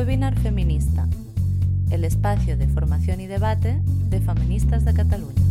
Webinar 0.00 0.34
Feminista, 0.38 1.06
el 1.92 2.06
espacio 2.06 2.56
de 2.56 2.66
formación 2.68 3.20
y 3.20 3.26
debate 3.26 3.82
de 3.84 4.22
feministas 4.22 4.86
de 4.86 4.94
Cataluña. 4.94 5.42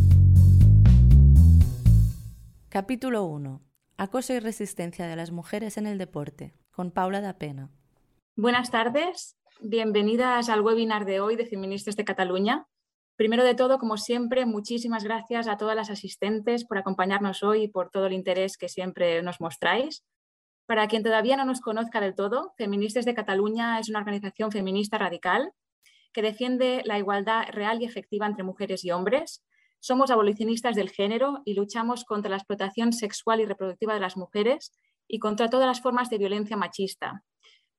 Capítulo 2.67 3.25
1. 3.25 3.61
Acoso 3.97 4.33
y 4.33 4.39
resistencia 4.39 5.05
de 5.05 5.15
las 5.15 5.29
mujeres 5.29 5.77
en 5.77 5.85
el 5.85 5.99
deporte, 5.99 6.55
con 6.71 6.89
Paula 6.89 7.21
da 7.21 7.37
Pena. 7.37 7.69
Buenas 8.35 8.71
tardes, 8.71 9.37
bienvenidas 9.61 10.49
al 10.49 10.61
webinar 10.61 11.05
de 11.05 11.19
hoy 11.19 11.35
de 11.35 11.45
Feministas 11.45 11.95
de 11.95 12.05
Cataluña. 12.05 12.65
Primero 13.17 13.43
de 13.43 13.53
todo, 13.53 13.77
como 13.77 13.97
siempre, 13.97 14.47
muchísimas 14.47 15.03
gracias 15.03 15.47
a 15.47 15.57
todas 15.57 15.75
las 15.75 15.91
asistentes 15.91 16.65
por 16.65 16.79
acompañarnos 16.79 17.43
hoy 17.43 17.65
y 17.65 17.67
por 17.67 17.91
todo 17.91 18.07
el 18.07 18.13
interés 18.13 18.57
que 18.57 18.67
siempre 18.67 19.21
nos 19.21 19.39
mostráis. 19.39 20.03
Para 20.69 20.87
quien 20.87 21.01
todavía 21.01 21.35
no 21.35 21.45
nos 21.45 21.61
conozca 21.61 21.99
del 21.99 22.13
todo, 22.13 22.53
Feministas 22.55 23.03
de 23.03 23.15
Cataluña 23.15 23.79
es 23.79 23.89
una 23.89 23.97
organización 23.97 24.51
feminista 24.51 24.99
radical 24.99 25.51
que 26.13 26.21
defiende 26.21 26.83
la 26.85 26.99
igualdad 26.99 27.45
real 27.49 27.81
y 27.81 27.85
efectiva 27.85 28.27
entre 28.27 28.43
mujeres 28.43 28.85
y 28.85 28.91
hombres. 28.91 29.43
Somos 29.79 30.11
abolicionistas 30.11 30.75
del 30.75 30.91
género 30.91 31.41
y 31.43 31.55
luchamos 31.55 32.05
contra 32.05 32.29
la 32.29 32.37
explotación 32.37 32.93
sexual 32.93 33.39
y 33.39 33.45
reproductiva 33.45 33.95
de 33.95 33.99
las 33.99 34.15
mujeres 34.15 34.71
y 35.07 35.17
contra 35.17 35.49
todas 35.49 35.65
las 35.65 35.81
formas 35.81 36.11
de 36.11 36.19
violencia 36.19 36.55
machista. 36.55 37.23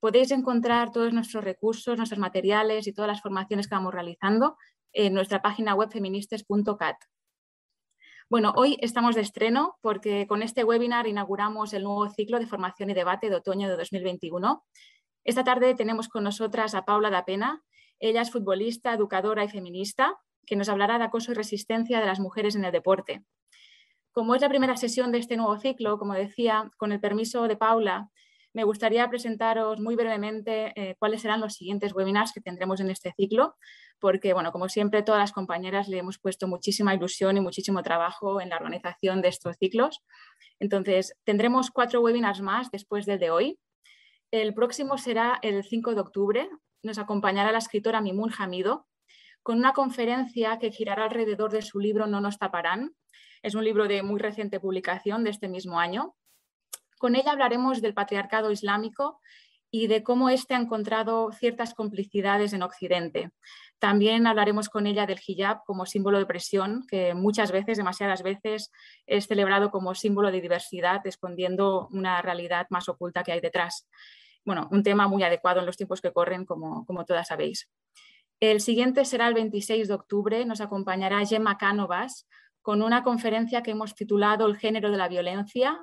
Podéis 0.00 0.32
encontrar 0.32 0.90
todos 0.90 1.12
nuestros 1.12 1.44
recursos, 1.44 1.96
nuestros 1.96 2.18
materiales 2.18 2.88
y 2.88 2.92
todas 2.92 3.06
las 3.06 3.22
formaciones 3.22 3.68
que 3.68 3.76
vamos 3.76 3.94
realizando 3.94 4.56
en 4.92 5.14
nuestra 5.14 5.42
página 5.42 5.76
web 5.76 5.92
feministas.cat. 5.92 6.96
Bueno, 8.30 8.52
hoy 8.54 8.76
estamos 8.80 9.16
de 9.16 9.22
estreno 9.22 9.76
porque 9.80 10.28
con 10.28 10.44
este 10.44 10.62
webinar 10.62 11.08
inauguramos 11.08 11.72
el 11.72 11.82
nuevo 11.82 12.08
ciclo 12.10 12.38
de 12.38 12.46
formación 12.46 12.88
y 12.88 12.94
debate 12.94 13.28
de 13.28 13.34
otoño 13.34 13.68
de 13.68 13.76
2021. 13.76 14.64
Esta 15.24 15.42
tarde 15.42 15.74
tenemos 15.74 16.08
con 16.08 16.22
nosotras 16.22 16.76
a 16.76 16.84
Paula 16.84 17.10
da 17.10 17.24
Pena. 17.24 17.64
Ella 17.98 18.22
es 18.22 18.30
futbolista, 18.30 18.94
educadora 18.94 19.42
y 19.42 19.48
feminista, 19.48 20.16
que 20.46 20.54
nos 20.54 20.68
hablará 20.68 20.96
de 20.98 21.06
acoso 21.06 21.32
y 21.32 21.34
resistencia 21.34 21.98
de 21.98 22.06
las 22.06 22.20
mujeres 22.20 22.54
en 22.54 22.64
el 22.64 22.70
deporte. 22.70 23.24
Como 24.12 24.36
es 24.36 24.42
la 24.42 24.48
primera 24.48 24.76
sesión 24.76 25.10
de 25.10 25.18
este 25.18 25.36
nuevo 25.36 25.58
ciclo, 25.58 25.98
como 25.98 26.14
decía, 26.14 26.70
con 26.76 26.92
el 26.92 27.00
permiso 27.00 27.48
de 27.48 27.56
Paula, 27.56 28.10
me 28.52 28.64
gustaría 28.64 29.08
presentaros 29.08 29.80
muy 29.80 29.94
brevemente 29.94 30.72
eh, 30.74 30.96
cuáles 30.98 31.22
serán 31.22 31.40
los 31.40 31.54
siguientes 31.54 31.94
webinars 31.94 32.32
que 32.32 32.40
tendremos 32.40 32.80
en 32.80 32.90
este 32.90 33.12
ciclo, 33.16 33.56
porque, 34.00 34.32
bueno, 34.32 34.50
como 34.50 34.68
siempre, 34.68 35.02
todas 35.02 35.20
las 35.20 35.32
compañeras 35.32 35.88
le 35.88 35.98
hemos 35.98 36.18
puesto 36.18 36.48
muchísima 36.48 36.94
ilusión 36.94 37.36
y 37.36 37.40
muchísimo 37.40 37.82
trabajo 37.82 38.40
en 38.40 38.48
la 38.48 38.56
organización 38.56 39.22
de 39.22 39.28
estos 39.28 39.56
ciclos. 39.56 40.00
Entonces, 40.58 41.14
tendremos 41.24 41.70
cuatro 41.70 42.00
webinars 42.00 42.40
más 42.40 42.70
después 42.70 43.06
del 43.06 43.20
de 43.20 43.30
hoy. 43.30 43.58
El 44.32 44.52
próximo 44.54 44.98
será 44.98 45.38
el 45.42 45.62
5 45.62 45.94
de 45.94 46.00
octubre. 46.00 46.50
Nos 46.82 46.98
acompañará 46.98 47.52
la 47.52 47.58
escritora 47.58 48.00
Mimun 48.00 48.32
Hamido 48.36 48.86
con 49.42 49.58
una 49.58 49.72
conferencia 49.72 50.58
que 50.58 50.70
girará 50.70 51.04
alrededor 51.04 51.50
de 51.50 51.62
su 51.62 51.78
libro 51.78 52.06
No 52.06 52.20
nos 52.20 52.38
taparán. 52.38 52.94
Es 53.42 53.54
un 53.54 53.64
libro 53.64 53.88
de 53.88 54.02
muy 54.02 54.20
reciente 54.20 54.60
publicación 54.60 55.24
de 55.24 55.30
este 55.30 55.48
mismo 55.48 55.80
año 55.80 56.14
con 57.00 57.16
ella 57.16 57.32
hablaremos 57.32 57.80
del 57.80 57.94
patriarcado 57.94 58.50
islámico 58.50 59.20
y 59.70 59.86
de 59.86 60.02
cómo 60.02 60.28
éste 60.28 60.54
ha 60.54 60.58
encontrado 60.58 61.32
ciertas 61.32 61.72
complicidades 61.72 62.52
en 62.52 62.62
Occidente. 62.62 63.30
También 63.78 64.26
hablaremos 64.26 64.68
con 64.68 64.86
ella 64.86 65.06
del 65.06 65.18
hijab 65.26 65.64
como 65.64 65.86
símbolo 65.86 66.18
de 66.18 66.26
presión, 66.26 66.84
que 66.86 67.14
muchas 67.14 67.52
veces, 67.52 67.78
demasiadas 67.78 68.22
veces, 68.22 68.70
es 69.06 69.26
celebrado 69.26 69.70
como 69.70 69.94
símbolo 69.94 70.30
de 70.30 70.42
diversidad, 70.42 71.00
escondiendo 71.06 71.88
una 71.90 72.20
realidad 72.20 72.66
más 72.68 72.86
oculta 72.90 73.22
que 73.22 73.32
hay 73.32 73.40
detrás. 73.40 73.88
Bueno, 74.44 74.68
un 74.70 74.82
tema 74.82 75.08
muy 75.08 75.22
adecuado 75.22 75.60
en 75.60 75.66
los 75.66 75.78
tiempos 75.78 76.02
que 76.02 76.12
corren, 76.12 76.44
como, 76.44 76.84
como 76.84 77.06
todas 77.06 77.28
sabéis. 77.28 77.70
El 78.40 78.60
siguiente 78.60 79.06
será 79.06 79.26
el 79.26 79.34
26 79.34 79.88
de 79.88 79.94
octubre. 79.94 80.44
Nos 80.44 80.60
acompañará 80.60 81.24
Gemma 81.24 81.56
Cánovas 81.56 82.26
con 82.60 82.82
una 82.82 83.02
conferencia 83.02 83.62
que 83.62 83.70
hemos 83.70 83.94
titulado 83.94 84.46
El 84.46 84.58
género 84.58 84.90
de 84.90 84.98
la 84.98 85.08
violencia, 85.08 85.80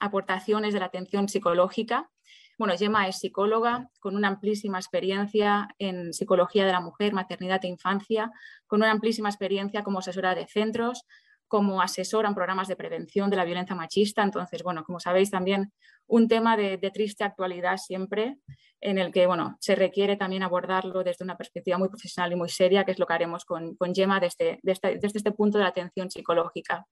aportaciones 0.00 0.74
de 0.74 0.80
la 0.80 0.86
atención 0.86 1.28
psicológica. 1.28 2.10
Bueno, 2.58 2.74
Gemma 2.76 3.08
es 3.08 3.18
psicóloga 3.18 3.90
con 4.00 4.14
una 4.16 4.28
amplísima 4.28 4.78
experiencia 4.78 5.68
en 5.78 6.12
psicología 6.12 6.64
de 6.64 6.72
la 6.72 6.80
mujer, 6.80 7.12
maternidad 7.12 7.64
e 7.64 7.68
infancia, 7.68 8.30
con 8.66 8.80
una 8.80 8.92
amplísima 8.92 9.28
experiencia 9.28 9.82
como 9.82 9.98
asesora 9.98 10.34
de 10.34 10.46
centros, 10.46 11.04
como 11.48 11.80
asesora 11.82 12.28
en 12.28 12.34
programas 12.34 12.68
de 12.68 12.76
prevención 12.76 13.30
de 13.30 13.36
la 13.36 13.44
violencia 13.44 13.74
machista. 13.74 14.22
Entonces, 14.22 14.62
bueno, 14.62 14.84
como 14.84 15.00
sabéis, 15.00 15.30
también 15.30 15.72
un 16.06 16.28
tema 16.28 16.56
de, 16.56 16.78
triste 16.92 17.24
actualidad 17.24 17.76
siempre, 17.76 18.38
en 18.80 18.98
el 18.98 19.12
que, 19.12 19.26
bueno, 19.26 19.56
se 19.60 19.74
requiere 19.74 20.16
también 20.16 20.42
abordarlo 20.42 21.02
desde 21.02 21.24
una 21.24 21.36
perspectiva 21.36 21.78
muy 21.78 21.88
profesional 21.88 22.32
y 22.32 22.36
muy 22.36 22.48
seria, 22.48 22.84
que 22.84 22.92
es 22.92 22.98
lo 22.98 23.06
que 23.06 23.14
haremos 23.14 23.44
con, 23.44 23.76
con 23.76 23.94
Gemma 23.94 24.20
desde, 24.20 24.58
desde, 24.62 24.98
desde 24.98 25.18
este 25.18 25.32
punto 25.32 25.58
de 25.58 25.64
la 25.64 25.70
atención 25.70 26.10
psicológica. 26.10 26.86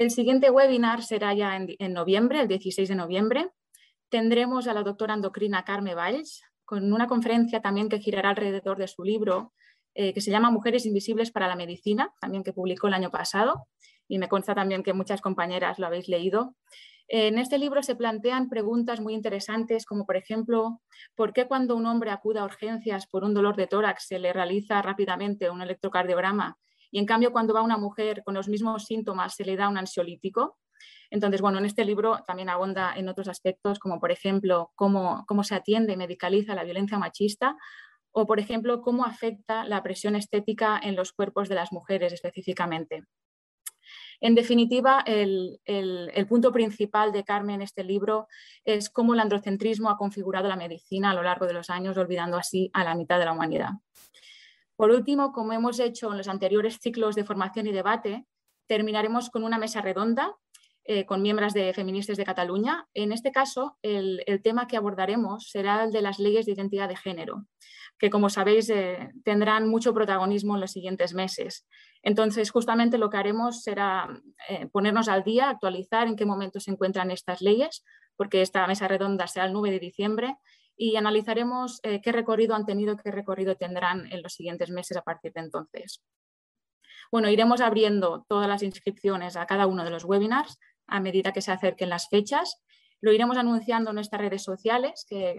El 0.00 0.10
siguiente 0.10 0.48
webinar 0.50 1.02
será 1.02 1.34
ya 1.34 1.54
en, 1.54 1.92
noviembre, 1.92 2.40
el 2.40 2.48
16 2.48 2.88
de 2.88 2.94
noviembre. 2.94 3.50
Tendremos 4.08 4.66
a 4.66 4.72
la 4.72 4.82
doctora 4.82 5.12
endocrina 5.12 5.62
Carme 5.62 5.94
Valls 5.94 6.42
con 6.64 6.90
una 6.94 7.06
conferencia 7.06 7.60
también 7.60 7.90
que 7.90 7.98
girará 7.98 8.30
alrededor 8.30 8.78
de 8.78 8.88
su 8.88 9.04
libro 9.04 9.52
eh, 9.94 10.14
que 10.14 10.22
se 10.22 10.30
llama 10.30 10.50
Mujeres 10.50 10.86
Invisibles 10.86 11.30
para 11.30 11.48
la 11.48 11.54
Medicina, 11.54 12.14
también 12.18 12.42
que 12.42 12.54
publicó 12.54 12.86
el 12.88 12.94
año 12.94 13.10
pasado 13.10 13.68
y 14.08 14.18
me 14.18 14.30
consta 14.30 14.54
también 14.54 14.82
que 14.82 14.94
muchas 14.94 15.20
compañeras 15.20 15.78
lo 15.78 15.86
habéis 15.86 16.08
leído. 16.08 16.56
En 17.06 17.38
este 17.38 17.58
libro 17.58 17.82
se 17.82 17.94
plantean 17.94 18.48
preguntas 18.48 19.02
muy 19.02 19.12
interesantes 19.12 19.84
como 19.84 20.06
por 20.06 20.16
ejemplo, 20.16 20.80
¿por 21.14 21.34
qué 21.34 21.46
cuando 21.46 21.76
un 21.76 21.84
hombre 21.84 22.10
acude 22.10 22.38
a 22.38 22.44
urgencias 22.44 23.06
por 23.06 23.22
un 23.22 23.34
dolor 23.34 23.54
de 23.54 23.66
tórax 23.66 24.06
se 24.06 24.18
le 24.18 24.32
realiza 24.32 24.80
rápidamente 24.80 25.50
un 25.50 25.60
electrocardiograma 25.60 26.56
y 26.90 26.98
en 26.98 27.06
cambio 27.06 27.32
cuando 27.32 27.54
va 27.54 27.62
una 27.62 27.78
mujer 27.78 28.22
con 28.24 28.34
los 28.34 28.48
mismos 28.48 28.84
síntomas 28.84 29.34
se 29.34 29.44
le 29.44 29.56
da 29.56 29.68
un 29.68 29.78
ansiolítico. 29.78 30.58
Entonces, 31.10 31.40
bueno, 31.40 31.58
en 31.58 31.66
este 31.66 31.84
libro 31.84 32.22
también 32.26 32.48
abonda 32.48 32.94
en 32.96 33.08
otros 33.08 33.28
aspectos, 33.28 33.78
como 33.78 34.00
por 34.00 34.12
ejemplo 34.12 34.72
cómo, 34.74 35.24
cómo 35.26 35.44
se 35.44 35.54
atiende 35.54 35.92
y 35.92 35.96
medicaliza 35.96 36.54
la 36.54 36.64
violencia 36.64 36.98
machista 36.98 37.56
o, 38.12 38.26
por 38.26 38.40
ejemplo, 38.40 38.82
cómo 38.82 39.04
afecta 39.04 39.64
la 39.64 39.82
presión 39.82 40.16
estética 40.16 40.80
en 40.82 40.96
los 40.96 41.12
cuerpos 41.12 41.48
de 41.48 41.54
las 41.54 41.72
mujeres 41.72 42.12
específicamente. 42.12 43.04
En 44.20 44.34
definitiva, 44.34 45.02
el, 45.06 45.60
el, 45.64 46.26
punto 46.26 46.52
principal 46.52 47.10
de 47.10 47.24
Carmen 47.24 47.56
en 47.56 47.62
este 47.62 47.84
libro 47.84 48.28
es 48.64 48.90
cómo 48.90 49.14
el 49.14 49.20
androcentrismo 49.20 49.88
ha 49.88 49.96
configurado 49.96 50.46
la 50.48 50.56
medicina 50.56 51.10
a 51.10 51.14
lo 51.14 51.22
largo 51.22 51.46
de 51.46 51.54
los 51.54 51.70
años, 51.70 51.96
olvidando 51.96 52.36
así 52.36 52.70
a 52.74 52.84
la 52.84 52.94
mitad 52.94 53.18
de 53.18 53.24
la 53.24 53.32
humanidad. 53.32 53.70
Por 54.80 54.92
último, 54.92 55.30
como 55.32 55.52
hemos 55.52 55.78
hecho 55.78 56.10
en 56.10 56.16
los 56.16 56.26
anteriores 56.26 56.78
ciclos 56.80 57.14
de 57.14 57.22
formación 57.22 57.66
y 57.66 57.70
debate, 57.70 58.24
terminaremos 58.66 59.28
con 59.28 59.44
una 59.44 59.58
mesa 59.58 59.82
redonda 59.82 60.34
eh, 60.84 61.04
con 61.04 61.20
miembros 61.20 61.52
de 61.52 61.74
Feministas 61.74 62.16
de 62.16 62.24
Cataluña. 62.24 62.88
En 62.94 63.12
este 63.12 63.30
caso, 63.30 63.76
el, 63.82 64.24
tema 64.42 64.66
que 64.66 64.78
abordaremos 64.78 65.50
será 65.50 65.84
el 65.84 65.92
de 65.92 66.00
las 66.00 66.18
leyes 66.18 66.46
de 66.46 66.52
identidad 66.52 66.88
de 66.88 66.96
género, 66.96 67.44
que 67.98 68.08
como 68.08 68.30
sabéis 68.30 68.70
eh, 68.70 69.10
tendrán 69.22 69.68
mucho 69.68 69.92
protagonismo 69.92 70.54
en 70.54 70.62
los 70.62 70.70
siguientes 70.70 71.12
meses. 71.12 71.68
Entonces, 72.02 72.50
justamente 72.50 72.96
lo 72.96 73.10
que 73.10 73.18
haremos 73.18 73.62
será 73.62 74.08
eh, 74.48 74.66
ponernos 74.72 75.08
al 75.08 75.24
día, 75.24 75.50
actualizar 75.50 76.08
en 76.08 76.16
qué 76.16 76.24
momento 76.24 76.58
se 76.58 76.70
encuentran 76.70 77.10
estas 77.10 77.42
leyes, 77.42 77.84
porque 78.16 78.40
esta 78.40 78.66
mesa 78.66 78.88
redonda 78.88 79.26
será 79.26 79.44
el 79.44 79.52
9 79.52 79.72
de 79.72 79.78
diciembre 79.78 80.38
y 80.82 80.96
analizaremos 80.96 81.78
eh, 81.82 82.00
qué 82.00 82.10
recorrido 82.10 82.54
han 82.54 82.64
tenido, 82.64 82.96
qué 82.96 83.10
recorrido 83.10 83.54
tendrán 83.54 84.10
en 84.10 84.22
los 84.22 84.32
siguientes 84.32 84.70
meses 84.70 84.96
a 84.96 85.02
partir 85.02 85.30
de 85.34 85.42
entonces. 85.42 86.02
Bueno, 87.12 87.28
iremos 87.28 87.60
abriendo 87.60 88.24
todas 88.26 88.48
las 88.48 88.62
inscripciones 88.62 89.36
a 89.36 89.44
cada 89.44 89.66
uno 89.66 89.84
de 89.84 89.90
los 89.90 90.06
webinars 90.06 90.58
a 90.86 91.00
medida 91.00 91.34
que 91.34 91.42
se 91.42 91.52
acerquen 91.52 91.90
las 91.90 92.08
fechas. 92.08 92.62
Lo 93.02 93.12
iremos 93.12 93.36
anunciando 93.36 93.90
en 93.90 93.96
nuestras 93.96 94.22
redes 94.22 94.42
sociales, 94.42 95.04
que 95.06 95.36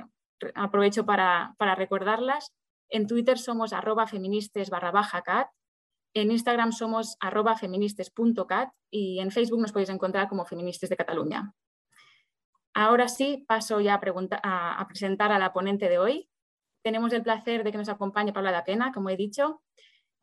aprovecho 0.53 1.07
para, 1.07 1.55
recordarlas. 1.75 2.53
En 2.89 3.07
Twitter 3.07 3.39
somos 3.39 3.73
arroba 3.73 4.05
feministes 4.05 4.69
barra 4.69 4.91
baja 4.91 5.23
cat, 5.23 5.47
en 6.13 6.29
Instagram 6.29 6.71
somos 6.71 7.17
arroba 7.19 7.57
feministes.cat 7.57 8.69
y 8.91 9.19
en 9.19 9.31
Facebook 9.31 9.59
nos 9.59 9.71
podéis 9.71 9.89
encontrar 9.89 10.29
como 10.29 10.45
Feministas 10.45 10.91
de 10.91 10.97
Cataluña. 10.97 11.51
Ahora 12.73 13.09
sí, 13.09 13.43
paso 13.47 13.81
ya 13.81 13.95
a, 13.95 14.87
presentar 14.87 15.31
a 15.31 15.39
la 15.39 15.51
ponente 15.51 15.89
de 15.89 15.99
hoy. 15.99 16.29
Tenemos 16.83 17.11
el 17.13 17.21
placer 17.21 17.63
de 17.63 17.71
que 17.71 17.77
nos 17.77 17.89
acompañe 17.89 18.33
Paula 18.33 18.51
da 18.51 18.63
Pena, 18.63 18.91
como 18.93 19.09
he 19.09 19.17
dicho. 19.17 19.61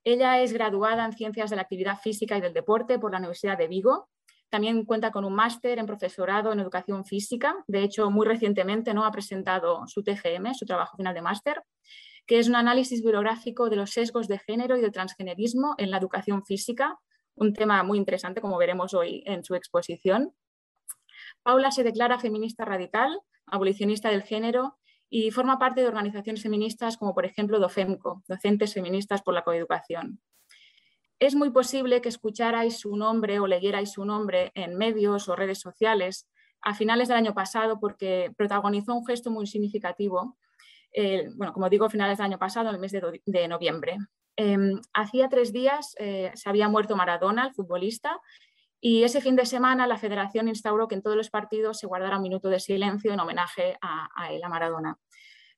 Ella 0.03 0.41
es 0.41 0.53
graduada 0.53 1.05
en 1.05 1.13
Ciencias 1.13 1.51
de 1.51 1.57
la 1.57 1.63
Actividad 1.63 1.99
Física 1.99 2.39
y 2.39 2.41
del 2.41 2.55
Deporte 2.55 2.99
por 2.99 3.13
la 3.13 3.19
Universidad 3.19 3.59
de 3.59 3.69
Vigo. 3.69 4.09
También 4.49 4.87
cuenta 4.87 5.11
con 5.11 5.27
un 5.27 5.35
máster 5.35 5.79
en 5.79 5.85
profesorado 5.85 6.53
en 6.53 6.61
Educación 6.61 7.05
Física. 7.05 7.55
De 7.67 7.83
hecho, 7.83 8.11
muy 8.11 8.27
recientemente 8.27 8.95
¿no? 8.95 9.05
ha 9.05 9.13
presentado 9.13 9.87
su 9.87 10.03
TGM, 10.03 10.55
su 10.55 10.65
trabajo 10.65 10.97
final 10.97 11.15
de 11.15 11.21
máster, 11.21 11.63
que 12.27 12.39
es 12.39 12.49
un 12.49 12.57
análisis 12.57 13.03
bibliográfico 13.03 13.69
de 13.69 13.77
los 13.77 13.91
sesgos 13.91 14.27
de 14.27 14.39
género 14.39 14.77
y 14.79 14.81
del 14.81 14.93
transgenerismo 14.93 15.75
en 15.77 15.91
la 15.91 15.99
educación 15.99 16.45
física, 16.47 16.99
un 17.35 17.53
tema 17.53 17.83
muy 17.83 17.99
interesante, 17.99 18.41
como 18.41 18.57
veremos 18.57 18.95
hoy 18.95 19.23
en 19.27 19.45
su 19.45 19.55
exposición. 19.55 20.33
Paula 21.49 21.71
se 21.71 21.83
declara 21.83 22.19
feminista 22.19 22.67
radical, 22.67 23.23
abolicionista 23.47 24.11
del 24.11 24.23
género 24.23 24.77
y 25.09 25.31
forma 25.31 25.59
parte 25.59 25.81
de 25.81 25.87
organizaciones 25.87 26.43
feministas 26.43 26.99
como 26.99 27.15
por 27.15 27.25
ejemplo 27.25 27.59
DOFEMCO, 27.59 28.23
Docentes 28.29 28.75
Feministas 28.75 29.23
por 29.23 29.33
la 29.33 29.45
Coeducación. 29.45 30.21
Es 31.19 31.35
muy 31.35 31.49
posible 31.49 32.03
que 32.03 32.11
escucharais 32.11 32.79
su 32.79 32.95
nombre 32.99 33.41
o 33.41 33.47
leyerais 33.47 33.93
su 33.93 34.05
nombre 34.05 34.53
en 34.55 34.77
medios 34.77 35.27
o 35.31 35.37
redes 35.37 35.59
sociales 35.59 36.29
a 36.61 36.75
finales 36.75 37.09
del 37.09 37.17
año 37.17 37.33
pasado 37.33 37.81
porque 37.81 38.31
protagonizó 38.37 38.95
un 38.95 39.07
gesto 39.07 39.31
muy 39.31 39.47
significativo, 39.47 40.37
eh, 40.93 41.31
bueno, 41.35 41.55
como 41.55 41.71
digo, 41.71 41.87
a 41.87 41.91
finales 41.91 42.19
del 42.19 42.27
año 42.27 42.39
pasado, 42.39 42.69
en 42.69 42.75
el 42.75 42.81
mes 42.83 42.93
de, 42.93 43.49
noviembre. 43.49 43.97
Em, 44.37 44.79
hacía 44.93 45.31
tres 45.31 45.55
días 45.55 45.97
eh, 45.99 46.31
se 46.35 46.51
había 46.51 46.69
muerto 46.69 46.95
Maradona, 46.95 47.47
el 47.47 47.55
futbolista, 47.55 48.21
y 48.81 49.03
ese 49.03 49.21
fin 49.21 49.35
de 49.35 49.47
semana 49.47 49.87
la 49.87 49.99
federación 49.99 50.49
instauró 50.49 50.87
que 50.87 50.95
en 50.95 51.03
todos 51.03 51.17
los 51.17 51.31
partidos 51.31 51.79
se 51.79 51.87
guardara 51.87 52.17
un 52.17 52.23
minuto 52.23 52.49
de 52.49 52.61
silencio 52.61 53.13
en 53.13 53.21
homenaje 53.21 53.77
a, 53.81 54.09
a 54.15 54.49
Maradona. 54.49 54.99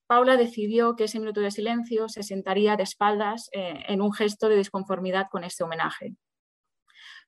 Paula 0.07 0.35
decidió 0.37 0.95
que 0.95 1.05
ese 1.05 1.19
minuto 1.19 1.39
de 1.39 1.51
silencio 1.51 2.09
se 2.09 2.23
sentaría 2.23 2.75
de 2.75 2.83
espaldas 2.83 3.49
eh, 3.53 3.83
en 3.87 4.01
un 4.01 4.11
gesto 4.11 4.49
de 4.49 4.57
disconformidad 4.57 5.27
con 5.31 5.43
este 5.43 5.63
homenaje. 5.63 6.15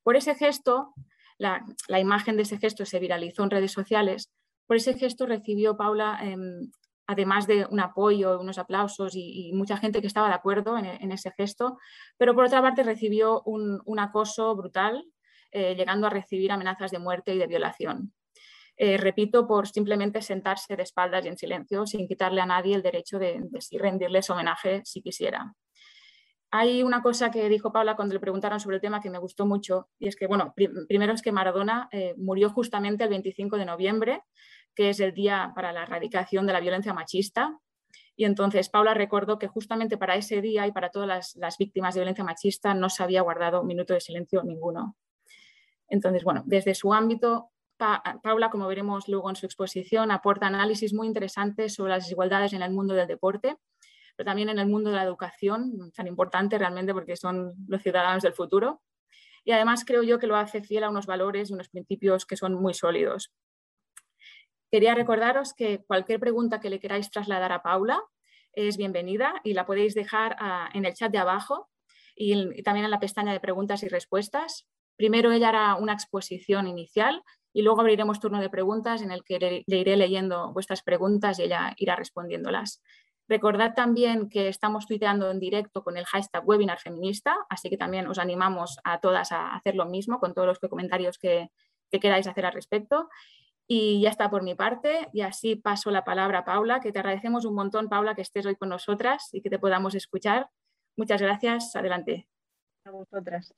Por 0.01 0.18
ese 0.18 0.36
gesto, 0.36 0.94
la, 1.38 1.63
imagen 1.98 2.36
de 2.36 2.44
ese 2.44 2.57
gesto 2.57 2.86
se 2.86 3.00
viralizó 3.00 3.44
en 3.44 3.51
redes 3.51 3.72
sociales, 3.72 4.31
por 4.66 4.78
ese 4.78 4.96
gesto 4.96 5.25
recibió 5.28 5.78
Paula, 5.78 6.19
em, 6.24 6.72
además 7.07 7.48
de 7.48 7.68
un 7.69 7.80
apoyo, 7.80 8.39
unos 8.39 8.57
aplausos 8.57 9.13
y, 9.16 9.51
mucha 9.54 9.78
gente 9.78 10.01
que 10.01 10.07
estaba 10.07 10.28
de 10.28 10.34
acuerdo 10.34 10.78
en, 10.78 11.12
ese 11.12 11.31
gesto, 11.31 11.78
pero 12.18 12.34
por 12.34 12.46
otra 12.46 12.62
parte 12.62 12.84
recibió 12.84 13.44
un 13.44 14.00
acoso 14.00 14.56
brutal 14.56 15.06
eh, 15.54 15.76
llegando 15.76 16.08
a 16.08 16.10
recibir 16.10 16.52
amenazas 16.52 16.92
de 16.92 17.00
muerte 17.00 17.34
y 17.34 17.38
de 17.38 17.48
violación. 17.48 18.12
Eh, 18.76 18.98
repito, 18.98 19.46
por 19.48 19.68
simplemente 19.68 20.22
sentarse 20.22 20.76
de 20.76 20.84
espaldas 20.84 21.24
y 21.26 21.28
en 21.28 21.38
silencio, 21.38 21.86
sin 21.86 22.08
quitarle 22.08 22.42
a 22.42 22.46
nadie 22.46 22.76
el 22.76 22.82
derecho 22.82 23.20
de, 23.20 23.40
rendirles 23.74 24.30
homenaje 24.30 24.82
si 24.84 25.02
quisiera. 25.02 25.54
Hay 26.50 26.84
una 26.84 27.02
cosa 27.02 27.32
que 27.32 27.50
dijo 27.50 27.72
Paula 27.72 27.96
cuando 27.96 28.14
le 28.14 28.20
preguntaron 28.20 28.60
sobre 28.60 28.78
el 28.78 28.82
tema 28.82 29.00
que 29.00 29.10
me 29.10 29.18
gustó 29.20 29.46
mucho, 29.46 29.90
y 30.00 30.08
es 30.08 30.16
que, 30.16 30.28
bueno, 30.28 30.54
primero 30.88 31.14
es 31.14 31.22
que 31.22 31.32
Maradona 31.32 31.88
eh, 31.92 32.14
murió 32.18 32.50
justamente 32.50 33.04
el 33.04 33.10
25 33.10 33.58
de 33.58 33.66
noviembre, 33.66 34.22
que 34.76 34.90
es 34.90 35.00
el 35.00 35.14
día 35.14 35.52
para 35.56 35.72
la 35.72 35.84
erradicación 35.84 36.48
de 36.48 36.54
la 36.54 36.60
violencia 36.60 36.94
machista. 36.94 37.60
Y 38.16 38.26
entonces 38.26 38.70
Paula 38.70 38.94
recordó 38.94 39.40
que 39.40 39.48
justamente 39.48 39.98
para 39.98 40.16
ese 40.16 40.42
día 40.42 40.66
y 40.68 40.72
para 40.72 40.90
todas 40.90 41.36
las 41.36 41.58
víctimas 41.58 41.94
de 41.94 42.02
violencia 42.02 42.24
machista 42.24 42.74
no 42.74 42.90
se 42.90 43.04
había 43.04 43.22
guardado 43.22 43.64
minuto 43.64 43.94
de 43.94 44.02
silencio 44.02 44.44
ninguno. 44.44 44.96
Entonces, 45.94 46.24
bueno, 46.24 46.42
desde 46.48 46.74
su 46.74 46.92
ámbito, 46.92 47.51
Paula, 47.78 48.50
como 48.50 48.68
veremos 48.68 49.07
luego 49.07 49.30
en 49.30 49.36
su 49.36 49.45
exposición, 49.45 50.10
aporta 50.10 50.48
análisis 50.48 50.92
muy 50.92 51.06
interesantes 51.06 51.75
sobre 51.75 51.92
las 51.92 52.06
desigualdades 52.06 52.51
en 52.54 52.63
el 52.63 52.72
mundo 52.72 52.95
del 52.95 53.07
deporte, 53.07 53.57
pero 54.16 54.25
también 54.25 54.50
en 54.50 54.57
el 54.57 54.66
mundo 54.68 54.90
de 54.90 54.95
la 54.95 55.04
educación, 55.04 55.92
tan 55.95 56.07
importante 56.07 56.57
realmente 56.57 56.94
porque 56.95 57.16
son 57.16 57.54
los 57.68 57.84
ciudadanos 57.84 58.24
del 58.24 58.34
futuro. 58.34 58.81
Y 59.44 59.51
además 59.51 59.86
creo 59.86 60.01
yo 60.01 60.18
que 60.18 60.25
lo 60.25 60.36
hace 60.36 60.63
fiel 60.63 60.84
a 60.84 60.90
unos 60.90 61.06
valores 61.06 61.51
y 61.51 61.54
unos 61.54 61.69
principios 61.69 62.25
que 62.25 62.38
son 62.38 62.56
muy 62.56 62.74
sólidos. 62.74 63.31
Quería 64.72 64.96
recordaros 64.96 65.54
que 65.54 65.84
cualquier 65.86 66.19
pregunta 66.19 66.60
que 66.60 66.72
le 66.72 66.80
queráis 66.80 67.12
trasladar 67.12 67.51
a 67.51 67.62
Paula 67.62 68.01
es 68.51 68.78
bienvenida 68.78 69.42
y 69.44 69.54
la 69.54 69.68
podéis 69.68 69.94
dejar 69.94 70.38
ah, 70.39 70.72
en 70.74 70.86
el 70.86 70.96
chat 70.96 71.12
de 71.12 71.19
abajo 71.19 71.69
y 72.16 72.63
también 72.63 72.86
en 72.86 72.92
la 72.92 73.00
pestaña 73.00 73.31
de 73.31 73.39
preguntas 73.39 73.84
y 73.84 73.89
respuestas. 73.89 74.68
Primero 74.95 75.31
ella 75.31 75.50
hará 75.50 75.75
una 75.75 75.94
exposición 75.94 76.68
inicial 76.68 77.24
y 77.54 77.62
luego 77.62 77.81
abriremos 77.81 78.19
turno 78.19 78.42
de 78.42 78.50
preguntas 78.50 79.01
en 79.01 79.12
el 79.12 79.24
que 79.24 79.40
le, 79.40 79.63
iré 79.68 79.95
leyendo 79.95 80.51
vuestras 80.54 80.81
preguntas 80.81 81.40
y 81.40 81.44
ella 81.44 81.74
irá 81.78 81.95
respondiéndolas. 81.95 82.81
Recordad 83.28 83.74
también 83.74 84.30
que 84.30 84.50
estamos 84.50 84.86
tuiteando 84.86 85.31
en 85.31 85.40
directo 85.40 85.84
con 85.84 85.98
el 85.98 86.06
hashtag 86.06 86.48
webinar 86.48 86.80
feminista, 86.80 87.38
así 87.50 87.69
que 87.69 87.78
también 87.78 88.07
os 88.07 88.19
animamos 88.19 88.78
a 88.84 89.00
todas 89.00 89.31
a 89.31 89.56
hacer 89.56 89.75
lo 89.75 89.86
mismo 89.86 90.19
con 90.19 90.34
todos 90.34 90.48
los 90.48 90.60
comentarios 90.60 91.18
que, 91.18 91.50
que 91.89 92.00
queráis 92.00 92.28
hacer 92.28 92.46
al 92.46 92.54
respecto. 92.54 93.10
Y 93.66 94.01
ya 94.01 94.10
está 94.10 94.30
por 94.30 94.44
mi 94.44 94.56
parte, 94.56 95.07
y 95.13 95.22
así 95.22 95.56
paso 95.56 95.89
la 95.89 96.04
palabra 96.04 96.39
a 96.39 96.46
Paula, 96.46 96.81
que 96.81 96.92
te 96.92 97.00
agradecemos 97.00 97.46
un 97.46 97.56
montón, 97.56 97.88
Paula, 97.88 98.13
que 98.13 98.22
estés 98.22 98.46
hoy 98.46 98.57
con 98.57 98.69
nosotras 98.69 99.30
y 99.31 99.42
que 99.42 99.50
te 99.50 99.57
podamos 99.57 99.96
escuchar. 99.96 100.50
Muchas 100.98 101.22
gracias. 101.22 101.75
Adelante. 101.75 102.28
A 102.86 102.92
vosotras. 102.92 103.54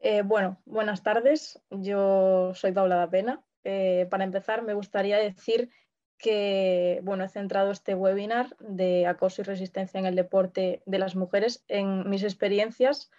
Eh, 0.00 0.22
bueno, 0.22 0.60
buenas 0.64 1.02
tardes. 1.02 1.60
Yo 1.70 2.52
soy 2.54 2.72
Paula 2.72 2.96
da 2.96 3.10
Pena. 3.10 3.42
Eh, 3.64 4.06
para 4.10 4.24
empezar, 4.24 4.62
me 4.62 4.74
gustaría 4.74 5.18
decir 5.18 5.70
que 6.18 7.00
bueno, 7.02 7.24
he 7.24 7.28
centrado 7.28 7.70
este 7.70 7.94
webinar 7.94 8.56
de 8.58 9.06
acoso 9.06 9.42
y 9.42 9.44
resistencia 9.44 9.98
en 9.98 10.06
el 10.06 10.16
deporte 10.16 10.82
de 10.86 10.98
las 10.98 11.14
mujeres 11.16 11.64
en 11.68 12.08
mis 12.08 12.22
experiencias 12.22 13.10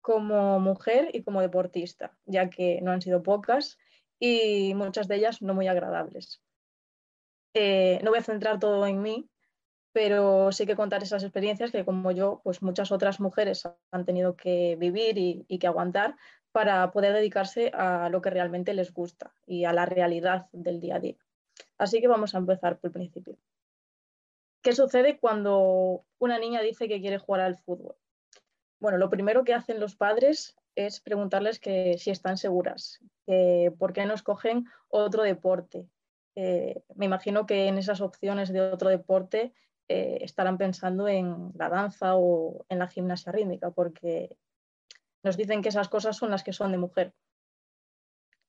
como 0.00 0.58
mujer 0.60 1.10
y 1.12 1.22
como 1.22 1.40
deportista, 1.40 2.16
ya 2.24 2.48
que 2.48 2.80
no 2.80 2.92
han 2.92 3.02
sido 3.02 3.22
pocas 3.22 3.78
y 4.18 4.72
muchas 4.74 5.08
de 5.08 5.16
ellas 5.16 5.42
no 5.42 5.54
muy 5.54 5.68
agradables. 5.68 6.42
Eh, 7.54 8.00
no 8.02 8.10
voy 8.10 8.20
a 8.20 8.22
centrar 8.22 8.58
todo 8.58 8.86
en 8.86 9.02
mí, 9.02 9.28
pero 9.92 10.52
sí 10.52 10.66
que 10.66 10.76
contar 10.76 11.02
esas 11.02 11.22
experiencias 11.22 11.72
que 11.72 11.84
como 11.84 12.10
yo, 12.12 12.40
pues 12.44 12.62
muchas 12.62 12.92
otras 12.92 13.20
mujeres 13.20 13.68
han 13.90 14.04
tenido 14.04 14.36
que 14.36 14.76
vivir 14.76 15.18
y, 15.18 15.58
que 15.58 15.66
aguantar 15.66 16.16
para 16.52 16.90
poder 16.92 17.12
dedicarse 17.12 17.70
a 17.74 18.08
lo 18.08 18.20
que 18.20 18.30
realmente 18.30 18.74
les 18.74 18.92
gusta 18.92 19.32
y 19.46 19.64
a 19.64 19.72
la 19.72 19.86
realidad 19.86 20.46
del 20.52 20.80
día 20.80 20.96
a 20.96 21.00
día. 21.00 21.16
Así 21.78 22.00
que 22.00 22.08
vamos 22.08 22.34
a 22.34 22.38
empezar 22.38 22.78
por 22.78 22.88
el 22.88 22.92
principio. 22.92 23.36
¿Qué 24.62 24.72
sucede 24.72 25.18
cuando 25.18 26.04
una 26.18 26.38
niña 26.38 26.60
dice 26.60 26.88
que 26.88 27.00
quiere 27.00 27.18
jugar 27.18 27.42
al 27.42 27.56
fútbol? 27.56 27.96
Bueno, 28.80 28.98
lo 28.98 29.10
primero 29.10 29.44
que 29.44 29.54
hacen 29.54 29.80
los 29.80 29.96
padres 29.96 30.56
es 30.74 31.00
preguntarles 31.00 31.58
que 31.58 31.98
si 31.98 32.10
están 32.10 32.36
seguras, 32.36 33.00
que 33.26 33.72
por 33.78 33.92
qué 33.92 34.06
no 34.06 34.14
escogen 34.14 34.66
otro 34.88 35.22
deporte. 35.22 35.88
Eh, 36.36 36.82
me 36.94 37.06
imagino 37.06 37.46
que 37.46 37.66
en 37.66 37.78
esas 37.78 38.00
opciones 38.00 38.52
de 38.52 38.60
otro 38.60 38.88
deporte 38.88 39.52
eh, 39.88 40.18
estarán 40.20 40.58
pensando 40.58 41.08
en 41.08 41.50
la 41.54 41.68
danza 41.68 42.16
o 42.16 42.66
en 42.68 42.78
la 42.78 42.88
gimnasia 42.88 43.32
rítmica, 43.32 43.70
porque 43.70 44.36
nos 45.22 45.36
dicen 45.36 45.62
que 45.62 45.70
esas 45.70 45.88
cosas 45.88 46.16
son 46.16 46.30
las 46.30 46.44
que 46.44 46.52
son 46.52 46.72
de 46.72 46.78
mujer. 46.78 47.14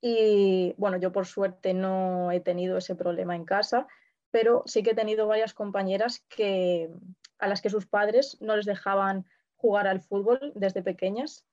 Y 0.02 0.74
bueno, 0.78 0.98
yo 0.98 1.12
por 1.12 1.26
suerte 1.26 1.74
no 1.74 2.32
he 2.32 2.40
tenido 2.40 2.78
ese 2.78 2.96
problema 2.96 3.36
en 3.36 3.46
casa, 3.46 3.88
pero 4.32 4.64
sí 4.66 4.84
que 4.84 4.92
he 4.92 4.96
tenido 4.96 5.28
varias 5.28 5.54
compañeras 5.54 6.26
que, 6.30 6.90
a 7.38 7.48
las 7.48 7.62
que 7.62 7.70
sus 7.70 7.88
padres 7.88 8.38
no 8.42 8.56
les 8.56 8.66
dejaban 8.66 9.26
jugar 9.56 9.88
al 9.88 10.02
fútbol 10.02 10.52
desde 10.56 10.84
pequeñas. 10.84 11.46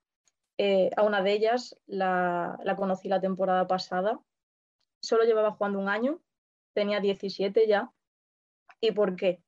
Eh, 0.57 0.89
a 0.97 1.03
una 1.03 1.21
de 1.21 1.33
ellas 1.33 1.77
la, 1.85 2.59
la 2.63 2.75
conocí 2.75 3.07
la 3.09 3.21
temporada 3.21 3.67
pasada, 3.67 4.19
solo 5.01 5.23
llevaba 5.23 5.51
jugando 5.51 5.79
un 5.79 5.89
año, 5.89 6.21
tenía 6.73 6.99
17 6.99 7.67
ya. 7.67 7.91
¿Y 8.79 8.91
por 8.91 9.15
qué? 9.15 9.41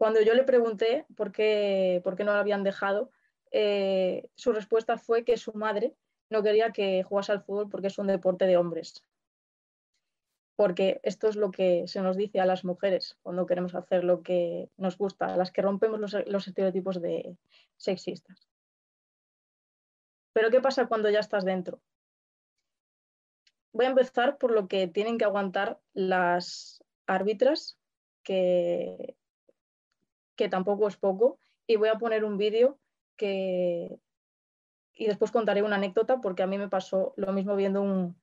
Cuando 0.00 0.22
yo 0.22 0.32
le 0.32 0.44
pregunté 0.44 1.04
por 1.14 1.30
qué, 1.30 2.00
por 2.02 2.16
qué 2.16 2.24
no 2.24 2.32
lo 2.32 2.38
habían 2.38 2.64
dejado, 2.64 3.10
eh, 3.50 4.30
su 4.34 4.50
respuesta 4.50 4.96
fue 4.96 5.24
que 5.24 5.36
su 5.36 5.52
madre 5.52 5.94
no 6.30 6.42
quería 6.42 6.72
que 6.72 7.02
jugase 7.02 7.32
al 7.32 7.42
fútbol 7.42 7.68
porque 7.68 7.88
es 7.88 7.98
un 7.98 8.06
deporte 8.06 8.46
de 8.46 8.56
hombres. 8.56 9.04
Porque 10.56 11.00
esto 11.02 11.28
es 11.28 11.36
lo 11.36 11.50
que 11.50 11.86
se 11.86 12.00
nos 12.00 12.16
dice 12.16 12.40
a 12.40 12.46
las 12.46 12.64
mujeres 12.64 13.18
cuando 13.20 13.44
queremos 13.44 13.74
hacer 13.74 14.02
lo 14.02 14.22
que 14.22 14.70
nos 14.78 14.96
gusta, 14.96 15.34
a 15.34 15.36
las 15.36 15.52
que 15.52 15.60
rompemos 15.60 16.00
los, 16.00 16.16
los 16.26 16.48
estereotipos 16.48 17.02
de 17.02 17.36
sexistas. 17.76 18.48
Pero 20.32 20.50
¿qué 20.50 20.62
pasa 20.62 20.86
cuando 20.86 21.10
ya 21.10 21.20
estás 21.20 21.44
dentro? 21.44 21.82
Voy 23.74 23.84
a 23.84 23.90
empezar 23.90 24.38
por 24.38 24.50
lo 24.50 24.66
que 24.66 24.88
tienen 24.88 25.18
que 25.18 25.26
aguantar 25.26 25.78
las 25.92 26.82
árbitras 27.06 27.78
que 28.22 29.18
que 30.40 30.48
tampoco 30.48 30.88
es 30.88 30.96
poco, 30.96 31.38
y 31.66 31.76
voy 31.76 31.90
a 31.90 31.96
poner 31.96 32.24
un 32.24 32.38
vídeo 32.38 32.78
que... 33.14 33.98
y 34.94 35.06
después 35.06 35.30
contaré 35.30 35.62
una 35.62 35.76
anécdota 35.76 36.16
porque 36.22 36.42
a 36.42 36.46
mí 36.46 36.56
me 36.56 36.66
pasó 36.66 37.12
lo 37.16 37.30
mismo 37.34 37.54
viendo 37.56 37.82
un, 37.82 38.16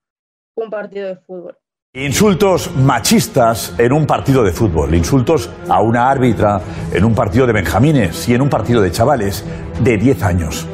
un 0.56 0.70
partido 0.72 1.08
de 1.08 1.18
fútbol. 1.18 1.56
Insultos 1.94 2.76
machistas 2.76 3.76
en 3.78 3.94
un 3.94 4.08
partido 4.08 4.44
de 4.44 4.52
fútbol, 4.52 4.96
insultos 4.96 5.48
a 5.70 5.80
una 5.84 6.10
árbitra 6.10 6.60
en 6.92 7.06
un 7.06 7.14
partido 7.14 7.46
de 7.46 7.54
benjamines 7.54 8.28
y 8.28 8.34
en 8.34 8.42
un 8.42 8.50
partido 8.50 8.82
de 8.82 8.92
chavales 8.92 9.46
de 9.84 9.96
10 9.96 10.24
años. 10.24 10.66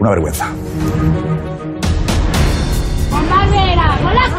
Una 0.00 0.10
vergüenza. 0.10 0.48
¡Con 3.08 3.30
bandera! 3.30 3.98
¡Con 4.02 4.14
la 4.16 4.32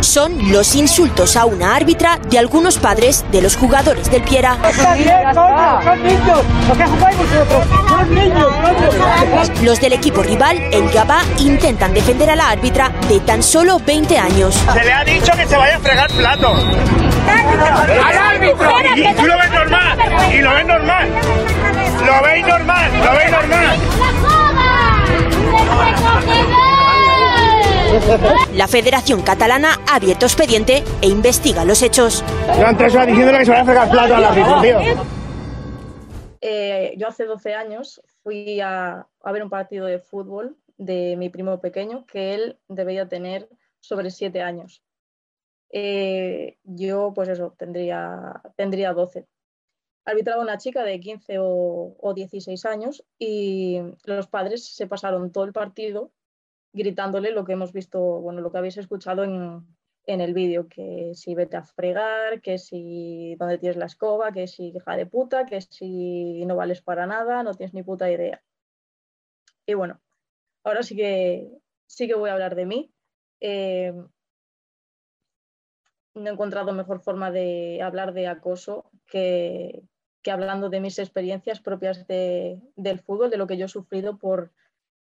son 0.00 0.52
los 0.52 0.74
insultos 0.74 1.36
a 1.36 1.44
una 1.44 1.74
árbitra 1.74 2.18
de 2.30 2.38
algunos 2.38 2.78
padres 2.78 3.24
de 3.30 3.42
los 3.42 3.56
jugadores 3.56 4.10
del 4.10 4.22
Piera. 4.22 4.56
Los 9.62 9.80
del 9.80 9.92
equipo 9.92 10.22
rival, 10.22 10.58
el 10.72 10.88
Gabá, 10.90 11.22
intentan 11.38 11.92
defender 11.94 12.30
a 12.30 12.36
la 12.36 12.50
árbitra 12.50 12.90
de 13.08 13.20
tan 13.20 13.42
solo 13.42 13.78
20 13.84 14.18
años. 14.18 14.54
Se 14.72 14.84
le 14.84 14.92
ha 14.92 15.04
dicho 15.04 15.32
que 15.32 15.46
se 15.46 15.56
vaya 15.56 15.76
a 15.76 15.80
fregar 15.80 16.10
platos. 16.10 16.64
¡Al 18.04 18.18
árbitro! 18.18 18.70
Y 18.96 19.14
tú 19.14 19.26
lo 19.26 19.38
ves 19.38 19.50
normal. 19.50 19.98
Y 20.32 20.38
lo 20.40 20.54
ves 20.54 20.66
normal. 20.66 21.08
Lo 22.04 22.22
veis 22.22 22.46
normal. 22.46 22.90
Lo 23.04 23.12
veis 23.12 23.30
normal. 23.30 23.78
La 28.54 28.68
Federación 28.68 29.22
Catalana 29.22 29.80
ha 29.88 29.96
abierto 29.96 30.26
expediente 30.26 30.84
e 31.02 31.08
investiga 31.08 31.64
los 31.64 31.82
hechos. 31.82 32.24
Llevan 32.54 32.76
tres 32.76 32.94
horas 32.94 33.08
diciéndole 33.08 33.38
que 33.38 33.44
se 33.46 33.54
a 33.54 33.64
fregar 33.64 34.12
al 34.12 34.24
árbitro, 34.24 34.60
tío. 34.60 34.78
Eh, 36.40 36.94
yo 36.96 37.08
hace 37.08 37.24
12 37.24 37.54
años 37.54 38.00
fui 38.22 38.60
a, 38.60 39.06
a 39.20 39.32
ver 39.32 39.42
un 39.42 39.50
partido 39.50 39.86
de 39.86 39.98
fútbol 39.98 40.56
de 40.76 41.16
mi 41.16 41.28
primo 41.28 41.60
pequeño, 41.60 42.06
que 42.06 42.34
él 42.34 42.58
debía 42.68 43.08
tener 43.08 43.48
sobre 43.80 44.10
7 44.10 44.42
años. 44.42 44.82
Eh, 45.70 46.56
yo, 46.62 47.12
pues 47.14 47.28
eso, 47.28 47.54
tendría, 47.58 48.40
tendría 48.56 48.92
12. 48.92 49.26
Arbitraba 50.04 50.40
una 50.40 50.56
chica 50.56 50.84
de 50.84 51.00
15 51.00 51.38
o, 51.40 51.96
o 51.98 52.14
16 52.14 52.64
años 52.64 53.04
y 53.18 53.80
los 54.04 54.28
padres 54.28 54.64
se 54.74 54.86
pasaron 54.86 55.32
todo 55.32 55.44
el 55.44 55.52
partido 55.52 56.12
gritándole 56.72 57.32
lo 57.32 57.44
que 57.44 57.52
hemos 57.52 57.72
visto, 57.72 58.00
bueno, 58.00 58.40
lo 58.40 58.50
que 58.52 58.58
habéis 58.58 58.76
escuchado 58.76 59.24
en, 59.24 59.66
en 60.08 60.20
el 60.20 60.32
vídeo, 60.32 60.68
que 60.68 61.12
si 61.14 61.34
vete 61.34 61.56
a 61.56 61.62
fregar, 61.62 62.40
que 62.40 62.58
si 62.58 63.36
dónde 63.38 63.58
tienes 63.58 63.76
la 63.76 63.86
escoba, 63.86 64.32
que 64.32 64.46
si 64.46 64.68
hija 64.68 64.96
de 64.96 65.06
puta, 65.06 65.44
que 65.44 65.60
si 65.60 66.44
no 66.46 66.56
vales 66.56 66.80
para 66.82 67.06
nada, 67.06 67.42
no 67.42 67.54
tienes 67.54 67.74
ni 67.74 67.82
puta 67.82 68.10
idea. 68.10 68.42
Y 69.66 69.74
bueno, 69.74 70.00
ahora 70.64 70.82
sí 70.82 70.96
que 70.96 71.50
sí 71.86 72.06
que 72.06 72.14
voy 72.14 72.30
a 72.30 72.32
hablar 72.32 72.54
de 72.54 72.66
mí. 72.66 72.92
Eh, 73.40 73.92
no 76.14 76.30
he 76.30 76.32
encontrado 76.32 76.72
mejor 76.72 77.00
forma 77.00 77.30
de 77.30 77.80
hablar 77.82 78.12
de 78.12 78.26
acoso 78.28 78.90
que, 79.06 79.82
que 80.22 80.30
hablando 80.30 80.70
de 80.70 80.80
mis 80.80 80.98
experiencias 80.98 81.60
propias 81.60 82.06
de, 82.06 82.60
del 82.76 83.00
fútbol, 83.00 83.30
de 83.30 83.36
lo 83.36 83.46
que 83.46 83.56
yo 83.56 83.66
he 83.66 83.68
sufrido 83.68 84.16
por, 84.16 84.52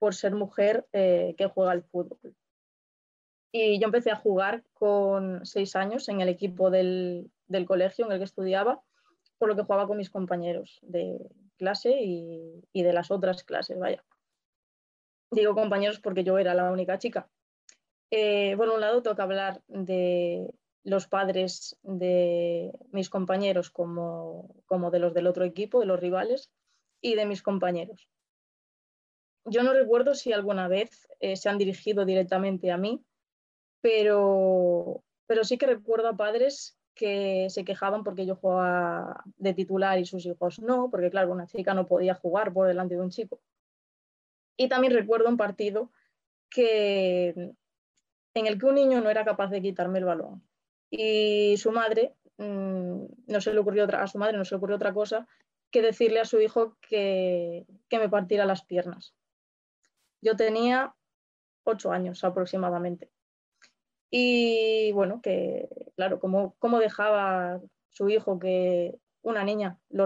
por 0.03 0.15
ser 0.15 0.36
mujer 0.36 0.86
eh, 0.91 1.33
que 1.38 1.48
juega 1.48 1.72
al 1.72 1.83
fútbol. 1.83 2.36
Y 3.53 3.79
yo 3.79 3.86
empecé 3.86 4.12
a 4.12 4.17
jugar 4.17 4.62
con 4.74 5.45
seis 5.45 5.77
años 5.77 6.10
en 6.10 6.19
el 6.19 6.27
equipo 6.27 6.69
del, 6.69 7.31
del, 7.48 7.65
colegio 7.65 8.05
en 8.05 8.12
el 8.12 8.17
que 8.17 8.25
estudiaba, 8.25 8.83
por 9.38 9.48
lo 9.48 9.55
que 9.55 9.63
jugaba 9.63 9.88
con 9.88 9.95
mis 9.95 10.10
compañeros 10.10 10.79
de 10.81 11.25
clase 11.55 12.01
y, 12.01 12.65
y 12.74 12.83
de 12.83 12.91
las 12.91 13.12
otras 13.12 13.45
clases, 13.45 13.79
vaya. 13.79 14.03
Digo 15.31 15.55
compañeros 15.55 16.01
porque 16.01 16.25
yo 16.25 16.38
era 16.38 16.53
la 16.53 16.69
única 16.69 16.98
chica. 16.98 17.29
Eh, 18.12 18.57
por 18.57 18.67
un 18.67 18.81
lado, 18.81 19.03
que 19.03 19.22
hablar 19.22 19.62
de 19.69 20.53
los 20.83 21.07
padres 21.07 21.77
de 21.81 22.74
mis 22.91 23.10
compañeros 23.10 23.69
como, 23.69 24.53
como 24.65 24.91
de 24.91 25.00
los 25.00 25.13
del 25.13 25.27
otro 25.27 25.45
equipo, 25.45 25.79
de 25.79 25.86
los 25.86 26.01
rivales, 26.01 26.51
y 27.00 27.15
de 27.15 27.25
mis 27.25 27.41
compañeros. 27.41 28.10
Yo 29.45 29.63
no 29.63 29.73
recuerdo 29.73 30.15
si 30.15 30.31
alguna 30.31 30.67
vez 30.67 31.07
eh, 31.19 31.35
se 31.35 31.50
han 31.50 31.57
dirigido 31.57 32.05
directamente 32.05 32.71
a 32.71 32.77
mí, 32.77 33.03
pero, 33.81 35.03
pero 35.27 35.43
sí 35.43 35.57
que 35.57 35.65
recuerdo 35.65 36.07
a 36.07 36.17
padres 36.17 36.77
que 36.95 37.47
se 37.50 37.65
quejaban 37.65 38.03
porque 38.03 38.25
yo 38.25 38.35
jugaba 38.35 39.23
de 39.38 39.53
titular 39.53 40.00
y 40.00 40.05
sus 40.05 40.25
hijos 40.25 40.59
no, 40.59 40.89
porque 40.89 41.09
claro, 41.09 41.31
una 41.31 41.47
chica 41.47 41.73
no 41.73 41.88
podía 41.88 42.13
jugar 42.13 42.53
por 42.53 42.67
delante 42.67 42.95
de 42.95 43.01
un 43.01 43.09
chico. 43.09 43.41
Y 44.55 44.69
también 44.69 44.93
recuerdo 44.93 45.27
un 45.27 45.38
partido 45.38 45.91
que, 46.50 47.53
en 48.33 48.47
el 48.47 48.59
que 48.59 48.65
un 48.65 48.75
niño 48.75 49.01
no 49.01 49.09
era 49.09 49.25
capaz 49.25 49.50
de 49.50 49.62
quitarme 49.62 50.00
el 50.00 50.05
balón. 50.05 50.43
Y 50.89 51.57
su 51.57 51.71
madre, 51.71 52.13
mmm, 52.38 53.05
no 53.27 53.41
se 53.41 53.53
le 53.53 53.59
ocurrió 53.59 53.85
a 53.85 54.07
su 54.07 54.19
madre 54.19 54.38
no 54.38 54.45
se 54.45 54.53
le 54.53 54.57
ocurrió 54.57 54.75
otra 54.75 54.93
cosa 54.93 55.27
que 55.71 55.81
decirle 55.81 56.19
a 56.19 56.25
su 56.25 56.39
hijo 56.39 56.77
que, 56.88 57.65
que 57.89 57.97
me 58.00 58.09
partiera 58.09 58.45
las 58.45 58.63
piernas. 58.63 59.15
Yo 60.24 60.38
tenía 60.38 60.96
ocho 61.65 61.92
años 61.92 62.24
aproximadamente. 62.24 63.12
Y 64.10 64.92
bueno, 64.94 65.22
que 65.22 65.68
claro, 65.96 66.20
¿cómo, 66.20 66.80
dejaba 66.80 67.60
su 67.89 68.10
hijo 68.10 68.39
que 68.39 68.98
una 69.22 69.44
niña 69.44 69.80
lo, 69.89 70.06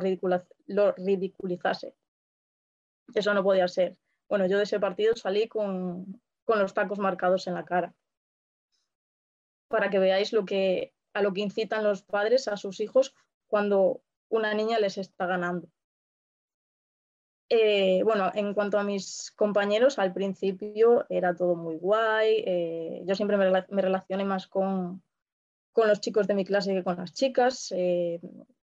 lo 0.65 0.91
ridiculizase? 0.93 1.95
Eso 3.13 3.33
no 3.33 3.43
podía 3.43 3.67
ser. 3.67 3.95
Bueno, 4.27 4.47
yo 4.47 4.57
de 4.57 4.63
ese 4.63 4.79
partido 4.79 5.15
salí 5.15 5.47
con, 5.47 6.19
con 6.45 6.59
los 6.59 6.73
tacos 6.73 6.97
marcados 6.97 7.45
en 7.45 7.53
la 7.53 7.65
cara. 7.65 7.93
Para 9.67 9.89
que 9.91 9.99
veáis 9.99 10.33
lo 10.33 10.45
que, 10.45 10.93
a 11.13 11.21
lo 11.21 11.31
que 11.31 11.41
incitan 11.41 11.83
los 11.83 12.01
padres 12.01 12.47
a 12.47 12.57
sus 12.57 12.79
hijos 12.79 13.13
cuando 13.47 14.01
una 14.29 14.55
niña 14.55 14.79
les 14.79 14.97
está 14.97 15.27
ganando. 15.27 15.69
Eh, 17.49 18.01
bueno, 18.03 18.29
en 18.33 18.53
cuanto 18.53 18.77
a 18.77 18.83
mis 18.83 19.31
compañeros, 19.31 19.99
al 19.99 20.13
principio 20.13 21.05
era 21.09 21.33
todo 21.33 21.55
muy 21.55 21.77
guay. 21.77 22.43
Eh, 22.45 23.03
yo 23.05 23.15
siempre 23.15 23.37
me, 23.37 23.81
relacioné 23.81 24.25
más 24.25 24.47
con, 24.47 25.01
los 25.75 26.01
chicos 26.01 26.27
de 26.27 26.33
mi 26.33 26.43
clase 26.43 26.73
que 26.73 26.83
con 26.83 26.97
las 26.97 27.13
chicas. 27.13 27.71
Eh, 27.75 28.19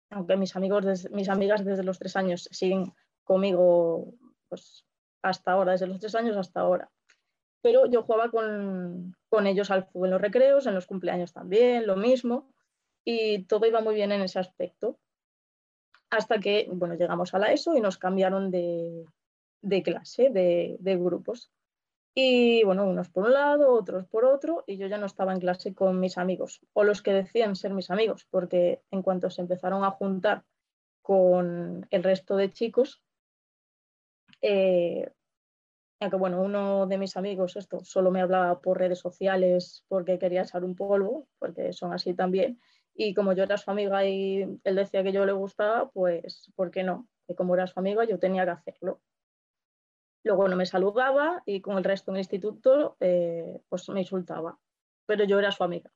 aunque 0.10 0.36
mis, 0.36 0.56
amigos 0.56 1.10
mis 1.12 1.30
amigas 1.30 1.64
desde 1.64 1.84
los 1.84 1.98
tres 1.98 2.16
años 2.16 2.48
siguen 2.52 2.94
conmigo 3.24 4.14
pues, 4.50 4.86
hasta 5.22 5.54
ahora, 5.54 5.72
desde 5.72 5.88
los 5.88 6.00
tres 6.00 6.16
años 6.16 6.36
hasta 6.36 6.60
ahora. 6.60 6.90
Pero 7.62 7.86
yo 7.86 8.04
jugaba 8.04 8.30
con, 8.30 9.16
con 9.30 9.48
ellos 9.48 9.72
al 9.72 9.86
fútbol 9.86 10.08
en 10.08 10.12
los 10.12 10.22
recreos, 10.22 10.66
en 10.66 10.76
los 10.76 10.86
cumpleaños 10.88 11.32
también, 11.32 11.88
lo 11.88 11.96
mismo. 11.96 12.52
Y 13.06 13.46
todo 13.46 13.66
iba 13.66 13.80
muy 13.80 13.96
bien 13.96 14.12
en 14.12 14.22
ese 14.22 14.40
aspecto 14.40 15.00
hasta 16.14 16.40
que 16.40 16.68
bueno, 16.72 16.96
llegamos 16.96 17.34
a 17.34 17.40
la 17.40 17.52
ESO 17.52 17.76
y 17.76 17.82
nos 17.82 17.98
cambiaron 17.98 18.52
de, 18.52 19.06
de 19.62 19.82
clase, 19.82 20.30
de, 20.30 20.98
grupos. 20.98 21.52
Y 22.16 22.64
bueno, 22.64 22.86
unos 22.86 23.10
por 23.10 23.26
un 23.26 23.34
lado, 23.34 23.74
otros 23.74 24.06
por 24.06 24.26
otro, 24.26 24.64
y 24.68 24.78
yo 24.78 24.86
ya 24.86 25.00
no 25.00 25.08
estaba 25.08 25.34
en 25.34 25.40
clase 25.40 25.74
con 25.74 26.00
mis 26.00 26.20
amigos, 26.20 26.62
o 26.74 26.84
los 26.84 27.02
que 27.02 27.12
decían 27.12 27.56
ser 27.56 27.74
mis 27.74 27.90
amigos, 27.90 28.28
porque 28.30 28.84
en 28.92 29.02
cuanto 29.02 29.32
se 29.32 29.42
empezaron 29.42 29.84
a 29.84 29.90
juntar 29.90 30.44
con 31.02 31.88
el 31.90 32.04
resto 32.04 32.36
de 32.36 32.52
chicos, 32.52 33.02
eh, 34.42 35.10
aunque 36.00 36.18
bueno, 36.18 36.40
uno 36.42 36.86
de 36.86 37.00
mis 37.00 37.18
amigos 37.18 37.56
esto 37.56 37.80
solo 37.84 38.12
me 38.12 38.22
hablaba 38.22 38.60
por 38.60 38.78
redes 38.78 39.00
sociales 39.00 39.84
porque 39.88 40.20
quería 40.20 40.44
echar 40.44 40.64
un 40.64 40.76
polvo, 40.76 41.28
porque 41.40 41.74
son 41.74 41.94
así 41.94 42.14
también, 42.14 42.60
y 42.96 43.14
como 43.14 43.34
yo 43.34 43.44
era 43.44 43.58
su 43.58 43.72
amiga 43.72 44.06
y 44.06 44.44
él 44.64 44.76
decía 44.76 45.04
que 45.04 45.12
yo 45.12 45.26
le 45.26 45.32
gustaba, 45.32 45.90
pues, 45.90 46.52
¿por 46.56 46.72
qué 46.72 46.84
no? 46.84 47.08
Y 47.28 47.36
como 47.36 47.56
era 47.56 47.68
su 47.68 47.80
amiga, 47.80 48.04
yo 48.06 48.20
tenía 48.20 48.46
que 48.46 48.52
hacerlo. 48.52 49.02
Luego 50.24 50.48
no 50.48 50.56
me 50.56 50.66
saludaba 50.66 51.42
y 51.46 51.62
con 51.62 51.78
el 51.78 51.84
resto 51.84 52.12
del 52.12 52.20
instituto, 52.20 52.96
eh, 53.00 53.62
pues 53.68 53.90
me 53.90 54.02
insultaba. 54.02 54.60
Pero 55.06 55.26
yo 55.26 55.40
era 55.40 55.52
su 55.52 55.64
amiga. 55.64 55.92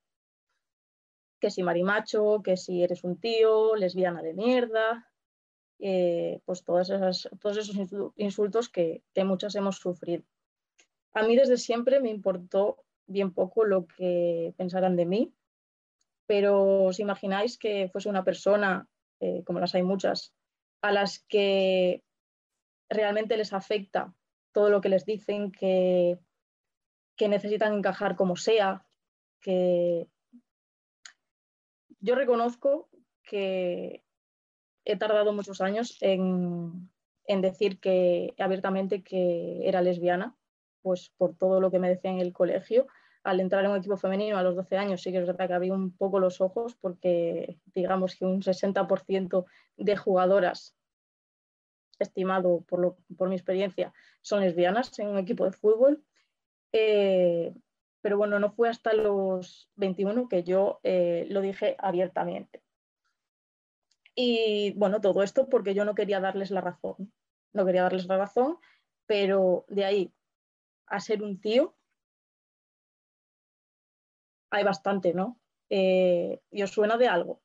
Que 1.40 1.50
si 1.50 1.64
marimacho, 1.64 2.42
que 2.44 2.58
si 2.58 2.84
eres 2.84 3.04
un 3.04 3.20
tío, 3.20 3.76
lesbiana 3.76 4.22
de 4.22 4.34
mierda, 4.34 5.10
eh, 5.80 6.42
pues 6.46 6.64
todas 6.64 6.90
esas, 6.90 7.30
todos 7.40 7.58
esos 7.58 7.78
insultos 8.16 8.70
que, 8.70 9.04
que 9.14 9.24
muchas 9.24 9.56
hemos 9.56 9.78
sufrido. 9.78 10.24
A 11.14 11.24
mí 11.24 11.36
desde 11.36 11.58
siempre 11.58 12.00
me 12.00 12.10
importó 12.10 12.84
bien 13.06 13.34
poco 13.34 13.64
lo 13.64 13.86
que 13.86 14.54
pensaran 14.58 14.96
de 14.96 15.06
mí, 15.06 15.34
pero 16.28 16.86
os 16.86 17.00
imagináis 17.00 17.58
que 17.58 17.90
fuese 17.90 18.10
una 18.10 18.24
persona, 18.24 18.88
eh, 19.20 19.44
como 19.46 19.60
las 19.60 19.74
hay 19.74 19.84
muchas, 19.84 20.34
a 20.82 20.92
las 20.92 21.26
que 21.28 22.04
realmente 22.90 23.38
les 23.38 23.54
afecta 23.54 24.14
todo 24.52 24.70
lo 24.70 24.82
que 24.82 24.90
les 24.90 25.06
dicen, 25.06 25.52
que, 25.52 26.20
que 27.16 27.30
necesitan 27.30 27.74
encajar 27.74 28.16
como 28.16 28.36
sea, 28.36 28.86
que 29.42 30.08
yo 32.00 32.16
reconozco 32.16 32.90
que 33.24 34.04
he 34.86 34.98
tardado 34.98 35.34
muchos 35.34 35.62
años 35.62 35.98
en, 36.02 36.90
en 37.26 37.42
decir 37.42 37.80
que 37.80 38.34
abiertamente 38.38 39.04
que 39.04 39.68
era 39.68 39.82
lesbiana, 39.82 40.36
pues 40.82 41.12
por 41.18 41.36
todo 41.36 41.60
lo 41.62 41.72
que 41.72 41.80
me 41.80 41.90
decía 41.90 42.12
en 42.12 42.20
el 42.20 42.34
colegio, 42.34 42.88
al 43.24 43.40
entrar 43.40 43.66
en 43.66 43.72
un 43.72 43.78
equipo 43.78 43.98
femenino 43.98 44.38
a 44.38 44.44
los 44.44 44.56
12 44.56 44.78
años 44.78 45.02
sí 45.02 45.12
que 45.12 45.20
es 45.20 45.28
verdad 45.28 45.48
que 45.48 45.54
había 45.54 45.74
un 45.74 45.96
poco 45.96 46.20
los 46.20 46.42
ojos 46.42 46.76
porque 46.76 47.60
digamos 47.74 48.16
que 48.16 48.26
un 48.26 48.42
60% 48.42 49.46
de 49.78 49.98
jugadoras, 49.98 50.76
estimado 52.00 52.62
por, 52.62 52.80
lo, 52.80 52.98
por, 53.18 53.30
mi 53.30 53.36
experiencia, 53.36 53.94
son 54.22 54.42
lesbianas 54.42 54.98
en 55.00 55.08
un 55.08 55.18
equipo 55.18 55.46
de 55.46 55.52
fútbol. 55.52 56.04
Eh, 56.72 57.54
pero 58.02 58.18
bueno, 58.18 58.40
no 58.40 58.52
fue 58.52 58.70
hasta 58.70 58.94
los 58.94 59.70
21 59.76 60.28
que 60.30 60.44
yo 60.44 60.80
eh, 60.84 61.26
lo 61.30 61.42
dije 61.42 61.76
abiertamente. 61.80 62.62
Y 64.16 64.74
bueno, 64.76 65.02
todo 65.02 65.24
esto 65.24 65.48
porque 65.48 65.74
yo 65.74 65.86
no 65.86 65.94
quería 65.94 66.20
darles 66.20 66.50
la 66.50 66.62
razón, 66.62 67.12
no 67.54 67.66
quería 67.66 67.84
darles 67.84 68.08
la 68.08 68.18
razón, 68.18 68.58
pero 69.06 69.66
de 69.68 69.86
ahí 69.86 70.14
a 70.88 71.00
ser 71.00 71.22
un 71.22 71.40
tío 71.40 71.77
hay 74.50 74.64
bastante, 74.64 75.14
¿no? 75.14 75.40
Eh, 75.70 76.42
¿Y 76.52 76.64
os 76.64 76.72
suena 76.72 76.98
de 76.98 77.08
algo? 77.08 77.42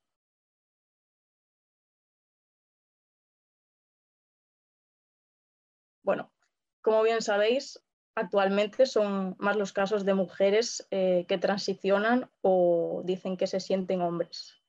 Bueno, 6.02 6.32
como 6.80 7.02
bien 7.02 7.22
sabéis, 7.22 7.82
actualmente 8.14 8.86
son 8.86 9.36
más 9.38 9.56
los 9.56 9.72
casos 9.72 10.04
de 10.04 10.14
mujeres 10.14 10.86
eh, 10.90 11.24
que 11.28 11.38
transicionan 11.38 12.30
o 12.42 13.02
dicen 13.04 13.36
que 13.36 13.46
se 13.46 13.60
sienten 13.60 14.02
hombres, 14.02 14.60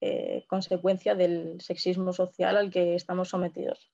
eh, 0.00 0.44
consecuencia 0.48 1.14
del 1.14 1.60
sexismo 1.60 2.12
social 2.12 2.56
al 2.56 2.70
que 2.70 2.94
estamos 2.94 3.30
sometidos. 3.30 3.90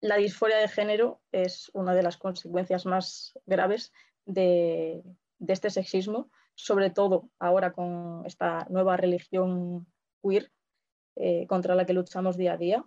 La 0.00 0.16
disforia 0.16 0.58
de 0.58 0.68
género 0.68 1.20
es 1.32 1.70
una 1.72 1.94
de 1.94 2.02
las 2.02 2.16
consecuencias 2.16 2.86
más 2.86 3.38
graves 3.46 3.92
de, 4.26 5.02
este 5.46 5.70
sexismo, 5.70 6.30
sobre 6.54 6.90
todo 6.90 7.30
ahora 7.38 7.72
con 7.72 8.24
esta 8.26 8.66
nueva 8.70 8.96
religión 8.96 9.86
queer 10.22 10.50
eh, 11.16 11.46
contra 11.46 11.74
la 11.74 11.86
que 11.86 11.92
luchamos 11.92 12.36
día 12.36 12.54
a 12.54 12.56
día. 12.56 12.84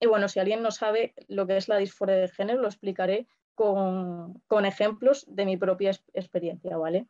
Y 0.00 0.06
bueno, 0.06 0.28
si 0.28 0.40
alguien 0.40 0.62
no 0.62 0.70
sabe 0.70 1.14
lo 1.28 1.46
que 1.46 1.56
es 1.56 1.68
la 1.68 1.78
disforia 1.78 2.16
de 2.16 2.28
género, 2.28 2.60
lo 2.60 2.68
explicaré 2.68 3.26
con, 3.54 4.42
ejemplos 4.64 5.24
de 5.28 5.44
mi 5.44 5.56
propia 5.56 5.92
experiencia, 6.12 6.76
¿vale? 6.76 7.06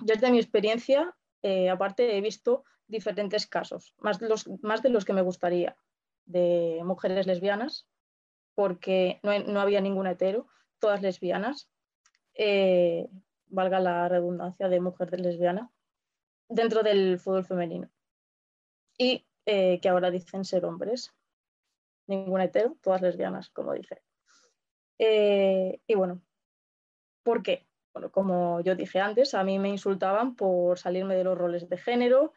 Yo 0.00 0.14
desde 0.14 0.30
mi 0.30 0.38
experiencia, 0.38 1.14
eh, 1.42 1.68
aparte, 1.68 2.16
he 2.16 2.20
visto 2.20 2.64
diferentes 2.86 3.46
casos, 3.46 3.94
más 3.98 4.20
más 4.62 4.82
de 4.82 4.90
los 4.90 5.04
que 5.04 5.12
me 5.12 5.22
gustaría, 5.22 5.76
de 6.24 6.80
mujeres 6.84 7.26
lesbianas, 7.26 7.86
porque 8.54 9.20
no, 9.22 9.60
había 9.60 9.80
ningún 9.80 10.06
hetero, 10.06 10.46
todas 10.78 11.02
lesbianas, 11.02 11.70
eh, 12.34 13.08
valga 13.52 13.78
la 13.78 14.08
redundancia 14.08 14.68
de 14.68 14.80
mujer 14.80 15.18
lesbiana, 15.20 15.70
dentro 16.48 16.82
del 16.82 17.18
fútbol 17.18 17.44
femenino. 17.44 17.88
Y 18.98 19.24
eh, 19.46 19.80
que 19.80 19.88
ahora 19.88 20.10
dicen 20.10 20.44
ser 20.44 20.64
hombres. 20.64 21.12
Ningún 22.08 22.40
hetero, 22.40 22.76
todas 22.82 23.00
lesbianas, 23.00 23.50
como 23.50 23.72
dice. 23.72 24.02
Eh, 24.98 25.80
y 25.86 25.94
bueno, 25.94 26.20
¿por 27.22 27.42
qué? 27.42 27.66
Bueno, 27.92 28.10
como 28.10 28.60
yo 28.60 28.74
dije 28.74 29.00
antes, 29.00 29.34
a 29.34 29.44
mí 29.44 29.58
me 29.58 29.68
insultaban 29.68 30.34
por 30.34 30.78
salirme 30.78 31.14
de 31.14 31.24
los 31.24 31.38
roles 31.38 31.68
de 31.68 31.76
género, 31.76 32.32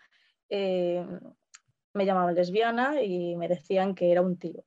me 0.49 2.05
llamaban 2.05 2.35
lesbiana 2.35 3.01
y 3.01 3.35
me 3.35 3.47
decían 3.47 3.95
que 3.95 4.11
era 4.11 4.21
un 4.21 4.37
tío 4.37 4.63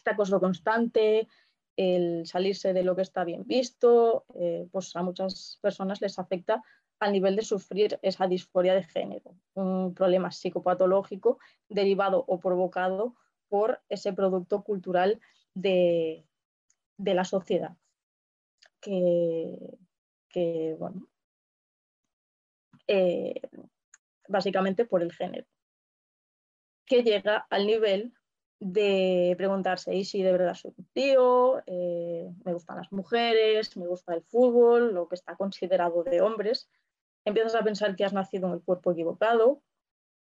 este 0.00 0.10
acoso 0.10 0.40
constante, 0.40 1.28
el 1.76 2.26
salirse 2.26 2.72
de 2.72 2.82
lo 2.82 2.96
que 2.96 3.02
está 3.02 3.24
bien 3.24 3.46
visto, 3.46 4.24
eh, 4.34 4.68
pues 4.70 4.94
a 4.96 5.02
muchas 5.02 5.58
personas 5.62 6.00
les 6.00 6.18
afecta 6.18 6.62
al 6.98 7.12
nivel 7.12 7.34
de 7.34 7.42
sufrir 7.42 7.98
esa 8.02 8.26
disforia 8.26 8.74
de 8.74 8.84
género, 8.84 9.34
un 9.54 9.94
problema 9.94 10.30
psicopatológico 10.30 11.38
derivado 11.68 12.24
o 12.28 12.38
provocado 12.38 13.16
por 13.48 13.80
ese 13.88 14.12
producto 14.12 14.62
cultural 14.62 15.18
de, 15.54 16.26
la 16.98 17.24
sociedad. 17.24 17.76
Que, 18.80 19.56
bueno, 20.78 21.08
eh, 22.86 23.40
básicamente 24.28 24.84
por 24.84 25.02
el 25.02 25.12
género, 25.12 25.46
que 26.86 27.02
llega 27.02 27.46
al 27.50 27.66
nivel 27.66 28.12
de 28.60 29.34
preguntarse, 29.38 29.94
¿y 29.94 30.04
si 30.04 30.22
de 30.22 30.32
verdad 30.32 30.54
soy 30.54 30.74
un 30.76 30.84
tío? 30.92 31.62
Eh, 31.66 32.30
¿Me 32.44 32.52
gustan 32.52 32.76
las 32.76 32.92
mujeres? 32.92 33.74
¿Me 33.76 33.86
gusta 33.86 34.14
el 34.14 34.22
fútbol? 34.22 34.92
Lo 34.92 35.08
que 35.08 35.14
está 35.14 35.34
considerado 35.34 36.04
de 36.04 36.20
hombres. 36.20 36.68
Empiezas 37.24 37.54
a 37.54 37.64
pensar 37.64 37.96
que 37.96 38.04
has 38.04 38.12
nacido 38.12 38.48
en 38.48 38.54
el 38.54 38.62
cuerpo 38.62 38.92
equivocado, 38.92 39.62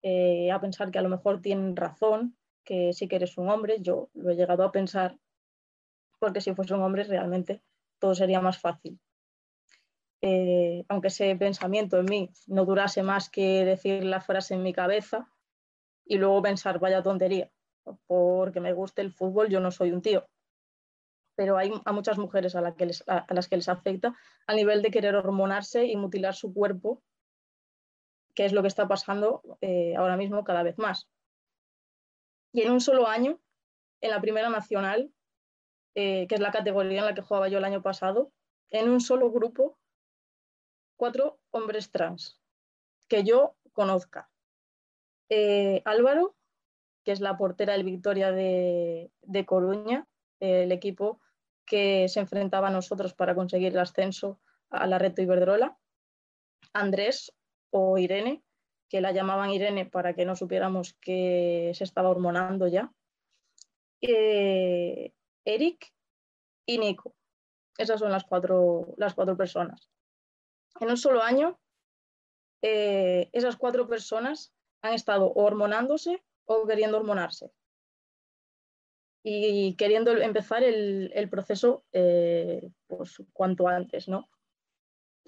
eh, 0.02 0.52
a 0.52 0.60
pensar 0.60 0.90
que 0.90 0.98
a 0.98 1.04
lo 1.04 1.10
mejor 1.10 1.42
tienen 1.42 1.76
razón, 1.76 2.36
que 2.64 2.94
sí 2.94 3.08
que 3.08 3.18
eres 3.18 3.38
un 3.38 3.50
hombre. 3.50 3.78
Yo 3.80 4.10
lo 4.16 4.32
he 4.32 4.36
llegado 4.36 4.64
a 4.64 4.72
pensar, 4.72 5.18
porque 6.20 6.42
si 6.42 6.54
fuese 6.56 6.74
un 6.74 6.82
hombre 6.82 7.04
realmente 7.04 7.62
todo 8.00 8.16
sería 8.16 8.42
más 8.42 8.60
fácil. 8.60 9.00
Eh, 10.22 10.84
aunque 10.88 11.10
ese 11.10 11.36
pensamiento 11.36 12.00
en 12.00 12.06
mí 12.06 12.32
no 12.48 12.66
durase 12.66 13.04
más 13.04 13.30
que 13.30 13.64
decir 13.64 14.04
la 14.04 14.22
frase 14.22 14.56
en 14.56 14.64
mi 14.64 14.74
cabeza 14.74 15.30
y 16.06 16.18
luego 16.18 16.42
pensar, 16.42 16.80
vaya 16.80 17.04
tontería, 17.04 17.52
porque 18.08 18.60
me 18.60 18.74
guste 18.74 19.02
el 19.02 19.12
fútbol, 19.12 19.50
yo 19.50 19.60
no 19.60 19.72
soy 19.72 19.92
un 19.92 20.02
tío. 20.02 20.28
Pero 21.36 21.58
hay 21.58 21.72
a 21.84 21.92
muchas 21.92 22.18
mujeres 22.18 22.56
a, 22.56 22.62
las 22.62 23.48
que 23.50 23.56
les 23.58 23.70
afecta 23.70 24.16
a 24.48 24.54
nivel 24.54 24.82
de 24.82 24.92
querer 24.92 25.16
hormonarse 25.16 25.86
y 25.86 25.96
mutilar 25.96 26.34
su 26.34 26.54
cuerpo, 26.54 27.04
que 28.34 28.46
es 28.46 28.54
lo 28.54 28.62
que 28.62 28.68
está 28.68 28.88
pasando 28.88 29.42
eh, 29.62 29.96
ahora 29.96 30.18
mismo 30.18 30.44
cada 30.44 30.64
vez 30.64 30.78
más. 30.78 31.10
Y 32.54 32.62
en 32.62 32.72
un 32.72 32.80
solo 32.80 33.08
año, 33.08 33.40
en 34.02 34.12
la 34.12 34.22
Primera 34.22 34.50
Nacional, 34.50 35.12
eh, 35.96 36.28
que 36.28 36.36
es 36.36 36.42
la 36.42 36.52
categoría 36.52 37.00
en 37.00 37.06
la 37.06 37.14
que 37.14 37.22
jugaba 37.22 37.50
yo 37.50 37.58
el 37.58 37.66
año 37.66 37.82
pasado, 37.82 38.32
en 38.70 38.90
un 38.90 39.02
solo 39.02 39.32
grupo, 39.32 39.78
cuatro 40.96 41.40
hombres 41.52 41.92
trans 41.92 42.40
que 43.08 43.24
yo 43.24 43.56
conozca. 43.74 44.30
Eh, 45.30 45.82
Álvaro, 45.86 46.36
que 47.06 47.12
es 47.12 47.22
la 47.22 47.38
portera 47.38 47.74
del 47.74 47.84
Victoria 47.84 48.32
de, 48.32 49.12
Coruña, 49.46 50.08
el 50.40 50.72
equipo 50.72 51.22
que 51.64 52.10
se 52.10 52.20
enfrentaba 52.20 52.68
a 52.70 52.72
nosotros 52.72 53.14
para 53.14 53.36
conseguir 53.36 53.74
el 53.74 53.80
ascenso 53.80 54.40
a 54.72 54.88
la 54.88 54.98
Reto 54.98 55.22
Iberdrola. 55.22 55.78
Andrés 56.74 57.32
o 57.70 58.00
Irene, 58.00 58.44
que 58.90 59.02
la 59.02 59.12
llamaban 59.12 59.52
Irene 59.52 59.86
para 59.86 60.14
que 60.16 60.26
no 60.26 60.36
supiéramos 60.36 60.96
que 61.00 61.72
se 61.76 61.84
estaba 61.84 62.10
hormonando 62.10 62.68
ya. 62.68 62.92
Eh, 64.02 65.14
Eric 65.46 65.94
y 66.66 66.80
Nico. 66.80 67.16
Esas 67.78 68.00
son 68.00 68.12
las 68.12 68.24
cuatro, 68.24 68.96
las 68.98 69.14
cuatro 69.14 69.38
personas. 69.38 69.90
En 70.80 70.90
un 70.90 70.98
solo 70.98 71.22
año, 71.22 71.60
eh, 72.64 73.30
esas 73.32 73.58
cuatro 73.58 73.88
personas 73.88 74.54
han 74.82 74.94
estado 74.94 75.32
hormonándose 75.34 76.24
o 76.46 76.66
queriendo 76.66 76.98
hormonarse. 76.98 77.52
Y 79.24 79.76
queriendo 79.76 80.12
empezar 80.12 80.64
el, 80.64 81.30
proceso 81.30 81.84
eh, 81.92 82.70
pues, 82.88 83.24
cuanto 83.34 83.68
antes, 83.68 84.08
¿no? 84.08 84.30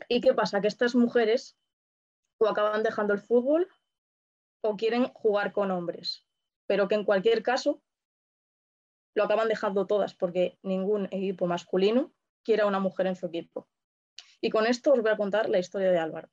¿Y 0.07 0.21
qué 0.21 0.33
pasa? 0.33 0.61
Que 0.61 0.67
estas 0.67 0.93
mujeres 0.93 1.57
o 2.37 2.47
acaban 2.47 2.83
dejando 2.83 3.13
el 3.13 3.19
fútbol 3.19 3.67
o 4.61 4.77
quieren 4.77 5.05
jugar 5.13 5.51
con 5.51 5.71
hombres, 5.71 6.25
pero 6.67 6.87
que 6.87 6.95
en 6.95 7.05
cualquier 7.05 7.41
caso 7.41 7.81
lo 9.15 9.23
acaban 9.23 9.47
dejando 9.47 9.87
todas 9.87 10.13
porque 10.13 10.59
ningún 10.61 11.05
equipo 11.05 11.47
masculino 11.47 12.13
quiere 12.43 12.61
a 12.61 12.67
una 12.67 12.79
mujer 12.79 13.07
en 13.07 13.15
su 13.15 13.25
equipo. 13.25 13.67
Y 14.41 14.51
con 14.51 14.67
esto 14.67 14.93
os 14.93 15.01
voy 15.01 15.11
a 15.11 15.17
contar 15.17 15.49
la 15.49 15.57
historia 15.57 15.91
de 15.91 15.97
Álvaro. 15.97 16.29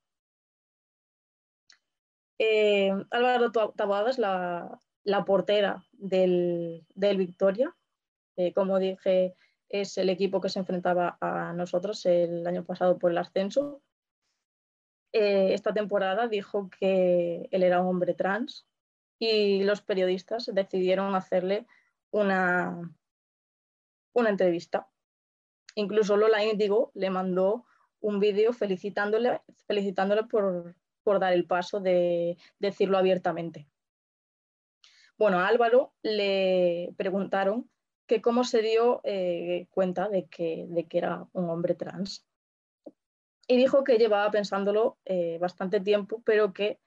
Eh, 2.39 2.93
Álvaro 3.11 3.53
Taboada 3.53 4.11
es 4.11 4.19
la, 4.19 5.25
portera 5.25 5.85
del, 5.93 6.85
Victoria. 6.95 7.75
Eh, 8.37 8.53
como 8.53 8.79
dije, 8.79 9.35
es 9.69 9.97
el 9.99 10.11
equipo 10.11 10.41
que 10.41 10.49
se 10.49 10.59
enfrentaba 10.59 11.17
a 11.21 11.53
nosotros 11.53 12.05
el 12.07 12.47
año 12.47 12.65
pasado 12.65 12.99
por 12.99 13.11
el 13.11 13.19
ascenso. 13.19 13.83
Eh, 15.13 15.55
esta 15.55 15.73
temporada 15.73 16.27
dijo 16.27 16.69
que 16.71 17.49
él 17.53 17.63
era 17.63 17.81
un 17.81 17.87
hombre 17.87 18.15
trans 18.15 18.67
y 19.19 19.63
los 19.63 19.81
periodistas 19.81 20.51
decidieron 20.53 21.15
hacerle 21.15 21.67
una, 22.11 22.93
una 24.13 24.31
entrevista. 24.31 24.89
Incluso 25.77 26.17
Lola 26.17 26.45
Índigo 26.45 26.91
le 26.95 27.11
mandó 27.11 27.65
un 28.01 28.19
vídeo 28.19 28.53
felicitándole, 28.53 29.41
felicitándole 29.67 30.25
por, 30.25 30.75
por 31.05 31.21
dar 31.21 31.33
el 31.33 31.47
paso 31.47 31.81
de 31.81 32.37
decirlo 32.59 32.99
abiertamente. 32.99 33.69
Bueno, 35.17 35.39
a 35.39 35.47
Álvaro 35.47 35.95
le 36.03 36.93
preguntaron 36.97 37.71
que 38.07 38.21
cómo 38.21 38.45
se 38.45 38.63
dio 38.63 39.01
eh, 39.05 39.69
cuenta 39.71 40.09
de 40.09 40.27
que, 40.27 40.67
era 40.91 41.27
un 41.33 41.49
hombre 41.51 41.75
trans. 41.75 42.27
Y 43.47 43.57
dijo 43.57 43.85
que 43.85 43.99
llevaba 43.99 44.31
pensándolo 44.31 44.99
eh, 45.05 45.39
bastante 45.39 45.81
tiempo, 45.81 46.23
pero 46.25 46.53
que 46.53 46.81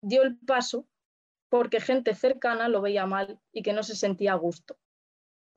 dio 0.00 0.22
el 0.22 0.38
paso 0.38 0.86
porque 1.48 1.80
gente 1.80 2.14
cercana 2.14 2.68
lo 2.68 2.82
veía 2.82 3.06
mal 3.06 3.40
y 3.52 3.62
que 3.62 3.72
no 3.72 3.82
se 3.82 3.96
sentía 3.96 4.32
a 4.32 4.36
gusto. 4.36 4.78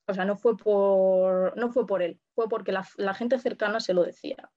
O 0.08 0.14
sea, 0.14 0.26
no 0.26 0.38
fue 0.38 0.58
por, 0.58 2.02
él, 2.02 2.20
fue 2.34 2.50
porque 2.50 2.72
la 2.72 3.14
gente 3.14 3.38
cercana 3.38 3.80
se 3.80 3.94
lo 3.94 4.04
decía. 4.04 4.50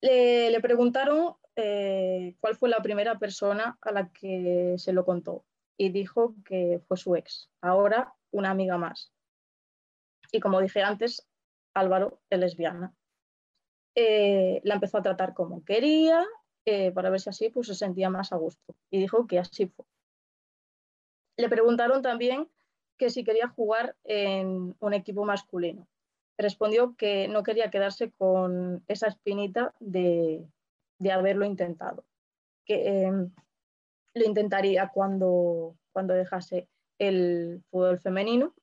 Le, 0.00 0.60
preguntaron 0.60 1.36
eh, 1.56 2.36
cuál 2.40 2.56
fue 2.56 2.68
la 2.68 2.82
primera 2.82 3.18
persona 3.18 3.78
a 3.80 3.92
la 3.92 4.10
que 4.10 4.74
se 4.78 4.92
lo 4.92 5.04
contó 5.04 5.44
y 5.76 5.90
dijo 5.90 6.34
que 6.44 6.80
fue 6.86 6.96
su 6.96 7.16
ex, 7.16 7.50
ahora 7.60 8.14
una 8.30 8.50
amiga 8.50 8.78
más. 8.78 9.12
Y 10.32 10.40
como 10.40 10.60
dije 10.60 10.82
antes, 10.82 11.26
Álvaro 11.74 12.20
es 12.30 12.38
lesbiana. 12.38 12.94
Eh, 13.94 14.60
la 14.64 14.74
empezó 14.74 14.98
a 14.98 15.02
tratar 15.02 15.32
como 15.32 15.64
quería 15.64 16.26
eh, 16.66 16.92
para 16.92 17.08
ver 17.08 17.20
si 17.20 17.30
así 17.30 17.48
pues, 17.48 17.68
se 17.68 17.74
sentía 17.74 18.10
más 18.10 18.32
a 18.32 18.36
gusto 18.36 18.74
y 18.90 18.98
dijo 18.98 19.26
que 19.26 19.38
así 19.38 19.66
fue. 19.66 19.86
Le 21.38 21.48
preguntaron 21.48 22.02
también 22.02 22.50
que 22.98 23.10
si 23.10 23.24
quería 23.24 23.48
jugar 23.48 23.96
en 24.04 24.74
un 24.78 24.94
equipo 24.94 25.24
masculino. 25.24 25.86
Respondió 26.38 26.96
que 26.96 27.28
no 27.28 27.42
quería 27.42 27.70
quedarse 27.70 28.12
con 28.12 28.84
esa 28.88 29.08
espinita 29.08 29.74
de, 29.80 30.46
haberlo 31.10 31.46
intentado, 31.46 32.04
que 32.64 33.04
em, 33.04 33.30
lo 34.14 34.24
intentaría 34.24 34.88
cuando, 34.88 35.76
cuando 35.92 36.14
dejase 36.14 36.68
el 36.98 37.62
fútbol 37.70 37.98
femenino 37.98 38.54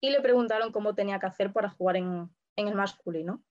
y 0.00 0.10
le 0.10 0.20
preguntaron 0.20 0.72
cómo 0.72 0.94
tenía 0.94 1.18
que 1.18 1.26
hacer 1.26 1.52
para 1.52 1.70
jugar 1.70 1.96
en, 1.96 2.30
el 2.56 2.74
masculino. 2.74 3.42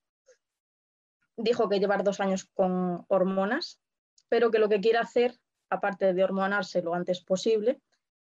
Dijo 1.38 1.70
que 1.70 1.80
llevar 1.80 2.04
dos 2.04 2.20
años 2.20 2.46
con 2.54 3.06
hormonas, 3.08 3.80
pero 4.28 4.52
que 4.52 4.60
lo 4.60 4.70
que 4.70 4.82
quiere 4.82 5.00
hacer, 5.00 5.40
aparte 5.70 6.14
de 6.14 6.24
hormonarse 6.24 6.82
lo 6.82 6.94
antes 6.94 7.22
posible, 7.22 7.82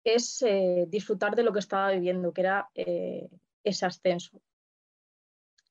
es 0.05 0.43
eh, 0.43 0.87
disfrutar 0.89 1.35
de 1.35 1.43
lo 1.43 1.53
que 1.53 1.59
estaba 1.59 1.91
viviendo, 1.91 2.33
que 2.33 2.41
era 2.43 2.71
eh, 2.75 3.29
ese 3.65 3.87
ascenso. 3.87 4.41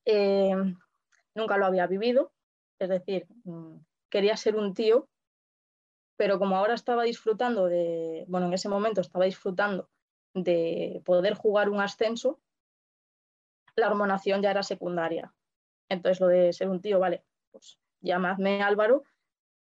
Eh, 0.09 0.55
nunca 1.35 1.57
lo 1.57 1.65
había 1.65 1.85
vivido, 1.85 2.31
es 2.79 2.87
decir, 2.87 3.27
mm, 3.43 3.75
quería 4.09 4.37
ser 4.37 4.55
un 4.55 4.73
tío, 4.73 5.09
pero 6.15 6.39
como 6.39 6.55
ahora 6.55 6.75
estaba 6.75 7.03
disfrutando 7.03 7.65
de, 7.65 8.23
bueno, 8.29 8.47
en 8.47 8.53
ese 8.53 8.69
momento 8.69 9.01
estaba 9.01 9.25
disfrutando 9.25 9.89
de 10.33 11.01
poder 11.03 11.33
jugar 11.33 11.69
un 11.69 11.81
ascenso, 11.81 12.39
la 13.75 13.87
hormonación 13.87 14.41
ya 14.41 14.51
era 14.51 14.63
secundaria. 14.63 15.33
Entonces 15.89 16.21
lo 16.21 16.27
de 16.27 16.53
ser 16.53 16.69
un 16.69 16.79
tío, 16.79 16.99
vale, 16.99 17.25
pues 17.51 17.77
llamadme 17.99 18.63
Álvaro, 18.63 19.03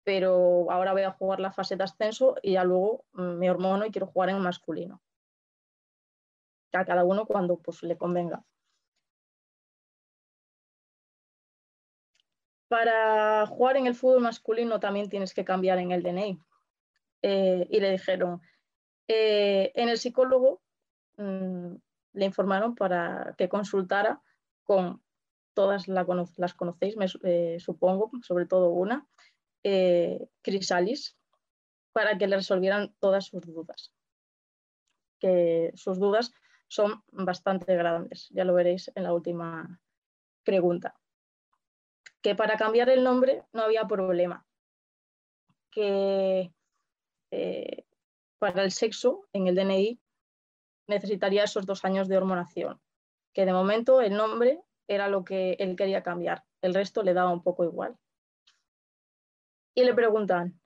pero 0.02 0.72
ahora 0.72 0.92
voy 0.92 1.02
a 1.02 1.12
jugar 1.12 1.38
la 1.38 1.52
fase 1.52 1.76
de 1.76 1.85
ascenso 1.85 2.35
y 2.42 2.55
ya 2.55 2.64
luego 2.64 3.05
mm, 3.12 3.38
me 3.38 3.48
hormono 3.48 3.87
y 3.87 3.92
quiero 3.92 4.09
jugar 4.09 4.31
en 4.31 4.40
masculino. 4.40 5.00
A 6.72 6.85
cada 6.85 7.05
uno 7.05 7.26
cuando 7.26 7.59
pues, 7.59 7.85
le 7.85 7.96
convenga. 7.96 8.44
Para 12.73 13.45
jugar 13.45 13.77
en 13.77 13.87
el 13.87 13.95
fútbol 13.95 14.23
masculino 14.23 14.81
también 14.81 15.11
tienes 15.11 15.35
que 15.35 15.45
cambiar 15.45 15.77
en 15.77 15.91
el 15.91 16.03
DNI. 16.03 16.39
Eh, 17.21 17.67
y 17.69 17.81
le 17.81 17.91
dijeron, 17.91 18.41
eh, 19.09 19.73
en 19.75 19.91
el 19.91 19.99
psicólogo 19.99 20.63
mm, 21.19 21.75
le 22.15 22.25
informaron 22.25 22.75
para 22.75 23.35
que 23.37 23.51
consultara 23.51 24.23
con 24.65 25.03
todas 25.53 25.87
las 25.87 26.55
conocéis, 26.55 26.97
me, 26.97 27.05
eh, 27.25 27.59
supongo, 27.61 28.11
sobre 28.23 28.47
todo 28.47 28.71
una, 28.71 29.07
Crisalis 30.41 31.15
para 31.93 32.17
que 32.17 32.27
le 32.27 32.37
resolvieran 32.37 32.95
todas 33.01 33.27
sus 33.27 33.43
dudas. 33.43 33.93
Que 35.21 35.73
sus 35.75 35.99
dudas 35.99 36.33
son 36.69 37.05
bastante 37.11 37.77
grandes, 37.77 38.31
ya 38.31 38.47
lo 38.47 38.55
veréis 38.55 38.91
en 38.95 39.03
la 39.03 39.13
última 39.13 39.79
pregunta. 40.43 40.95
Que 42.23 42.35
para 42.35 42.57
cambiar 42.57 42.89
el 42.89 43.05
nombre 43.05 43.45
no 43.53 43.63
había 43.63 43.87
problema. 43.87 44.47
Que 45.71 46.53
eh, 47.31 47.85
para 48.39 48.63
el 48.63 48.73
sexo 48.73 49.27
en 49.33 49.49
el 49.49 49.55
DNI 49.55 50.01
necesitaría 50.87 51.45
esos 51.45 51.67
dos 51.67 51.85
años 51.85 52.09
de 52.09 52.17
hormonación. 52.17 52.81
Que 53.33 53.47
de 53.47 53.53
momento 53.53 54.01
el 54.01 54.15
nombre 54.15 54.61
era 54.89 55.09
lo 55.09 55.25
que 55.25 55.53
él 55.59 55.77
quería 55.77 56.03
cambiar, 56.03 56.45
el 56.61 56.75
resto 56.75 57.03
le 57.03 57.15
daba 57.15 57.31
un 57.31 57.43
poco 57.43 57.65
igual 57.65 57.97
y 59.75 59.85
le 59.85 59.95
preguntan, 59.95 60.61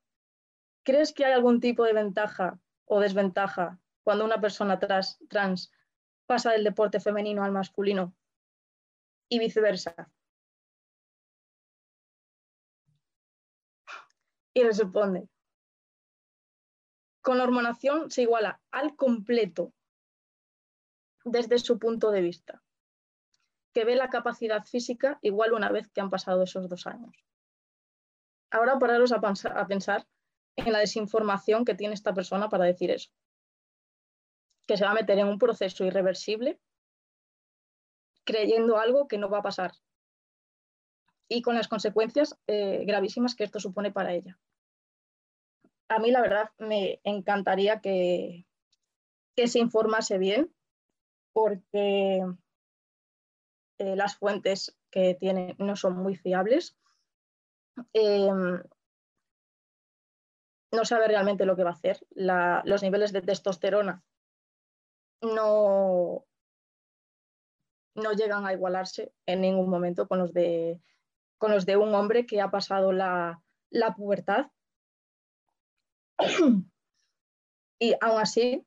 ¿crees 0.85 1.13
que 1.13 1.25
hay 1.25 1.33
algún 1.33 1.61
tipo 1.61 1.85
de 1.85 1.93
ventaja 1.93 2.59
o 2.85 3.01
desventaja 3.01 3.79
cuando 4.03 4.25
una 4.25 4.41
persona 4.41 4.79
trans, 4.79 5.73
pasa 6.27 6.53
del 6.53 6.65
deporte 6.65 7.01
femenino 7.01 7.45
al 7.45 7.53
masculino 7.53 8.15
y 9.29 9.39
viceversa? 9.39 10.11
Y 14.57 14.63
responde, 14.65 15.29
con 17.21 17.43
hormonación 17.43 18.11
se 18.11 18.23
iguala 18.23 18.59
al 18.71 18.97
completo 18.97 19.75
desde 21.27 21.59
su 21.59 21.79
punto 21.79 22.11
de 22.11 22.23
vista, 22.23 22.63
que 23.75 23.85
ve 23.85 23.97
la 23.97 24.09
capacidad 24.09 24.65
física 24.65 25.19
igual 25.21 25.53
una 25.53 25.71
vez 25.71 25.91
que 25.91 26.01
han 26.01 26.09
pasado 26.09 26.43
esos 26.43 26.71
dos 26.71 26.87
años. 26.87 27.23
Ahora 28.51 28.79
pararos 28.79 29.13
a, 29.13 29.21
pensar, 29.21 30.07
en 30.57 30.73
la 30.73 30.79
desinformación 30.79 31.67
que 31.67 31.75
tiene 31.75 31.93
esta 31.93 32.15
persona 32.15 32.49
para 32.49 32.65
decir 32.65 32.91
eso. 32.91 33.11
Que 34.67 34.79
se 34.79 34.87
va 34.87 34.93
a 34.93 34.95
meter 34.95 35.19
en 35.19 35.29
un 35.29 35.39
proceso 35.39 35.85
irreversible 35.85 36.59
creyendo 38.25 38.79
algo 38.79 39.07
que 39.07 39.19
no 39.19 39.29
va 39.29 39.41
a 39.41 39.43
pasar 39.43 39.73
y 41.29 41.43
con 41.43 41.57
las 41.57 41.69
consecuencias 41.69 42.39
eh, 42.47 42.85
gravísimas 42.87 43.35
que 43.35 43.45
esto 43.45 43.61
supone 43.61 43.91
para 43.91 44.15
ella. 44.15 44.39
A 45.89 45.99
mí, 45.99 46.11
la 46.11 46.21
verdad, 46.21 46.51
me 46.59 47.01
encantaría 47.05 47.81
que, 47.81 48.47
se 49.37 49.59
informase 49.59 50.19
bien, 50.19 50.53
porque 51.33 52.25
eh, 53.79 53.97
las 53.97 54.17
fuentes 54.17 54.77
que 54.91 55.15
tiene 55.15 55.55
no 55.59 55.77
son 55.77 55.97
muy 55.97 56.17
fiables 56.17 56.77
Em, 57.93 58.63
no 60.73 60.85
sabe 60.85 61.09
realmente 61.09 61.45
lo 61.45 61.57
que 61.57 61.65
va 61.65 61.71
a 61.71 61.75
hacer. 61.75 61.99
los 62.15 62.83
niveles 62.83 63.13
de 63.13 63.23
testosterona 63.23 64.03
no, 65.23 66.27
no 67.95 68.13
llegan 68.13 68.47
a 68.47 68.53
igualarse 68.53 69.13
en 69.27 69.41
ningún 69.41 69.71
momento 69.71 70.07
con 70.09 70.19
los 70.19 70.33
de, 70.33 70.81
con 71.39 71.53
los 71.53 71.67
de 71.67 71.77
un 71.77 71.95
hombre 71.95 72.27
que 72.27 72.41
ha 72.41 72.51
pasado 72.51 72.93
la, 72.93 73.43
pubertad. 73.97 74.47
y 77.79 77.95
aún 78.01 78.21
así, 78.21 78.67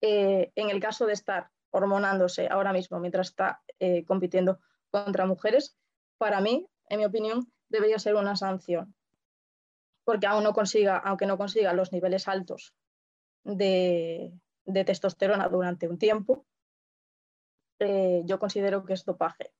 eh, 0.00 0.52
en 0.54 0.70
el 0.70 0.80
caso 0.80 1.06
de 1.06 1.12
estar 1.12 1.50
hormonándose 1.70 2.48
ahora 2.48 2.72
mismo 2.72 2.98
mientras 3.00 3.28
está 3.28 3.62
eh, 3.78 4.04
compitiendo 4.04 4.60
contra 4.90 5.26
mujeres, 5.26 5.76
para 6.18 6.40
mí, 6.40 6.66
en 6.88 6.98
mi 6.98 7.04
opinión, 7.04 7.52
debería 7.68 7.98
ser 7.98 8.14
una 8.14 8.36
sanción, 8.36 8.94
porque 10.04 10.26
aún 10.26 10.44
no 10.44 10.52
consiga, 10.52 10.96
aunque 10.98 11.26
no 11.26 11.36
consiga 11.36 11.72
los 11.72 11.92
niveles 11.92 12.28
altos 12.28 12.74
de, 13.44 14.32
testosterona 14.64 15.48
durante 15.48 15.88
un 15.88 15.98
tiempo, 15.98 16.46
eh, 17.78 18.22
yo 18.24 18.38
considero 18.38 18.84
que 18.84 18.94
es 18.94 19.04
dopaje. 19.04 19.52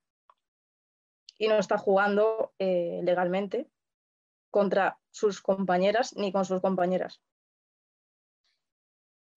Y 1.38 1.49
no 1.49 1.59
está 1.59 1.77
jugando 1.77 2.55
legalmente 2.59 3.68
contra 4.57 4.99
sus 5.11 5.42
compañeras 5.42 6.16
ni 6.16 6.33
con 6.33 6.47
sus 6.47 6.62
compañeras. 6.62 7.21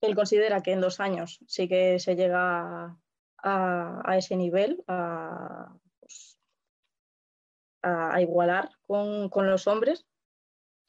Él 0.00 0.14
considera 0.14 0.62
que 0.62 0.72
en 0.72 0.80
dos 0.80 0.98
años 0.98 1.40
sí 1.46 1.68
que 1.68 1.98
se 1.98 2.16
llega 2.16 2.96
a, 3.42 4.16
ese 4.16 4.36
nivel, 4.36 4.82
a, 4.88 5.76
a, 7.82 8.22
igualar 8.22 8.70
con, 8.86 9.28
los 9.50 9.66
hombres. 9.66 10.06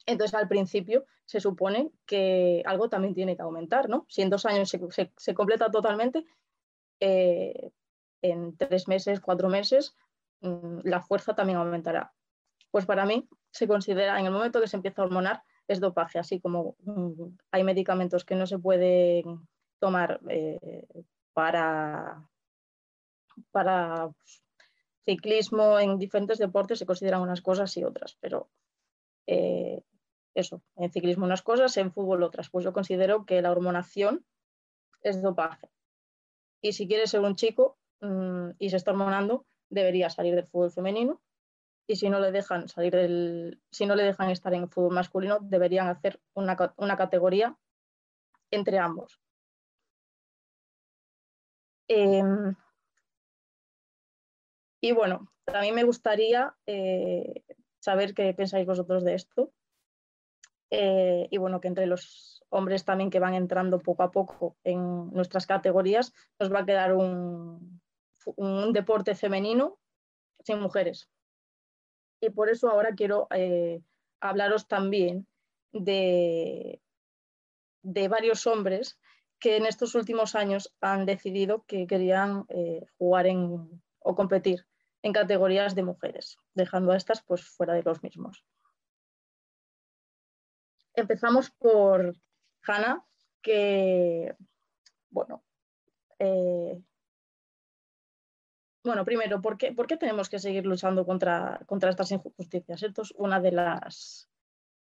Entonces, 0.06 0.32
al 0.32 0.48
principio 0.48 1.04
se 1.26 1.38
supone 1.38 1.92
que 2.06 2.62
algo 2.64 2.88
también 2.88 3.12
tiene 3.12 3.36
que 3.36 3.42
aumentar, 3.42 3.90
¿no? 3.90 4.06
Si 4.08 4.22
en 4.22 4.30
dos 4.30 4.46
años 4.46 4.70
se, 4.70 5.34
completa 5.34 5.70
totalmente, 5.70 6.24
eh, 7.00 7.70
en 8.22 8.56
tres 8.56 8.88
meses, 8.88 9.20
cuatro 9.20 9.50
meses, 9.50 9.94
mm, 10.40 10.78
la 10.84 11.02
fuerza 11.02 11.34
también 11.34 11.58
aumentará. 11.58 12.14
Pues 12.70 12.86
para 12.86 13.04
mí 13.04 13.28
se 13.52 13.68
considera, 13.68 14.18
en 14.18 14.26
el 14.26 14.32
momento 14.32 14.60
que 14.60 14.66
se 14.66 14.76
empieza 14.76 15.02
a 15.02 15.04
hormonar, 15.04 15.42
es 15.68 15.78
dopaje, 15.78 16.18
así 16.18 16.40
como 16.40 16.74
mm, 16.80 17.36
hay 17.52 17.64
medicamentos 17.64 18.24
que 18.24 18.34
no 18.34 18.46
se 18.46 18.58
pueden 18.58 19.46
tomar 19.78 20.20
eh, 20.28 20.86
para, 21.32 22.28
para 23.50 24.10
ciclismo, 25.04 25.78
en 25.78 25.98
diferentes 25.98 26.38
deportes 26.38 26.78
se 26.78 26.86
consideran 26.86 27.20
unas 27.20 27.42
cosas 27.42 27.76
y 27.76 27.84
otras, 27.84 28.16
pero 28.20 28.48
eh, 29.26 29.82
eso, 30.34 30.62
en 30.76 30.90
ciclismo 30.90 31.26
unas 31.26 31.42
cosas, 31.42 31.76
en 31.76 31.92
fútbol 31.92 32.22
otras. 32.22 32.48
Pues 32.48 32.64
yo 32.64 32.72
considero 32.72 33.26
que 33.26 33.42
la 33.42 33.50
hormonación 33.50 34.24
es 35.02 35.20
dopaje. 35.20 35.68
Y 36.62 36.72
si 36.72 36.86
quieres 36.86 37.10
ser 37.10 37.20
un 37.20 37.36
chico 37.36 37.76
mm, 38.00 38.50
y 38.58 38.70
se 38.70 38.76
está 38.76 38.92
hormonando, 38.92 39.44
debería 39.68 40.08
salir 40.10 40.34
del 40.34 40.46
fútbol 40.46 40.70
femenino 40.70 41.20
y 41.86 41.96
si 41.96 42.08
no 42.08 42.20
le 42.20 42.32
dejan 42.32 42.68
salir 42.68 42.94
del, 42.94 43.60
si 43.70 43.86
no 43.86 43.94
le 43.94 44.04
dejan 44.04 44.30
estar 44.30 44.54
en 44.54 44.70
fútbol 44.70 44.94
masculino, 44.94 45.38
deberían 45.40 45.88
hacer 45.88 46.20
una, 46.34 46.56
una 46.76 46.96
categoría 46.96 47.56
entre 48.50 48.78
ambos. 48.78 49.20
Em, 51.88 52.54
y 54.80 54.92
bueno, 54.92 55.32
también 55.44 55.74
me 55.74 55.84
gustaría 55.84 56.54
eh, 56.66 57.44
saber 57.80 58.14
qué 58.14 58.32
pensáis 58.34 58.66
vosotros 58.66 59.04
de 59.04 59.14
esto. 59.14 59.52
Eh, 60.70 61.28
y 61.30 61.36
bueno, 61.36 61.60
que 61.60 61.68
entre 61.68 61.86
los 61.86 62.42
hombres 62.48 62.84
también 62.84 63.10
que 63.10 63.20
van 63.20 63.34
entrando 63.34 63.78
poco 63.78 64.02
a 64.02 64.10
poco 64.10 64.56
en 64.64 65.10
nuestras 65.10 65.46
categorías, 65.46 66.14
nos 66.38 66.50
va 66.52 66.60
a 66.60 66.64
quedar 66.64 66.94
un, 66.94 67.82
un 68.36 68.72
deporte 68.72 69.14
femenino 69.14 69.78
sin 70.44 70.60
mujeres. 70.60 71.10
Y 72.22 72.30
por 72.30 72.48
eso 72.48 72.70
ahora 72.70 72.94
quiero 72.94 73.26
eh, 73.30 73.82
hablaros 74.20 74.68
también 74.68 75.26
de, 75.72 76.80
de 77.82 78.08
varios 78.08 78.46
hombres 78.46 78.98
que 79.40 79.56
en 79.56 79.66
estos 79.66 79.96
últimos 79.96 80.36
años 80.36 80.72
han 80.80 81.04
decidido 81.04 81.64
que 81.66 81.88
querían 81.88 82.44
eh, 82.48 82.86
jugar 82.96 83.26
en, 83.26 83.82
o 83.98 84.14
competir 84.14 84.64
en 85.02 85.12
categorías 85.12 85.74
de 85.74 85.82
mujeres, 85.82 86.38
dejando 86.54 86.92
a 86.92 86.96
estas 86.96 87.24
pues, 87.24 87.44
fuera 87.44 87.74
de 87.74 87.82
los 87.82 88.04
mismos. 88.04 88.44
Empezamos 90.94 91.50
por 91.50 92.14
Hannah, 92.64 93.04
que, 93.42 94.36
bueno, 95.10 95.42
eh, 96.20 96.80
bueno, 98.84 99.04
primero, 99.04 99.40
¿por 99.40 99.56
qué, 99.56 99.72
¿por 99.72 99.86
qué, 99.86 99.96
tenemos 99.96 100.28
que 100.28 100.38
seguir 100.38 100.66
luchando 100.66 101.06
contra, 101.06 101.64
estas 101.88 102.10
injusticias? 102.10 102.82
Esto 102.82 103.02
es 103.02 103.12
una 103.16 103.40
de 103.40 103.52
las 103.52 104.28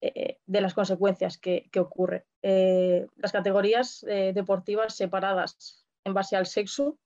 eh, 0.01 0.39
consecuencias 0.75 1.39
que, 1.39 1.71
ocurre. 1.79 2.27
Eh, 2.43 3.07
las 3.17 3.33
categorías 3.33 4.05
eh, 4.07 4.33
deportivas 4.35 4.95
separadas 4.95 5.87
en 6.05 6.13
base 6.13 6.37
al 6.37 6.47
sexo 6.47 6.99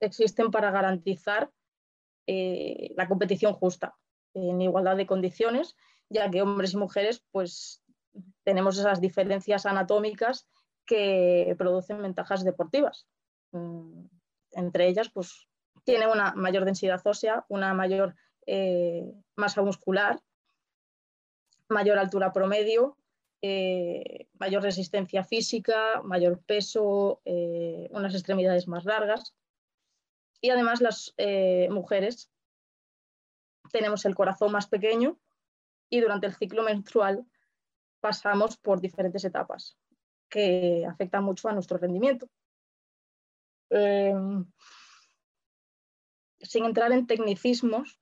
existen 0.00 0.50
para 0.50 0.70
garantizar 0.70 1.50
la 2.28 3.06
competición 3.06 3.52
justa, 3.52 3.94
en 4.34 4.60
igualdad 4.60 4.96
de 4.96 5.06
condiciones, 5.06 5.76
ya 6.08 6.28
que 6.28 6.42
hombres 6.42 6.72
y 6.72 6.76
mujeres 6.76 7.24
pues, 7.30 7.84
tenemos 8.42 8.76
esas 8.78 9.00
diferencias 9.00 9.64
anatómicas 9.64 10.48
que 10.84 11.54
producen 11.56 12.02
ventajas 12.02 12.42
deportivas. 12.42 13.06
Mm, 13.52 14.06
entre 14.50 14.88
ellas, 14.88 15.08
pues, 15.08 15.46
tiene 15.86 16.06
una 16.06 16.34
mayor 16.34 16.66
densidad 16.66 17.00
ósea, 17.06 17.46
una 17.48 17.72
mayor 17.72 18.14
masa 19.36 19.62
muscular, 19.62 20.20
mayor 21.68 21.98
altura 21.98 22.32
promedio, 22.32 22.96
eh, 23.42 24.28
mayor 24.38 24.62
resistencia 24.62 25.22
física, 25.24 26.00
mayor 26.02 26.42
peso, 26.44 27.20
eh, 27.24 27.88
unas 27.90 28.14
extremidades 28.14 28.66
más 28.66 28.84
largas. 28.84 29.34
Y 30.40 30.50
además 30.50 30.80
las 30.80 31.14
eh, 31.16 31.68
mujeres 31.70 32.30
tenemos 33.70 34.04
el 34.04 34.14
corazón 34.14 34.52
más 34.52 34.66
pequeño 34.66 35.18
y 35.90 36.00
durante 36.00 36.26
el 36.26 36.34
ciclo 36.34 36.62
menstrual 36.62 37.26
pasamos 38.00 38.56
por 38.56 38.80
diferentes 38.80 39.24
etapas 39.24 39.76
que 40.28 40.84
afectan 40.88 41.24
mucho 41.24 41.48
a 41.48 41.52
nuestro 41.52 41.78
rendimiento. 41.78 42.28
Sin 46.48 46.64
entrar 46.64 46.92
en 46.92 47.06
tecnicismos, 47.06 48.00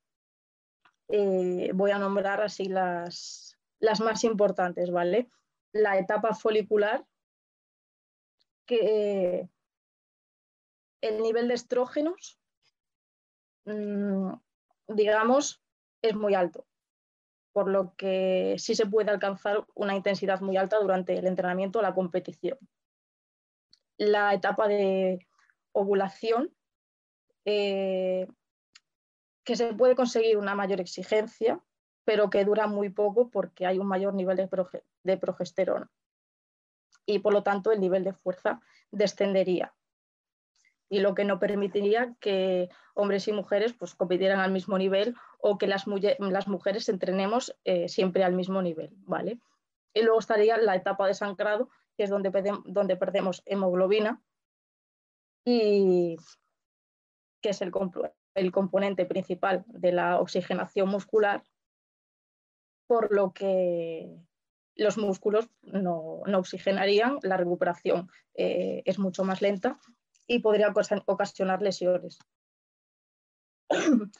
voy 1.08 1.90
a 1.90 1.98
nombrar 1.98 2.40
así 2.40 2.66
las, 2.66 3.58
las 3.78 4.00
más 4.00 4.24
importantes, 4.24 4.90
¿vale? 4.90 5.28
La 5.72 5.98
etapa 5.98 6.34
folicular, 6.34 7.04
que 8.66 9.48
el 11.00 11.22
nivel 11.22 11.48
de 11.48 11.54
estrógenos, 11.54 12.40
mm, 13.66 14.32
digamos, 14.88 15.62
es 16.02 16.14
muy 16.14 16.34
alto, 16.34 16.66
por 17.52 17.68
lo 17.68 17.94
que 17.96 18.56
sí 18.58 18.74
se 18.74 18.86
puede 18.86 19.10
alcanzar 19.10 19.66
una 19.74 19.94
intensidad 19.94 20.40
muy 20.40 20.56
alta 20.56 20.78
durante 20.78 21.16
el 21.16 21.26
entrenamiento 21.26 21.78
o 21.78 21.82
la 21.82 21.94
competición. 21.94 22.58
La 23.96 24.34
etapa 24.34 24.66
de 24.66 25.26
ovulación, 25.72 26.54
eh, 27.44 28.26
que 29.44 29.56
se 29.56 29.74
puede 29.74 29.94
conseguir 29.94 30.38
una 30.38 30.54
mayor 30.54 30.80
exigencia, 30.80 31.60
pero 32.04 32.30
que 32.30 32.44
dura 32.44 32.66
muy 32.66 32.90
poco 32.90 33.30
porque 33.30 33.66
hay 33.66 33.78
un 33.78 33.86
mayor 33.86 34.14
nivel 34.14 34.36
de, 34.36 35.16
progesterona 35.16 35.90
y 37.06 37.18
por 37.18 37.32
lo 37.32 37.42
tanto 37.42 37.72
el 37.72 37.80
nivel 37.80 38.04
de 38.04 38.14
fuerza 38.14 38.60
descendería 38.90 39.74
y 40.88 41.00
lo 41.00 41.14
que 41.14 41.24
no 41.24 41.38
permitiría 41.38 42.14
que 42.20 42.68
hombres 42.94 43.26
y 43.28 43.32
mujeres 43.32 43.72
pues, 43.72 43.94
compitieran 43.94 44.40
al 44.40 44.52
mismo 44.52 44.78
nivel 44.78 45.14
o 45.38 45.58
que 45.58 45.66
las, 45.66 45.86
mujeres 45.86 46.88
entrenemos 46.88 47.56
eh, 47.64 47.88
siempre 47.88 48.22
al 48.22 48.34
mismo 48.34 48.62
nivel. 48.62 48.90
¿vale? 48.98 49.40
Y 49.92 50.02
luego 50.02 50.18
estaría 50.18 50.56
la 50.58 50.76
etapa 50.76 51.06
de 51.06 51.14
sangrado, 51.14 51.68
que 51.96 52.04
es 52.04 52.10
donde, 52.10 52.30
donde 52.64 52.96
perdemos 52.96 53.42
hemoglobina 53.46 54.22
y 55.44 56.16
que 57.44 57.50
es 57.50 57.60
el, 57.60 57.72
el 58.34 58.52
componente 58.52 59.04
principal 59.04 59.66
de 59.66 59.92
la 59.92 60.18
oxigenación 60.18 60.88
muscular 60.88 61.42
por 62.86 63.14
lo 63.14 63.34
que 63.34 64.16
los 64.76 64.96
músculos 64.96 65.50
no, 65.60 66.22
oxigenarían, 66.22 67.18
la 67.20 67.36
recuperación 67.36 68.08
eh, 68.32 68.82
es 68.86 68.98
mucho 68.98 69.24
más 69.24 69.42
lenta 69.42 69.78
y 70.26 70.38
podría 70.38 70.72
ocasionar 71.04 71.60
lesiones. 71.60 72.18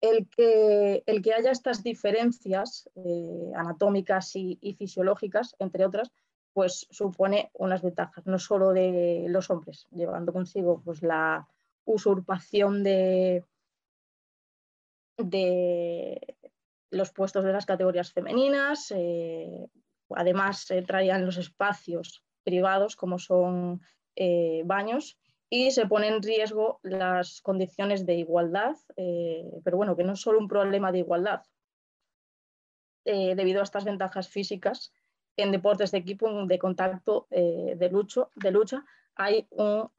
El 0.00 0.28
que, 0.28 1.02
el 1.06 1.22
que 1.22 1.32
haya 1.32 1.50
estas 1.50 1.82
diferencias 1.82 2.90
eh, 2.94 3.52
anatómicas 3.56 4.32
y, 4.36 4.76
fisiológicas, 4.78 5.56
entre 5.58 5.86
otras, 5.86 6.12
pues 6.52 6.86
supone 6.90 7.50
unas 7.54 7.80
ventajas, 7.80 8.26
no 8.26 8.38
solo 8.38 8.74
de 8.74 9.24
los 9.28 9.48
hombres, 9.48 9.86
llevando 9.92 10.34
consigo 10.34 10.82
pues, 10.84 11.02
la 11.02 11.48
usurpación 11.84 12.82
de, 12.82 13.44
los 16.90 17.12
puestos 17.12 17.44
de 17.44 17.52
las 17.52 17.66
categorías 17.66 18.12
femeninas, 18.12 18.92
eh, 18.94 19.68
además 20.10 20.70
eh, 20.70 20.82
traían 20.82 21.26
los 21.26 21.36
espacios 21.36 22.24
privados 22.42 22.96
como 22.96 23.18
son 23.18 23.80
eh, 24.16 24.62
baños 24.64 25.18
y 25.50 25.70
se 25.70 25.86
pone 25.86 26.08
en 26.08 26.22
riesgo 26.22 26.80
las 26.82 27.40
condiciones 27.40 28.06
de 28.06 28.14
igualdad, 28.14 28.74
pero 28.96 29.76
bueno, 29.76 29.94
que 29.94 30.02
no 30.02 30.14
es 30.14 30.20
solo 30.20 30.38
un 30.38 30.48
problema 30.48 30.90
de 30.90 30.98
igualdad. 30.98 31.42
debido 33.04 33.60
a 33.60 33.62
estas 33.62 33.84
ventajas 33.84 34.28
físicas, 34.28 34.92
en 35.36 35.52
deportes 35.52 35.92
de 35.92 35.98
equipo 35.98 36.46
de 36.46 36.58
contacto 36.58 37.28
de, 37.30 37.88
lucho, 37.92 38.30
de 38.34 38.50
lucha 38.50 38.84
hay 39.14 39.46
un 39.50 39.90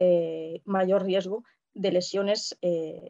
mayor 0.65 1.03
riesgo 1.03 1.45
de 1.75 1.91
lesiones 1.91 2.57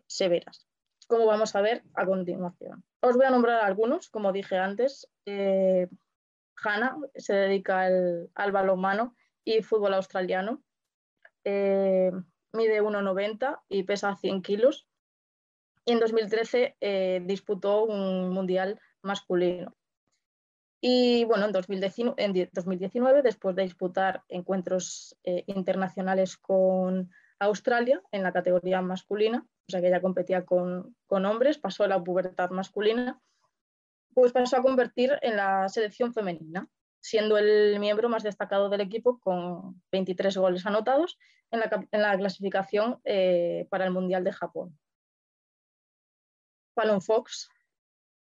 severas 0.08 0.68
como 1.08 1.26
vamos 1.26 1.56
a 1.56 1.62
ver 1.62 1.84
a 1.94 2.06
continuación. 2.06 2.84
Os 3.02 3.16
voy 3.16 3.26
a 3.26 3.30
nombrar 3.30 3.64
algunos, 3.64 4.10
como 4.10 4.32
dije 4.32 4.58
antes. 4.58 5.08
Eh, 5.26 5.88
se 7.16 7.34
dedica 7.34 7.82
al, 7.82 8.30
al 8.34 8.52
balonmano 8.52 9.16
y 9.44 9.62
fútbol 9.62 9.94
australiano. 9.94 10.64
Eh, 11.44 12.12
mide 12.54 12.82
1,90 12.82 13.62
y 13.70 13.84
pesa 13.84 14.16
100 14.16 14.42
kilos. 14.42 14.88
Y 15.86 15.92
en 15.92 16.00
2013 16.00 16.78
eh, 16.82 17.22
disputó 17.26 17.84
un 17.84 18.30
mundial 18.32 18.80
masculino. 19.04 19.76
Y 20.82 21.24
bueno, 21.26 21.46
en 21.46 21.52
2019, 21.52 22.24
en 22.24 22.50
2019 22.52 23.22
después 23.22 23.56
de 23.56 23.64
disputar 23.64 24.24
encuentros 24.28 25.18
internacionales 25.24 26.38
con 26.38 27.12
Australia 27.40 28.02
en 28.12 28.24
la 28.24 28.32
categoría 28.32 28.82
masculina, 28.82 29.46
o 29.68 29.72
sea 29.72 29.82
que 29.82 29.88
ella 29.88 30.02
competía 30.02 30.46
con, 30.46 30.96
hombres, 31.10 31.58
pasó 31.58 31.84
a 31.84 31.88
la 31.88 32.04
pubertad 32.04 32.50
masculina, 32.52 33.20
pues 34.14 34.32
pasó 34.32 34.58
a 34.58 34.62
convertir 34.62 35.18
en 35.22 35.36
la 35.36 35.68
selección 35.70 36.14
femenina, 36.14 36.70
siendo 37.02 37.38
el 37.38 37.80
miembro 37.80 38.10
más 38.10 38.24
destacado 38.24 38.70
del 38.70 38.82
equipo 38.82 39.20
con 39.20 39.82
23 39.92 40.38
goles 40.38 40.66
anotados 40.66 41.18
en 41.52 41.62
la, 42.02 42.18
clasificación 42.18 43.00
eh, 43.04 43.68
para 43.70 43.86
el 43.86 43.92
Mundial 43.92 44.24
de 44.24 44.32
Japón. 44.32 44.78
Fallon 46.76 47.02
Fox, 47.02 47.50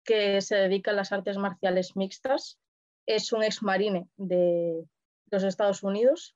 que 0.04 0.42
se 0.42 0.56
dedica 0.56 0.92
a 0.92 0.94
las 0.94 1.12
artes 1.12 1.38
marciales 1.38 1.96
mixtas, 1.96 2.60
es 3.06 3.32
un 3.32 3.44
ex 3.44 3.64
marine 3.64 4.10
de 4.18 4.86
los 5.30 5.44
Estados 5.44 5.84
Unidos 5.84 6.36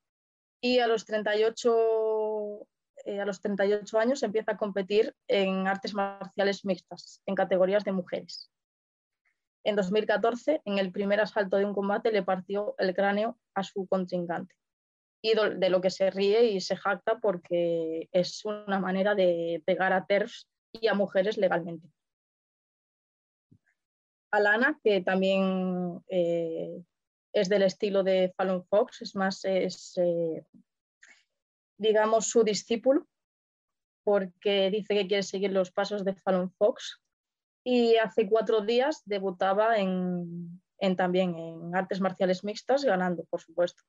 y 0.61 0.79
a 0.79 0.88
los 0.88 1.05
38 1.05 2.04
eh, 3.05 3.21
a 3.21 3.25
los 3.25 3.39
38 3.39 3.99
años 3.99 4.23
empieza 4.23 4.53
a 4.53 4.57
competir 4.57 5.15
en 5.27 5.67
artes 5.67 5.93
marciales 5.93 6.65
mixtas, 6.65 7.21
en 7.25 7.35
categorías 7.35 7.83
de 7.83 7.91
mujeres. 7.91 8.51
En 9.63 9.75
2014, 9.75 10.61
en 10.65 10.79
el 10.79 10.91
primer 10.91 11.21
asalto 11.21 11.57
de 11.57 11.65
un 11.65 11.73
combate, 11.73 12.11
le 12.11 12.23
partió 12.23 12.75
el 12.77 12.93
cráneo 12.93 13.37
a 13.53 13.63
su 13.63 13.87
contrincante. 13.87 14.55
Y 15.21 15.33
de 15.33 15.69
lo 15.69 15.81
que 15.81 15.89
se 15.89 16.11
ríe 16.11 16.45
y 16.45 16.61
se 16.61 16.75
jacta 16.75 17.19
porque 17.19 18.09
es 18.11 18.45
una 18.45 18.79
manera 18.79 19.15
de 19.15 19.63
pegar 19.65 19.91
a 19.93 20.05
TERFs 20.05 20.47
y 20.71 20.87
a 20.87 20.93
mujeres 20.93 21.37
legalmente. 21.37 21.87
Alana, 24.31 24.79
que 24.83 25.01
también 25.01 26.03
eh, 26.09 26.83
es 27.33 27.49
del 27.49 27.63
estilo 27.63 28.03
de 28.03 28.33
Fallon 28.35 28.65
Fox, 28.65 29.01
es 29.01 29.15
más, 29.15 29.45
es, 29.45 29.97
eh, 29.97 30.45
digamos, 31.77 32.27
su 32.27 32.43
discípulo, 32.43 33.07
porque 34.03 34.69
dice 34.69 34.95
que 34.95 35.07
quiere 35.07 35.23
seguir 35.23 35.51
los 35.51 35.71
pasos 35.71 36.05
de 36.05 36.15
Fallon 36.15 36.51
Fox. 36.51 37.01
Y 37.63 37.95
hace 37.95 38.29
cuatro 38.29 38.61
días 38.61 39.01
debutaba 39.05 39.77
en, 39.77 40.61
también 40.95 41.35
en 41.35 41.75
artes 41.75 41.99
marciales 41.99 42.43
mixtas, 42.43 42.83
ganando, 42.83 43.25
por 43.25 43.41
supuesto. 43.41 43.83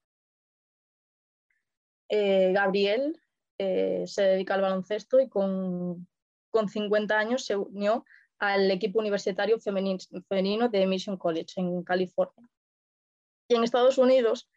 Eh, 2.09 2.53
Gabriel 2.53 3.20
se 3.59 4.22
dedica 4.22 4.55
al 4.55 4.61
baloncesto 4.61 5.18
y 5.18 5.29
con, 5.29 6.07
con 6.51 6.68
50 6.68 7.18
años 7.18 7.44
se 7.44 7.57
unió 7.57 8.05
al 8.38 8.70
equipo 8.70 8.99
universitario 8.99 9.59
femenino 9.59 10.68
de 10.68 10.87
Mission 10.87 11.16
College 11.16 11.55
en 11.57 11.83
California. 11.83 12.49
Y 13.49 13.55
en 13.55 13.64
Estados 13.64 13.99
Unidos, 13.99 14.49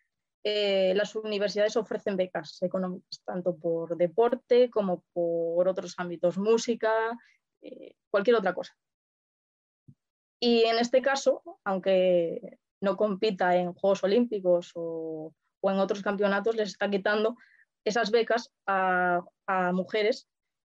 eh, 0.43 0.93
las 0.95 1.15
universidades 1.15 1.75
ofrecen 1.75 2.15
becas 2.15 2.61
económicas, 2.61 3.21
tanto 3.25 3.57
por 3.57 3.97
deporte 3.97 4.69
como 4.69 5.03
por 5.13 5.67
otros 5.67 5.95
ámbitos, 5.97 6.37
música, 6.37 6.93
eh, 7.61 7.95
cualquier 8.09 8.37
otra 8.37 8.53
cosa. 8.53 8.73
Y 10.39 10.63
en 10.63 10.79
este 10.79 11.01
caso, 11.01 11.43
aunque 11.65 12.59
no 12.81 12.95
compita 12.95 13.55
en 13.57 13.73
Juegos 13.73 14.03
Olímpicos 14.03 14.71
o, 14.75 15.33
en 15.63 15.79
otros 15.79 16.01
campeonatos, 16.01 16.55
les 16.55 16.69
está 16.69 16.89
quitando 16.89 17.35
esas 17.83 18.11
becas 18.11 18.51
a, 18.65 19.21
a 19.47 19.73
mujeres 19.73 20.29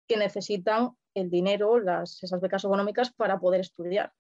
que 0.08 0.18
necesitan 0.18 0.92
el 1.14 1.30
dinero, 1.30 1.80
las, 1.80 2.24
esas 2.24 2.42
becas 2.42 2.64
económicas 2.64 3.14
para 3.14 3.40
poder 3.40 3.62
estudiar. 3.62 4.12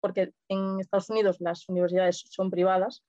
Porque 0.00 0.32
en 0.48 0.80
Estados 0.80 1.10
Unidos 1.10 1.36
las 1.40 1.68
universidades 1.68 2.24
son 2.28 2.50
privadas, 2.50 3.04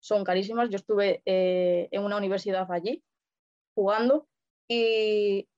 son 0.00 0.24
carísimas. 0.24 0.70
Yo 0.70 0.76
estuve 0.76 1.22
eh, 1.26 1.88
en 1.90 2.04
una 2.04 2.16
universidad 2.16 2.70
allí 2.70 3.02
jugando 3.74 4.28
y 4.68 5.48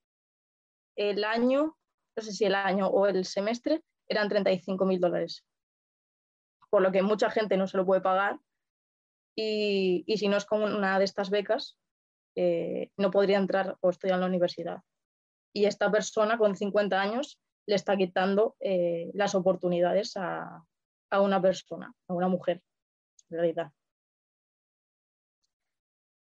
el 0.97 1.25
año, 1.25 1.77
no 2.17 2.23
sé 2.23 2.33
si 2.33 2.45
el 2.45 2.55
año 2.55 2.87
o 2.89 3.07
el 3.07 3.25
semestre, 3.25 3.83
eran 4.09 4.29
35 4.29 4.85
mil 4.85 5.01
dólares. 5.01 5.45
Por 6.69 6.83
lo 6.83 6.93
que 6.93 7.03
mucha 7.03 7.31
gente 7.31 7.57
no 7.57 7.67
se 7.67 7.77
lo 7.77 7.87
puede 7.87 8.01
pagar 8.01 8.39
y, 9.37 10.05
y 10.07 10.19
si 10.19 10.29
no 10.29 10.37
es 10.37 10.45
con 10.45 10.63
una 10.63 10.99
de 10.99 11.05
estas 11.05 11.31
becas, 11.31 11.79
eh, 12.37 12.91
no 12.97 13.11
podría 13.11 13.39
entrar 13.39 13.77
o 13.81 13.91
estudiar 13.91 14.17
en 14.17 14.21
la 14.21 14.27
universidad 14.27 14.83
y 15.53 15.65
esta 15.65 15.91
persona 15.91 16.39
con 16.39 16.57
50 16.57 17.01
años 17.01 17.41
le 17.67 17.75
está 17.75 17.97
quitando 17.97 18.57
eh, 18.61 19.11
las 19.15 19.35
oportunidades 19.35 20.17
a, 20.17 20.65
una 21.13 21.43
persona, 21.43 21.93
a 22.09 22.15
una 22.15 22.29
mujer, 22.29 22.63
en 23.31 23.37
realidad. 23.37 23.73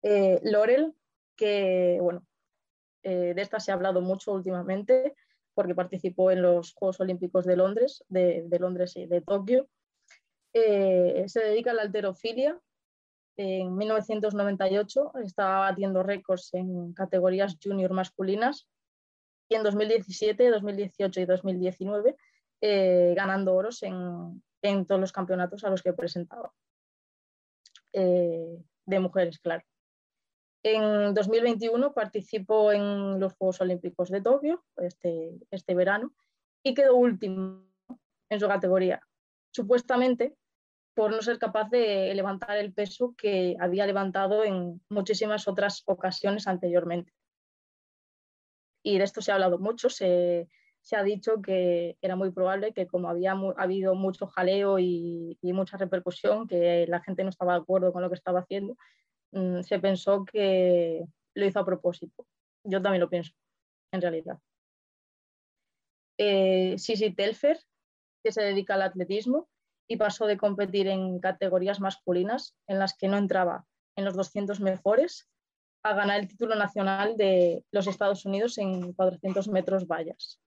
Eh, 0.05 0.41
que 1.37 1.99
bueno, 2.01 2.25
eh, 3.03 3.33
de 3.35 3.43
esta 3.43 3.59
se 3.59 3.73
ha 3.73 3.75
hablado 3.75 4.01
mucho 4.01 4.33
últimamente 4.33 5.15
porque 5.55 5.75
participó 5.75 6.31
en 6.31 6.43
los 6.43 6.75
Juegos 6.75 7.01
Olímpicos 7.01 7.45
de 7.45 7.57
Londres, 7.57 8.05
de, 8.09 8.47
Londres 8.61 8.97
y 8.97 9.07
de 9.07 9.21
Tokio. 9.21 9.69
se 10.53 11.41
dedica 11.41 11.71
a 11.71 11.75
la 11.75 11.83
alterofilia. 11.83 12.61
En 13.37 13.77
1998 13.77 15.13
estaba 15.25 15.71
batiendo 15.71 16.03
récords 16.03 16.55
en 16.55 16.93
categorías 16.93 17.57
junior 17.63 17.93
masculinas 17.93 18.69
y 19.49 19.57
en 19.57 19.65
2017, 19.65 20.51
2018 20.51 21.21
y 21.21 21.25
2019 21.25 22.17
eh, 22.67 23.13
ganando 23.15 23.55
oros 23.55 23.83
en, 23.83 24.43
todos 24.87 24.99
los 24.99 25.13
campeonatos 25.13 25.65
a 25.65 25.69
los 25.69 25.83
que 25.83 25.93
presentaba. 25.93 26.51
Eh, 27.93 28.59
de 28.87 28.99
mujeres, 29.01 29.39
claro. 29.39 29.63
En 30.67 31.13
2021 31.13 31.93
participó 31.93 32.73
en 32.73 33.21
los 33.21 33.35
Juegos 33.35 33.61
Olímpicos 33.61 34.09
de 34.09 34.23
Tokio 34.23 34.65
este, 34.79 35.39
este 35.51 35.75
verano 35.75 36.15
y 36.63 36.73
quedó 36.73 36.97
último 36.97 37.67
en 38.31 38.41
su 38.41 38.49
categoría, 38.49 39.07
supuestamente 39.51 40.35
por 40.95 41.11
no 41.11 41.21
ser 41.21 41.39
capaz 41.39 41.69
de 41.69 42.15
levantar 42.15 42.57
el 42.57 42.73
peso 42.73 43.15
que 43.19 43.57
había 43.61 43.85
levantado 43.87 44.43
en 44.43 44.81
muchísimas 44.89 45.47
otras 45.49 45.83
ocasiones 45.85 46.47
anteriormente. 46.47 47.13
Y 48.83 48.97
de 48.97 49.05
esto 49.05 49.21
se 49.21 49.33
ha 49.33 49.35
hablado 49.35 49.59
mucho, 49.59 49.91
se, 49.91 50.49
ha 50.93 51.03
dicho 51.03 51.43
que 51.43 51.99
era 52.01 52.17
muy 52.17 52.31
probable 52.31 52.73
que 52.73 52.87
como 52.87 53.09
había 53.09 53.35
habido 53.57 53.95
mucho 53.95 54.29
jaleo 54.29 54.79
y, 54.79 55.37
mucha 55.43 55.77
repercusión, 55.77 56.47
que 56.47 56.87
la 56.89 57.03
gente 57.03 57.23
no 57.23 57.31
estaba 57.31 57.55
de 57.55 57.61
acuerdo 57.61 57.93
con 57.93 58.03
lo 58.03 58.09
que 58.09 58.15
estaba 58.15 58.41
haciendo, 58.41 58.77
mm, 59.35 59.63
se 59.63 59.79
pensó 59.79 60.25
que 60.25 61.05
lo 61.35 61.47
hizo 61.47 61.61
a 61.61 61.67
propósito. 61.67 62.27
Yo 62.65 62.81
también 62.81 63.01
lo 63.01 63.11
pienso, 63.11 63.33
en 63.93 64.01
realidad. 64.01 64.39
Eh, 66.19 66.77
Sisi 66.79 67.13
Telfer, 67.13 67.59
que 68.23 68.33
se 68.33 68.43
dedica 68.43 68.75
al 68.75 68.83
atletismo 68.83 69.49
y 69.89 69.97
pasó 69.97 70.27
de 70.27 70.39
competir 70.39 70.89
en 70.89 71.19
categorías 71.21 71.81
masculinas 71.81 72.57
en 72.67 72.79
las 72.79 72.97
que 72.97 73.09
no 73.09 73.19
entraba 73.19 73.67
en 73.97 74.05
los 74.05 74.15
200 74.15 74.61
mejores 74.61 75.29
a 75.83 75.93
ganar 75.95 76.21
el 76.21 76.29
título 76.29 76.55
nacional 76.55 77.17
de 77.17 77.63
los 77.71 77.87
Estados 77.87 78.25
Unidos 78.25 78.57
en 78.59 78.95
400 78.95 79.49
metros 79.49 79.87
vallas. 79.87 80.41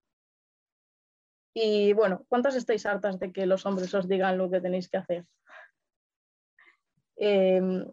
Y 1.54 1.94
bueno, 1.94 2.26
¿cuántas 2.28 2.56
estáis 2.56 2.86
hartas 2.86 3.20
de 3.20 3.32
que 3.32 3.46
los 3.46 3.66
hombres 3.66 3.94
os 3.94 4.08
digan 4.08 4.38
lo 4.38 4.50
que 4.50 4.62
tenéis 4.62 4.90
que 4.90 4.98
hacer? 4.98 5.26
Em, 7.20 7.84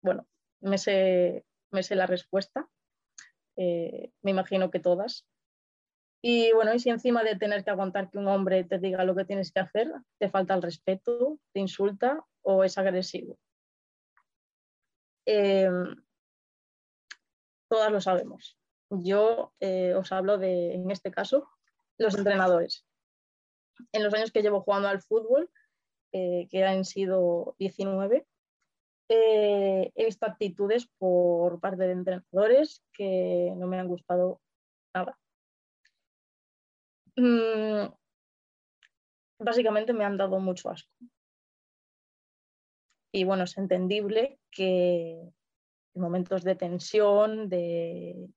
bueno, 0.00 0.27
me 0.60 0.78
sé, 0.78 1.44
me 1.70 1.82
sé, 1.82 1.94
la 1.96 2.06
respuesta. 2.06 2.68
Eh, 3.56 4.12
me 4.22 4.30
imagino 4.30 4.70
que 4.70 4.80
todas. 4.80 5.26
Y 6.22 6.52
bueno, 6.52 6.74
y 6.74 6.80
si 6.80 6.90
encima 6.90 7.22
de 7.22 7.36
tener 7.36 7.64
que 7.64 7.70
aguantar 7.70 8.10
que 8.10 8.18
un 8.18 8.28
hombre 8.28 8.64
te 8.64 8.78
diga 8.78 9.04
lo 9.04 9.14
que 9.14 9.24
tienes 9.24 9.52
que 9.52 9.60
hacer, 9.60 9.92
te 10.18 10.28
falta 10.28 10.54
el 10.54 10.62
respeto, 10.62 11.38
te 11.52 11.60
insulta 11.60 12.24
o 12.42 12.64
es 12.64 12.76
agresivo. 12.76 13.38
Em, 15.26 15.94
todas 17.68 17.92
lo 17.92 18.00
sabemos. 18.00 18.58
Yo 18.90 19.52
eh, 19.60 19.94
os 19.94 20.10
hablo 20.12 20.38
de, 20.38 20.74
en 20.74 20.90
este 20.90 21.10
caso, 21.10 21.48
los 21.98 22.16
entrenadores. 22.16 22.86
En 23.92 24.02
los 24.02 24.14
años 24.14 24.32
que 24.32 24.42
llevo 24.42 24.62
jugando 24.62 24.88
al 24.88 25.02
fútbol, 25.02 25.50
eh, 26.12 26.48
que 26.50 26.64
han 26.64 26.84
sido 26.84 27.54
19, 27.58 28.26
eh, 29.08 29.90
he 29.94 30.04
visto 30.04 30.26
actitudes 30.26 30.88
por 30.98 31.60
parte 31.60 31.84
de 31.84 31.92
entrenadores 31.92 32.82
que 32.92 33.52
no 33.56 33.66
me 33.66 33.78
han 33.78 33.88
gustado 33.88 34.40
nada. 34.94 35.18
Mm, 37.16 37.88
básicamente 39.38 39.92
me 39.92 40.04
han 40.04 40.16
dado 40.16 40.38
mucho 40.38 40.70
asco. 40.70 40.90
Y 43.12 43.24
bueno, 43.24 43.44
es 43.44 43.56
entendible 43.56 44.38
que 44.50 45.32
momentos 45.94 46.44
de 46.44 46.54
tensión, 46.54 47.48
de 47.48 48.28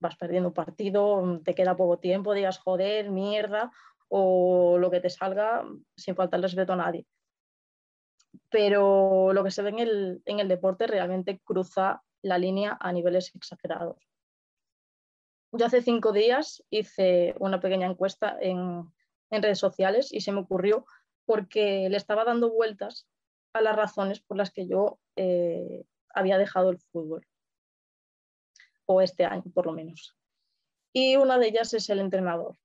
vas 0.00 0.16
perdiendo 0.16 0.48
un 0.48 0.54
partido, 0.54 1.40
te 1.44 1.54
queda 1.54 1.76
poco 1.76 1.98
tiempo, 1.98 2.34
digas 2.34 2.58
joder, 2.58 3.10
mierda, 3.10 3.70
o 4.08 4.76
lo 4.78 4.90
que 4.90 5.00
te 5.00 5.08
salga 5.08 5.64
sin 5.96 6.16
faltar 6.16 6.40
respeto 6.40 6.72
a 6.72 6.76
nadie. 6.76 7.06
Pero 8.50 9.32
lo 9.32 9.44
que 9.44 9.50
se 9.50 9.62
ve 9.62 9.70
en 9.70 9.78
el, 9.78 10.22
en 10.24 10.40
el 10.40 10.48
deporte 10.48 10.86
realmente 10.86 11.40
cruza 11.44 12.02
la 12.22 12.38
línea 12.38 12.76
a 12.80 12.92
niveles 12.92 13.34
exagerados. 13.34 13.96
Yo 15.52 15.66
hace 15.66 15.82
cinco 15.82 16.12
días 16.12 16.62
hice 16.70 17.34
una 17.38 17.60
pequeña 17.60 17.86
encuesta 17.86 18.38
en, 18.40 18.90
en 19.30 19.42
redes 19.42 19.58
sociales 19.58 20.12
y 20.12 20.22
se 20.22 20.32
me 20.32 20.40
ocurrió 20.40 20.86
porque 21.26 21.88
le 21.90 21.96
estaba 21.96 22.24
dando 22.24 22.50
vueltas 22.50 23.06
a 23.52 23.60
las 23.60 23.76
razones 23.76 24.20
por 24.20 24.36
las 24.36 24.50
que 24.50 24.66
yo 24.66 24.98
eh, 25.16 25.84
había 26.14 26.38
dejado 26.38 26.70
el 26.70 26.78
fútbol, 26.78 27.26
o 28.86 29.00
este 29.00 29.24
año 29.24 29.44
por 29.52 29.66
lo 29.66 29.72
menos. 29.72 30.16
Y 30.92 31.16
una 31.16 31.38
de 31.38 31.48
ellas 31.48 31.72
es 31.74 31.88
el 31.90 32.00
entrenador. 32.00 32.56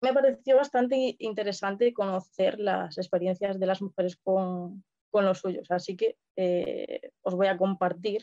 Me 0.00 0.12
pareció 0.12 0.56
bastante 0.56 1.16
interesante 1.18 1.92
conocer 1.92 2.60
las 2.60 2.98
experiencias 2.98 3.58
de 3.58 3.66
las 3.66 3.82
mujeres 3.82 4.16
con, 4.16 4.84
los 5.12 5.38
suyos, 5.38 5.68
así 5.70 5.96
que 5.96 6.16
eh, 6.36 7.10
os 7.22 7.34
voy 7.34 7.48
a 7.48 7.56
compartir 7.56 8.22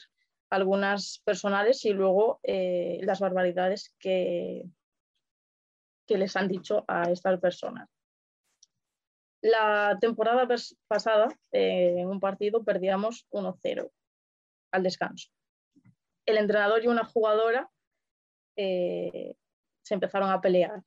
algunas 0.49 1.21
personales 1.25 1.83
y 1.83 1.91
luego 1.91 2.39
eh, 2.43 2.99
las 3.01 3.19
barbaridades 3.19 3.93
que, 3.99 4.63
que 6.07 6.17
les 6.17 6.37
han 6.37 6.47
dicho 6.47 6.85
a 6.87 7.11
estas 7.11 7.37
personas. 7.41 7.89
La 9.41 9.97
temporada 9.99 10.47
pasada, 10.87 11.27
eh, 11.51 11.95
en 11.97 12.07
un 12.07 12.21
partido, 12.21 12.63
perdíamos 12.63 13.27
1-0 13.31 13.91
al 14.71 14.83
descanso. 14.83 15.29
El 16.25 16.37
entrenador 16.37 16.81
y 16.81 16.87
una 16.87 17.03
jugadora 17.03 17.69
se 18.55 19.35
empezaron 19.93 20.31
a 20.31 20.39
pelear. 20.39 20.81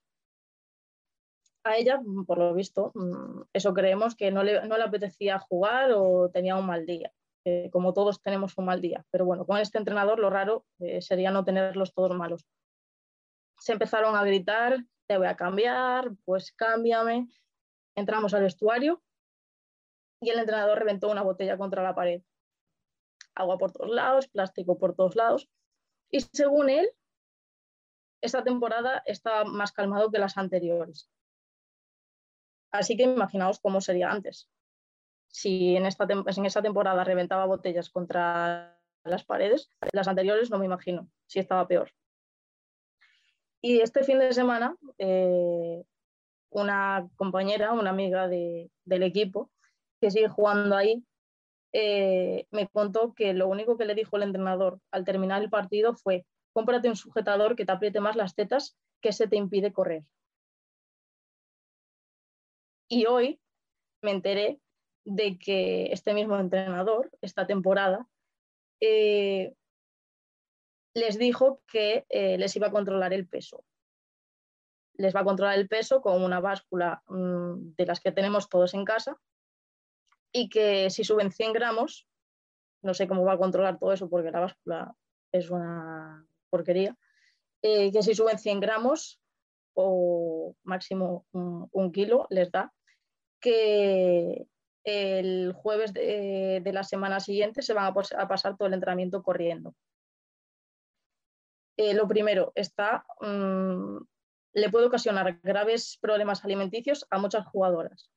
A 1.69 1.77
ella, 1.77 2.01
por 2.27 2.39
lo 2.39 2.55
visto, 2.55 2.93
mm, 2.95 3.43
eso 3.53 3.75
creemos 3.75 4.17
que 4.17 4.31
no 4.31 4.43
le, 4.43 4.67
no 4.67 4.79
le 4.79 4.85
apetecía 4.85 5.39
jugar 5.39 5.93
o 5.93 6.31
tenía 6.31 6.57
un 6.57 6.67
mal 6.67 6.87
día. 6.87 7.13
como 7.73 7.95
todos 7.95 8.21
tenemos 8.23 8.59
un 8.59 8.67
mal 8.67 8.81
día. 8.81 9.05
Pero 9.11 9.25
bueno, 9.25 9.47
con 9.47 9.59
este 9.59 9.79
entrenador 9.79 10.19
lo 10.19 10.29
raro 10.29 10.67
eh, 10.81 11.01
sería 11.01 11.31
no 11.31 11.45
tenerlos 11.45 11.95
todos 11.95 12.15
malos. 12.15 12.47
Se 13.59 13.73
empezaron 13.73 14.17
a 14.17 14.25
gritar, 14.25 14.85
te 15.07 15.17
voy 15.17 15.29
a 15.29 15.37
cambiar, 15.37 16.11
pues 16.25 16.53
cámbiame. 16.53 17.29
Entramos 17.97 18.35
al 18.35 18.43
vestuario 18.43 19.03
y 20.21 20.31
el 20.31 20.39
entrenador 20.39 20.79
reventó 20.79 21.11
una 21.11 21.23
botella 21.23 21.57
contra 21.57 21.83
la 21.83 21.95
pared. 21.95 22.23
Agua 23.35 23.57
por 23.57 23.73
todos 23.73 23.91
lados, 23.91 24.29
plástico 24.29 24.79
por 24.79 24.95
todos 24.95 25.17
lados. 25.17 25.49
Y 26.11 26.21
según 26.21 26.69
él, 26.71 26.91
esta 28.21 28.43
temporada 28.43 29.03
está 29.07 29.45
más 29.45 29.73
calmado 29.73 30.11
que 30.11 30.19
las 30.19 30.37
anteriores. 30.37 31.11
Así 32.71 32.97
que 32.97 33.05
imaginaos 33.05 33.61
cómo 33.61 33.81
sería 33.81 34.11
antes. 34.11 34.49
Si 35.29 35.77
en, 35.77 35.87
esta 35.87 36.07
en 36.11 36.47
esa 36.47 36.63
temporada 36.63 37.05
reventaba 37.05 37.47
botellas 37.47 37.91
contra 37.91 38.79
las 39.05 39.25
paredes, 39.25 39.71
las 39.93 40.09
anteriores 40.09 40.51
no 40.51 40.59
me 40.59 40.67
imagino 40.67 41.09
si 41.27 41.39
estaba 41.39 41.67
peor. 41.67 41.93
Y 43.61 43.81
este 43.81 44.05
fin 44.05 44.19
de 44.19 44.33
semana, 44.33 44.77
eh, 44.99 45.83
una 46.51 47.09
compañera, 47.17 47.73
una 47.73 47.91
amiga 47.91 48.29
del 48.29 49.03
equipo 49.03 49.51
que 50.01 50.11
sigue 50.11 50.29
jugando 50.29 50.77
ahí, 50.77 51.05
eh, 51.73 52.47
me 52.51 52.69
contó 52.69 53.15
que 53.15 53.35
lo 53.35 53.49
único 53.49 53.77
que 53.77 53.85
le 53.85 53.95
dijo 53.95 54.17
el 54.17 54.23
entrenador 54.23 54.81
al 54.91 55.05
terminar 55.05 55.43
el 55.43 55.51
partido 55.51 55.95
fue, 55.95 56.25
cómprate 56.53 56.89
un 56.89 56.97
sujetador 56.97 57.57
que 57.57 57.67
te 57.67 57.73
apriete 57.73 58.01
más 58.01 58.17
las 58.17 58.35
tetas 58.35 58.79
que 59.01 59.13
se 59.13 59.29
te 59.29 59.37
impide 59.37 59.73
correr. 59.73 60.05
Y 62.89 63.07
hoy 63.07 63.41
me 64.03 64.13
enteré 64.13 64.61
de 65.05 65.39
que 65.39 65.93
este 65.93 66.15
mismo 66.15 66.39
entrenador, 66.39 67.11
esta 67.21 67.47
temporada, 67.47 68.07
eh, 68.81 69.55
les 70.95 71.19
dijo 71.19 71.63
que 71.67 72.07
eh, 72.09 72.39
les 72.39 72.55
iba 72.57 72.69
a 72.69 72.73
controlar 72.73 73.13
el 73.13 73.29
peso. 73.29 73.65
Les 74.95 75.15
va 75.15 75.21
a 75.21 75.25
controlar 75.25 75.59
el 75.59 75.69
peso 75.69 76.01
con 76.01 76.23
una 76.23 76.41
báscula 76.41 77.03
mm, 77.07 77.75
de 77.77 77.87
las 77.87 78.01
que 78.01 78.13
tenemos 78.13 78.49
todos 78.49 78.75
en 78.75 78.85
casa 78.85 79.17
y 80.33 80.49
que 80.49 80.91
si 80.91 81.05
suben 81.05 81.31
100 81.31 81.53
gramos, 81.53 82.09
no 82.83 82.95
sé 82.95 83.09
cómo 83.09 83.25
va 83.25 83.35
a 83.35 83.39
controlar 83.39 83.79
todo 83.79 83.93
eso 83.93 84.09
porque 84.09 84.31
la 84.31 84.41
báscula 84.41 84.95
es 85.33 85.51
una 85.51 86.27
porquería, 86.51 86.97
eh, 87.63 87.93
que 87.93 88.03
si 88.03 88.15
suben 88.15 88.39
100 88.39 88.61
gramos 88.61 89.21
o 89.75 90.55
máximo 90.65 91.27
un, 91.33 91.93
kilo 91.93 92.27
les 92.31 92.51
da, 92.51 92.73
que 93.41 94.47
el 94.85 95.53
jueves 95.53 95.93
de, 95.93 96.63
la 96.73 96.83
semana 96.83 97.21
siguiente 97.21 97.63
se 97.63 97.75
van 97.75 97.87
a, 97.87 98.29
pasar 98.29 98.57
todo 98.57 98.69
el 98.69 98.75
entrenamiento 98.75 99.23
corriendo. 99.23 99.75
Eh, 101.77 101.95
lo 101.95 102.09
primero, 102.09 102.53
está, 102.55 103.05
mm, 103.21 103.99
le 104.55 104.71
puede 104.71 104.87
ocasionar 104.87 105.41
graves 105.43 105.99
problemas 106.01 106.45
alimenticios 106.45 107.07
a 107.11 107.19
muchas 107.19 107.47
jugadoras, 107.47 108.11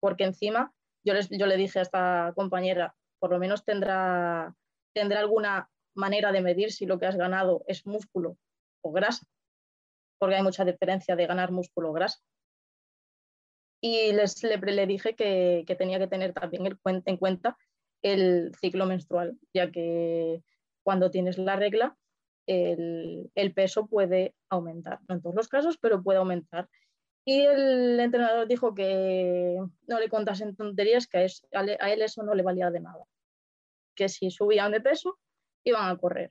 porque 0.00 0.24
encima 0.24 0.72
yo, 1.04 1.14
yo 1.30 1.46
le 1.46 1.56
dije 1.56 1.78
a 1.78 1.82
esta 1.82 2.32
compañera, 2.36 2.94
por 3.18 3.30
lo 3.30 3.38
menos 3.38 3.64
tendrá, 3.64 4.54
tendrá 4.94 5.20
alguna 5.20 5.68
manera 5.94 6.30
de 6.30 6.40
medir 6.40 6.72
si 6.72 6.86
lo 6.86 6.98
que 6.98 7.06
has 7.06 7.16
ganado 7.16 7.64
es 7.66 7.86
músculo 7.86 8.36
o 8.82 8.92
grasa, 8.92 9.26
porque 10.18 10.36
hay 10.36 10.42
mucha 10.42 10.64
diferencia 10.64 11.16
de 11.16 11.26
ganar 11.26 11.50
músculo 11.50 11.90
o 11.90 11.92
grasa. 11.92 12.20
Y 13.80 14.12
les, 14.12 14.42
le, 14.42 14.86
dije 14.86 15.14
que, 15.14 15.64
tenía 15.78 15.98
que 15.98 16.08
tener 16.08 16.32
también 16.32 16.78
en 16.82 17.16
cuenta 17.16 17.56
el 18.02 18.52
ciclo 18.60 18.86
menstrual, 18.86 19.38
ya 19.54 19.70
que 19.70 20.42
cuando 20.82 21.10
tienes 21.10 21.38
la 21.38 21.56
regla, 21.56 21.96
el, 22.46 23.52
peso 23.54 23.86
puede 23.86 24.34
aumentar. 24.48 25.00
No 25.08 25.16
en 25.16 25.22
todos 25.22 25.36
los 25.36 25.48
casos, 25.48 25.78
pero 25.78 26.02
puede 26.02 26.18
aumentar. 26.18 26.68
Y 27.24 27.42
el 27.42 28.00
entrenador 28.00 28.48
dijo 28.48 28.74
que 28.74 29.58
no 29.86 30.00
le 30.00 30.08
contasen 30.08 30.56
tonterías, 30.56 31.06
que 31.06 31.26
a 31.52 31.92
él 31.92 32.02
eso 32.02 32.22
no 32.22 32.34
le 32.34 32.42
valía 32.42 32.70
de 32.70 32.80
nada. 32.80 33.04
Que 33.94 34.08
si 34.08 34.30
subían 34.30 34.72
de 34.72 34.80
peso, 34.80 35.18
iban 35.64 35.90
a 35.90 35.98
correr. 35.98 36.30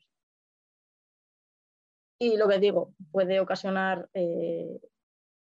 Y 2.19 2.35
lo 2.37 2.47
que 2.47 2.57
digo, 2.57 2.95
puede 3.11 3.39
ocasionar 3.39 4.09
eh, 4.15 4.79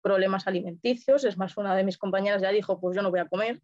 problemas 0.04 0.46
alimenticios. 0.46 1.24
Es 1.24 1.38
más, 1.38 1.58
una 1.58 1.76
de 1.76 1.84
mis 1.84 1.98
compañeras 1.98 2.44
ya 2.44 2.52
dijo, 2.52 2.80
pues 2.80 2.96
yo 2.96 3.02
no 3.02 3.10
voy 3.10 3.22
a 3.22 3.28
comer. 3.28 3.60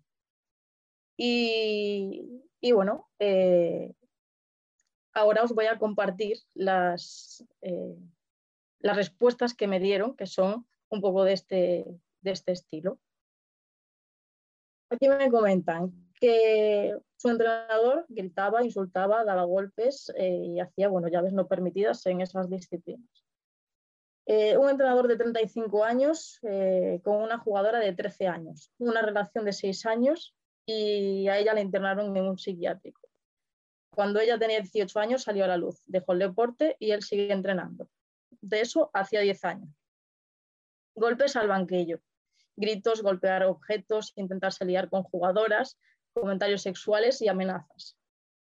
Y, 1.15 2.41
bueno, 2.73 3.09
eh, 3.19 3.93
ahora 5.13 5.43
os 5.43 5.53
voy 5.53 5.65
a 5.65 5.77
compartir 5.77 6.37
las, 6.55 7.45
eh, 7.61 7.97
las 8.79 8.95
respuestas 8.95 9.53
que 9.53 9.67
me 9.67 9.79
dieron, 9.79 10.15
que 10.15 10.25
son 10.25 10.65
un 10.89 11.01
poco 11.01 11.25
de 11.25 11.33
este, 11.33 11.85
de 12.21 12.31
este 12.31 12.53
estilo. 12.53 12.99
Aquí 14.89 15.07
me 15.07 15.29
comentan 15.29 15.91
que 16.19 16.97
su 17.17 17.29
entrenador 17.29 18.05
gritaba, 18.09 18.63
insultaba, 18.63 19.23
daba 19.23 19.43
golpes 19.43 20.11
eh, 20.15 20.43
y 20.45 20.59
hacía 20.59 20.87
bueno, 20.87 21.09
llaves 21.09 21.33
no 21.33 21.47
permitidas 21.47 22.05
en 22.05 22.21
esas 22.21 22.49
disciplinas. 22.49 23.28
Eh, 24.31 24.55
un 24.57 24.69
entrenador 24.69 25.07
de 25.07 25.17
35 25.17 25.83
años 25.83 26.37
eh, 26.43 27.01
con 27.03 27.15
una 27.15 27.39
jugadora 27.39 27.79
de 27.79 27.93
13 27.93 28.27
años, 28.27 28.71
una 28.77 29.01
relación 29.01 29.43
de 29.43 29.53
6 29.53 29.87
años 29.87 30.35
y 30.67 31.27
a 31.27 31.39
ella 31.39 31.55
la 31.55 31.61
internaron 31.61 32.15
en 32.15 32.25
un 32.25 32.37
psiquiátrico. 32.37 33.01
Cuando 33.89 34.19
ella 34.19 34.37
tenía 34.37 34.59
18 34.59 34.99
años 34.99 35.23
salió 35.23 35.45
a 35.45 35.47
la 35.47 35.57
luz, 35.57 35.81
dejó 35.87 36.13
el 36.13 36.19
deporte 36.19 36.75
y 36.77 36.91
él 36.91 37.01
sigue 37.01 37.33
entrenando. 37.33 37.89
De 38.39 38.61
eso 38.61 38.91
hacía 38.93 39.21
10 39.21 39.45
años. 39.45 39.69
Golpes 40.93 41.35
al 41.35 41.47
banquillo, 41.47 41.99
gritos, 42.55 43.01
golpear 43.01 43.45
objetos, 43.45 44.13
intentarse 44.15 44.63
liar 44.63 44.91
con 44.91 45.01
jugadoras, 45.01 45.79
comentarios 46.13 46.61
sexuales 46.61 47.19
y 47.23 47.29
amenazas. 47.29 47.97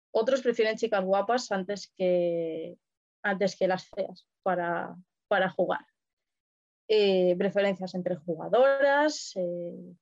Otros 0.10 0.42
prefieren 0.42 0.78
chicas 0.78 1.06
guapas 1.06 1.52
antes 1.52 1.94
que, 1.96 2.76
antes 3.22 3.56
que 3.56 3.68
las 3.68 3.88
feas 3.88 4.28
para, 4.42 4.96
para 5.30 5.50
jugar. 5.50 5.86
Eh, 6.90 7.36
preferencias 7.38 7.94
entre 7.94 8.16
jugadoras, 8.16 9.34
eh, 9.36 9.94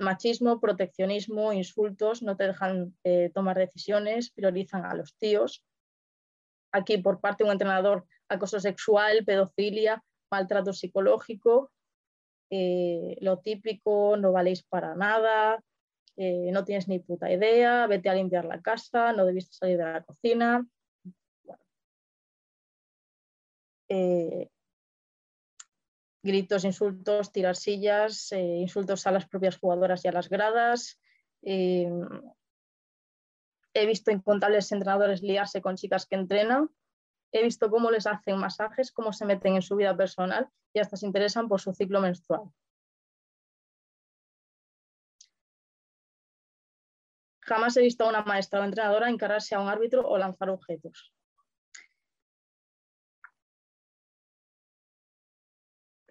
machismo, 0.00 0.60
proteccionismo, 0.60 1.52
insultos, 1.52 2.22
no 2.22 2.36
te 2.36 2.48
dejan 2.48 2.94
eh, 3.04 3.30
tomar 3.32 3.56
decisiones, 3.56 4.32
priorizan 4.32 4.84
a 4.84 4.94
los 4.94 5.16
tíos. 5.16 5.64
Aquí 6.72 6.98
por 6.98 7.20
parte 7.20 7.44
de 7.44 7.50
un 7.50 7.52
entrenador, 7.52 8.04
acoso 8.28 8.58
sexual, 8.58 9.24
pedofilia, 9.24 10.02
maltrato 10.30 10.72
psicológico, 10.72 11.70
lo 12.50 13.38
típico, 13.40 14.16
no 14.16 14.30
valéis 14.30 14.62
para 14.62 14.94
nada, 14.94 15.60
no 16.16 16.64
tienes 16.64 16.86
ni 16.86 17.00
puta 17.00 17.28
idea, 17.32 17.88
vete 17.88 18.08
a 18.08 18.14
limpiar 18.14 18.44
la 18.44 18.60
casa, 18.62 19.12
no 19.12 19.24
debiste 19.24 19.54
salir 19.54 19.78
de 19.78 19.84
la 19.84 20.04
cocina. 20.04 20.64
Gritos, 26.24 26.64
insultos, 26.64 27.30
tirar 27.30 27.54
sillas, 27.54 28.32
eh, 28.32 28.40
insultos 28.40 29.06
a 29.06 29.12
las 29.12 29.26
propias 29.26 29.58
jugadoras 29.58 30.04
y 30.04 30.08
a 30.08 30.12
las 30.12 30.28
gradas. 30.28 30.98
he 31.42 31.86
visto 33.86 34.10
incontables 34.10 34.72
entrenadores 34.72 35.22
liarse 35.22 35.60
con 35.60 35.76
chicas 35.76 36.06
que 36.06 36.16
entrenan. 36.16 36.70
He 37.32 37.42
visto 37.42 37.68
cómo 37.70 37.90
les 37.90 38.06
hacen 38.06 38.38
masajes, 38.38 38.92
cómo 38.92 39.12
se 39.12 39.26
meten 39.26 39.56
en 39.56 39.62
su 39.62 39.76
vida 39.76 39.96
personal 39.96 40.48
y 40.72 40.78
hasta 40.78 40.96
se 40.96 41.06
interesan 41.06 41.48
por 41.48 41.60
su 41.60 41.72
ciclo 41.72 42.00
menstrual. 42.00 42.42
Jamás 47.40 47.76
he 47.76 47.82
visto 47.82 48.04
a 48.04 48.08
una 48.08 48.22
maestra 48.22 48.60
o 48.60 48.64
entrenadora 48.64 49.10
encararse 49.10 49.54
a 49.54 49.60
un 49.60 49.68
árbitro 49.68 50.08
o 50.08 50.16
lanzar 50.16 50.48
objetos. 50.48 51.12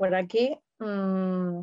Por 0.03 0.15
aquí 0.15 0.59
mm, 0.79 1.59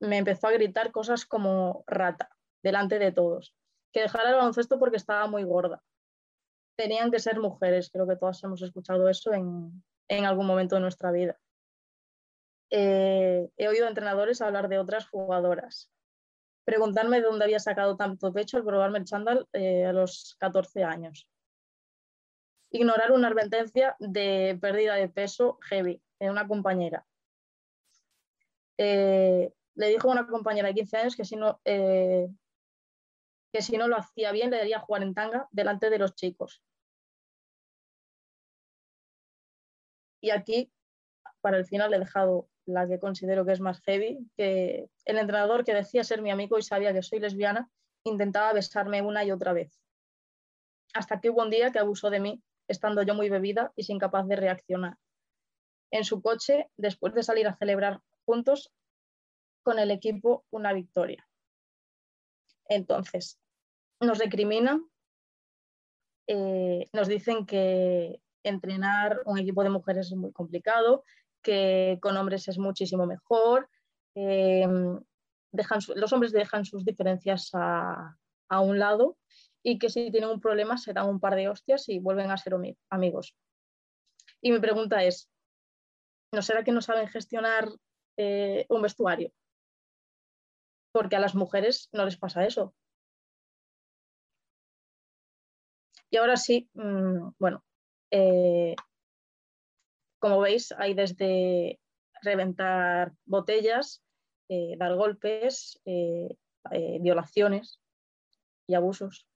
me 0.00 0.18
empezó 0.18 0.48
a 0.48 0.52
gritar 0.52 0.92
cosas 0.92 1.24
como 1.24 1.84
rata, 1.86 2.28
delante 2.62 2.98
de 2.98 3.12
todos. 3.12 3.56
Que 3.94 4.02
dejara 4.02 4.28
el 4.28 4.34
baloncesto 4.34 4.78
porque 4.78 4.98
estaba 4.98 5.26
muy 5.26 5.44
gorda. 5.44 5.82
Tenían 6.76 7.10
que 7.10 7.18
ser 7.18 7.40
mujeres, 7.40 7.88
creo 7.90 8.06
que 8.06 8.16
todas 8.16 8.44
hemos 8.44 8.60
escuchado 8.60 9.08
eso 9.08 9.32
en, 9.32 9.82
algún 10.26 10.44
momento 10.44 10.74
de 10.74 10.82
nuestra 10.82 11.12
vida. 11.12 11.40
Eh, 12.68 13.48
he 13.56 13.68
oído 13.68 13.88
entrenadores 13.88 14.42
hablar 14.42 14.68
de 14.68 14.78
otras 14.78 15.08
jugadoras, 15.08 15.90
preguntarme 16.66 17.22
de 17.22 17.26
dónde 17.26 17.46
había 17.46 17.58
sacado 17.58 17.96
tanto 17.96 18.34
pecho 18.34 18.58
al 18.58 18.66
probarme 18.66 18.98
el 18.98 19.06
chándal 19.06 19.48
eh, 19.54 19.86
a 19.86 19.94
los 19.94 20.36
14 20.40 20.84
años. 20.84 21.26
Ignorar 22.70 23.12
una 23.12 23.28
advertencia 23.28 23.96
de 23.98 24.58
pérdida 24.60 24.96
de 24.96 25.08
peso 25.08 25.58
heavy 25.62 26.02
en 26.18 26.32
una 26.32 26.46
compañera. 26.46 27.06
Eh, 28.84 29.52
le 29.76 29.86
dijo 29.86 30.08
a 30.08 30.12
una 30.12 30.26
compañera 30.26 30.66
de 30.66 30.74
15 30.74 30.96
años 30.96 31.14
que 31.14 31.24
si 31.24 31.36
no, 31.36 31.60
eh, 31.64 32.28
que 33.52 33.62
si 33.62 33.76
no 33.76 33.86
lo 33.86 33.96
hacía 33.96 34.32
bien 34.32 34.50
le 34.50 34.58
daría 34.58 34.80
jugar 34.80 35.04
en 35.04 35.14
tanga 35.14 35.46
delante 35.52 35.88
de 35.88 35.98
los 35.98 36.16
chicos. 36.16 36.60
Y 40.20 40.30
aquí, 40.30 40.72
para 41.40 41.58
el 41.58 41.64
final, 41.64 41.94
he 41.94 41.98
dejado 42.00 42.48
la 42.66 42.88
que 42.88 42.98
considero 42.98 43.44
que 43.44 43.52
es 43.52 43.60
más 43.60 43.80
heavy, 43.82 44.28
que 44.36 44.88
el 45.04 45.18
entrenador 45.18 45.64
que 45.64 45.74
decía 45.74 46.02
ser 46.02 46.20
mi 46.20 46.32
amigo 46.32 46.58
y 46.58 46.62
sabía 46.62 46.92
que 46.92 47.02
soy 47.02 47.20
lesbiana, 47.20 47.70
intentaba 48.02 48.52
besarme 48.52 49.00
una 49.00 49.24
y 49.24 49.30
otra 49.30 49.52
vez. 49.52 49.80
Hasta 50.92 51.20
que 51.20 51.30
hubo 51.30 51.42
un 51.42 51.50
día 51.50 51.70
que 51.70 51.78
abusó 51.78 52.10
de 52.10 52.18
mí, 52.18 52.42
estando 52.66 53.02
yo 53.02 53.14
muy 53.14 53.28
bebida 53.28 53.72
y 53.76 53.84
sin 53.84 54.00
capaz 54.00 54.24
de 54.24 54.36
reaccionar. 54.36 54.96
En 55.92 56.04
su 56.04 56.20
coche, 56.20 56.68
después 56.76 57.14
de 57.14 57.22
salir 57.22 57.46
a 57.46 57.56
celebrar 57.56 58.00
juntos 58.24 58.72
con 59.62 59.78
el 59.78 59.90
equipo 59.90 60.44
una 60.50 60.72
victoria. 60.72 61.26
Entonces, 62.68 63.38
nos 64.00 64.18
recriminan, 64.18 64.84
eh, 66.26 66.88
nos 66.92 67.08
dicen 67.08 67.46
que 67.46 68.20
entrenar 68.42 69.20
un 69.26 69.38
equipo 69.38 69.62
de 69.62 69.70
mujeres 69.70 70.06
es 70.06 70.16
muy 70.16 70.32
complicado, 70.32 71.04
que 71.42 71.98
con 72.00 72.16
hombres 72.16 72.48
es 72.48 72.58
muchísimo 72.58 73.06
mejor. 73.06 73.68
Eh, 74.14 74.66
dejan, 75.52 75.80
los 75.96 76.12
hombres 76.12 76.32
dejan 76.32 76.64
sus 76.64 76.84
diferencias 76.84 77.50
a, 77.54 78.16
a, 78.48 78.60
un 78.60 78.78
lado 78.78 79.16
y 79.62 79.78
que 79.78 79.88
si 79.88 80.10
tienen 80.10 80.30
un 80.30 80.40
problema 80.40 80.76
se 80.76 80.92
dan 80.92 81.08
un 81.08 81.20
par 81.20 81.34
de 81.36 81.48
hostias 81.48 81.88
y 81.88 81.98
vuelven 81.98 82.30
a 82.30 82.36
ser 82.36 82.54
amigos. 82.90 83.36
Y 84.40 84.50
mi 84.50 84.58
pregunta 84.58 85.04
es, 85.04 85.30
¿no 86.32 86.42
será 86.42 86.64
que 86.64 86.72
no 86.72 86.80
saben 86.80 87.08
gestionar 87.08 87.68
eh, 88.16 88.66
un 88.68 88.82
vestuario? 88.82 89.32
Porque 90.92 91.16
a 91.16 91.20
las 91.20 91.34
mujeres 91.34 91.88
no 91.92 92.04
les 92.04 92.16
pasa 92.16 92.44
eso. 92.44 92.74
Y 96.10 96.16
ahora 96.18 96.36
sí, 96.36 96.68
mmm, 96.74 97.30
bueno, 97.38 97.64
eh, 98.10 98.76
como 100.18 100.40
veis, 100.40 100.72
hay 100.72 100.94
desde 100.94 101.80
reventar 102.20 103.12
botellas, 103.24 104.02
eh, 104.48 104.76
dar 104.76 104.94
golpes, 104.94 105.80
violaciones 107.00 107.80
y 108.66 108.74
abusos. 108.74 109.26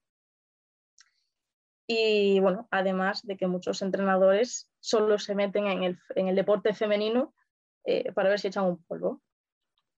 Y 1.87 2.39
bueno, 2.41 2.67
además 2.69 3.21
de 3.23 3.37
que 3.37 3.47
muchos 3.47 3.81
entrenadores 3.81 4.69
solo 4.81 5.17
se 5.19 5.35
meten 5.35 5.67
en 5.67 5.83
el, 5.83 5.99
en 6.15 6.27
el 6.27 6.35
deporte 6.35 6.73
femenino 6.73 7.33
para 8.13 8.29
ver 8.29 8.39
si 8.39 8.47
echan 8.47 8.65
un 8.65 8.83
polvo. 8.83 9.21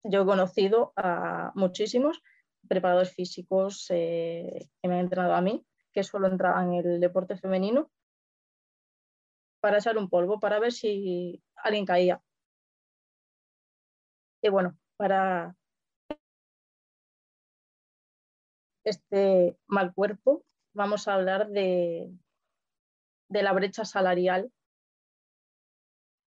Yo 0.03 0.21
he 0.21 0.25
conocido 0.25 0.93
a 0.95 1.51
muchísimos 1.55 2.21
preparadores 2.67 3.13
físicos 3.13 3.85
que 3.87 4.69
me 4.83 4.93
han 4.93 4.99
entrenado 5.01 5.33
a 5.33 5.41
mí, 5.41 5.65
que 5.91 6.03
solo 6.03 6.27
entraban 6.27 6.73
en 6.73 6.85
el 6.85 6.99
deporte 6.99 7.35
femenino 7.35 7.91
para 9.61 9.79
echar 9.79 9.97
un 9.97 10.09
polvo, 10.09 10.39
para 10.39 10.59
ver 10.59 10.71
si 10.71 11.43
alguien 11.55 11.85
caía. 11.85 12.21
Y 14.41 14.49
bueno, 14.49 14.77
para 14.95 15.55
este 18.85 19.57
mal 19.67 19.93
cuerpo 19.93 20.45
vamos 20.73 21.07
a 21.07 21.15
hablar 21.15 21.49
de 21.49 22.09
la 23.29 23.51
brecha 23.51 23.83
salarial 23.83 24.51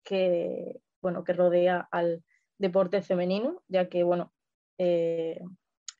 que, 0.03 0.81
bueno, 1.01 1.23
que 1.23 1.33
rodea 1.33 1.87
al 1.91 2.23
deporte 2.57 3.01
femenino, 3.01 3.63
ya 3.67 3.89
que 3.89 4.03
bueno, 4.03 4.33
eh, 4.77 5.39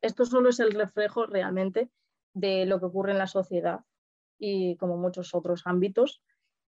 esto 0.02 0.26
solo 0.26 0.50
es 0.50 0.60
el 0.60 0.72
reflejo 0.72 1.26
realmente 1.26 1.90
de 2.34 2.66
lo 2.66 2.80
que 2.80 2.86
ocurre 2.86 3.12
en 3.12 3.18
la 3.18 3.28
sociedad 3.28 3.82
y 4.40 4.76
como 4.78 4.98
muchos 4.98 5.34
otros 5.34 5.64
ámbitos, 5.66 6.22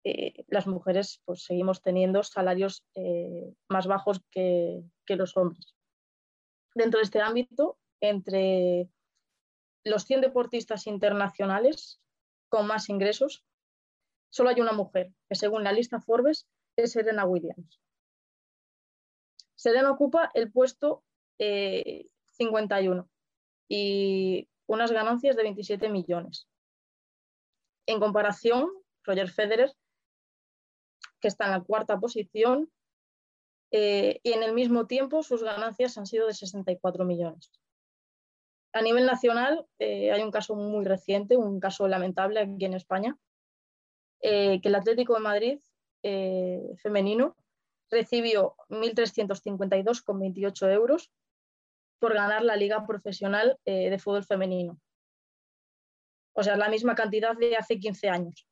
eh, 0.04 0.44
las 0.48 0.68
mujeres 0.68 1.22
pues, 1.26 1.44
seguimos 1.44 1.82
teniendo 1.82 2.24
salarios 2.24 2.86
eh, 2.96 3.54
más 3.70 3.88
bajos 3.88 4.22
que, 4.32 4.84
los 5.08 5.38
hombres. 5.38 5.76
Dentro 6.76 7.00
de 7.00 7.06
este 7.06 7.22
ámbito, 7.22 7.78
entre 8.02 8.90
los 9.86 10.04
100 10.04 10.22
deportistas 10.22 10.88
internacionales 10.88 12.02
con 12.50 12.68
más 12.68 12.90
ingresos, 12.90 13.46
solo 14.30 14.50
hay 14.50 14.60
una 14.60 14.74
mujer, 14.74 15.14
que 15.30 15.36
según 15.36 15.64
la 15.64 15.72
lista 15.72 16.02
Forbes 16.02 16.48
es 16.76 16.92
Serena 16.92 17.26
Williams. 17.26 17.80
Serena 19.64 19.92
ocupa 19.92 20.30
el 20.34 20.52
puesto 20.52 21.06
51 21.38 23.02
eh, 23.02 23.06
y 23.70 24.50
unas 24.68 24.92
ganancias 24.92 25.38
de 25.38 25.44
27 25.44 25.88
millones. 25.88 26.50
En 27.86 28.02
comparación, 28.02 28.70
Roger 29.06 29.30
Federer 29.30 29.74
que 31.22 31.30
está 31.30 31.46
en 31.46 31.52
la 31.52 31.62
cuarta 31.62 31.98
posición, 31.98 32.70
eh, 33.72 34.20
y 34.22 34.34
en 34.34 34.44
el 34.44 34.54
mismo 34.54 34.86
tiempo 34.86 35.24
sus 35.24 35.42
ganancias 35.42 35.98
han 35.98 36.08
sido 36.08 36.28
de 36.28 36.34
64 36.34 37.06
millones. 37.06 37.50
A 38.74 38.82
nivel 38.82 39.06
nacional 39.06 39.66
eh, 39.80 40.12
hay 40.12 40.22
un 40.22 40.32
caso 40.32 40.56
muy 40.56 40.84
reciente, 40.84 41.38
un 41.38 41.62
caso 41.62 41.88
lamentable 41.88 42.42
aquí 42.42 42.66
en 42.66 42.74
España, 42.74 43.18
que 44.20 44.60
el 44.62 44.76
Atlético 44.76 45.14
de 45.14 45.20
Madrid 45.22 45.60
femenino 46.82 47.38
recibió 47.94 48.56
1.352,28 48.70 50.74
euros 50.74 51.12
por 52.00 52.14
ganar 52.14 52.44
la 52.44 52.58
Liga 52.58 52.86
Profesional 52.86 53.58
de 53.66 53.98
Fútbol 53.98 54.26
Femenino. 54.26 54.78
O 56.36 56.44
sea, 56.44 56.58
la 56.58 56.68
misma 56.68 56.96
cantidad 56.96 57.38
de 57.38 57.56
hace 57.56 57.80
15 57.80 58.10
años. 58.10 58.46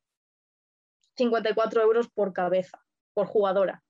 54 1.18 1.82
euros 1.82 2.10
por 2.10 2.32
cabeza, 2.32 2.82
por 3.14 3.28
jugadora. 3.28 3.84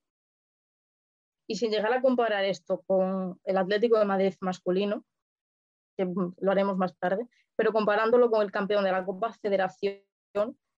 Y 1.48 1.58
sin 1.58 1.70
llegar 1.70 1.94
a 1.94 2.02
comparar 2.02 2.46
esto 2.46 2.82
con 2.88 3.40
el 3.44 3.58
Atlético 3.58 4.00
de 4.00 4.06
Madrid 4.06 4.34
masculino, 4.40 5.06
que 5.98 6.06
lo 6.06 6.52
haremos 6.52 6.78
más 6.78 6.98
tarde, 6.98 7.28
pero 7.56 7.74
comparándolo 7.74 8.32
con 8.32 8.42
el 8.42 8.52
campeón 8.52 8.86
de 8.86 8.92
la 8.92 9.06
Copa 9.06 9.34
Federación, 9.34 10.02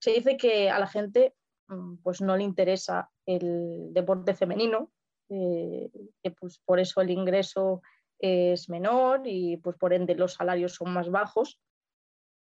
Se 0.01 0.11
dice 0.11 0.36
que 0.36 0.68
a 0.68 0.80
la 0.80 0.88
gente 0.88 1.36
mm, 1.68 1.99
pues 1.99 2.20
no 2.20 2.36
le 2.36 2.43
interesa 2.43 3.12
el 3.27 3.93
deporte 3.93 4.35
femenino, 4.35 4.91
eh, 5.29 5.91
que 6.23 6.31
pues 6.33 6.59
por 6.64 6.81
eso 6.81 7.01
el 7.01 7.11
ingreso 7.11 7.83
es 8.18 8.68
menor 8.68 9.23
y 9.25 9.57
pues 9.57 9.77
por 9.77 9.93
ende 9.93 10.14
los 10.14 10.35
salarios 10.35 10.75
son 10.75 10.93
más 10.93 11.11
bajos. 11.11 11.59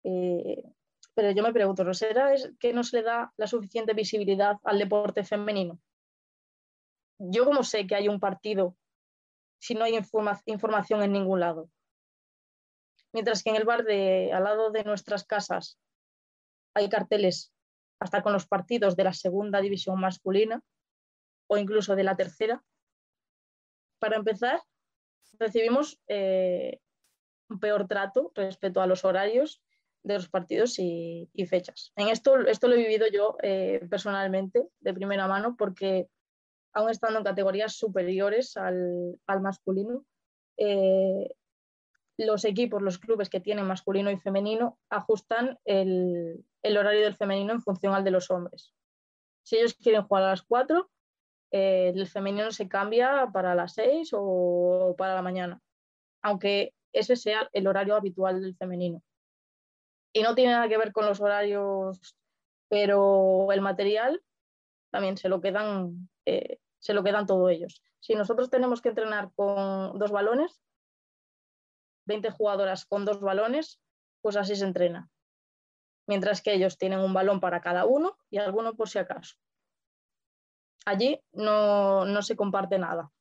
Eh, 0.05 0.63
pero 1.15 1.31
yo 1.33 1.43
me 1.43 1.53
pregunto, 1.53 1.85
¿no 1.85 1.95
será 1.95 2.33
es 2.35 2.53
que 2.59 2.73
no 2.73 2.85
se 2.85 2.99
le 2.99 3.03
da 3.03 3.33
la 3.37 3.47
suficiente 3.47 3.95
visibilidad 3.95 4.57
al 4.65 4.79
deporte 4.79 5.25
femenino? 5.25 5.81
Yo 7.19 7.45
como 7.45 7.63
sé 7.63 7.87
que 7.87 7.95
hay 7.95 8.09
un 8.09 8.21
partido 8.21 8.77
si 9.61 9.75
no 9.75 9.85
hay 9.85 9.99
información 10.47 11.03
en 11.03 11.13
ningún 11.13 11.41
lado. 11.41 11.71
Mientras 13.13 13.43
que 13.43 13.51
en 13.51 13.57
el 13.57 13.65
bar 13.65 13.85
de 13.85 14.33
al 14.33 14.45
lado 14.45 14.71
de 14.71 14.85
nuestras 14.85 15.25
casas 15.25 15.79
hay 16.75 16.89
carteles 16.89 17.53
hasta 18.01 18.23
con 18.23 18.33
los 18.33 18.47
partidos 18.47 18.97
de 18.97 19.05
la 19.05 19.13
segunda 19.13 19.61
división 19.61 20.01
masculina 20.01 20.63
o 21.47 21.59
incluso 21.59 21.95
de 21.95 22.05
la 22.05 22.17
tercera. 22.17 22.63
Para 23.99 24.17
empezar, 24.17 24.63
recibimos 25.39 26.01
eh, 26.09 26.81
un 27.49 27.61
peor 27.61 27.87
trato 27.87 28.33
respecto 28.35 28.81
a 28.81 28.87
los 28.87 29.05
horarios 29.05 29.63
de 30.03 30.15
los 30.15 30.29
partidos 30.31 30.79
y, 30.79 31.29
fechas. 31.47 31.93
En 31.97 32.09
esto, 32.09 32.39
esto 32.47 32.69
lo 32.69 32.75
he 32.75 32.79
vivido 32.79 33.07
yo 33.13 33.37
eh, 33.43 33.87
personalmente 33.91 34.67
de 34.81 34.95
primera 34.95 35.29
mano 35.29 35.57
porque 35.59 36.09
aún 36.73 36.91
estando 36.91 37.19
en 37.19 37.25
categorías 37.25 37.75
superiores 37.75 38.57
al, 38.57 39.19
masculino, 39.41 40.07
eh, 40.57 41.35
los 42.27 42.45
equipos, 42.45 42.83
los 42.83 42.99
clubes 42.99 43.31
que 43.31 43.41
tienen 43.41 43.67
masculino 43.67 44.11
y 44.11 44.19
femenino 44.19 44.79
ajustan 44.91 45.59
el, 45.65 46.45
horario 46.63 47.01
del 47.01 47.17
femenino 47.17 47.53
en 47.53 47.63
función 47.63 47.95
al 47.95 48.05
de 48.05 48.11
los 48.11 48.31
hombres. 48.31 48.75
Si 49.43 49.57
ellos 49.57 49.75
quieren 49.75 50.03
jugar 50.03 50.25
a 50.25 50.31
las 50.31 50.43
4, 50.43 50.91
eh, 51.53 51.93
el 51.95 52.07
femenino 52.07 52.53
se 52.53 52.69
cambia 52.69 53.31
para 53.33 53.55
las 53.55 53.73
6 53.75 54.11
o 54.13 54.95
para 54.99 55.15
la 55.15 55.23
mañana, 55.23 55.63
aunque 56.23 56.75
ese 56.93 57.17
sea 57.17 57.49
el 57.53 57.67
horario 57.67 57.97
habitual 57.97 58.43
del 58.43 58.55
femenino. 58.55 59.03
Y 60.13 60.23
no 60.23 60.35
tiene 60.35 60.53
nada 60.53 60.69
que 60.69 60.79
ver 60.79 60.93
con 60.93 61.07
los 61.07 61.21
horarios, 61.21 62.17
pero 62.69 63.51
el 63.53 63.63
material 63.63 64.23
también 64.91 65.17
se 65.17 65.29
lo 65.29 65.41
quedan, 65.41 66.11
eh, 66.27 66.59
se 66.81 66.93
lo 66.93 67.03
quedan 67.03 67.27
todos 67.27 67.51
ellos. 67.51 67.83
Si 68.01 68.15
nosotros 68.15 68.51
tenemos 68.51 68.83
que 68.83 68.91
entrenar 68.91 69.31
con 69.35 69.99
dos 69.99 70.11
balones, 70.11 70.61
20 72.11 72.31
jugadoras 72.31 72.85
con 72.85 73.07
dos 73.07 73.21
balones, 73.21 73.81
pues 74.21 74.37
así 74.37 74.55
se 74.55 74.67
entrena 74.67 75.11
mientras 76.11 76.43
que 76.43 76.53
ellos 76.53 76.77
tienen 76.77 76.99
un 76.99 77.15
balón 77.15 77.39
para 77.39 77.61
cada 77.61 77.87
uno 77.87 78.19
y 78.31 78.39
alguno 78.39 78.75
por 78.75 78.89
si 78.89 78.99
acaso. 78.99 79.37
Allí 80.85 81.21
no, 81.33 82.23
se 82.23 82.35
comparte 82.35 82.81
nada. 82.81 83.13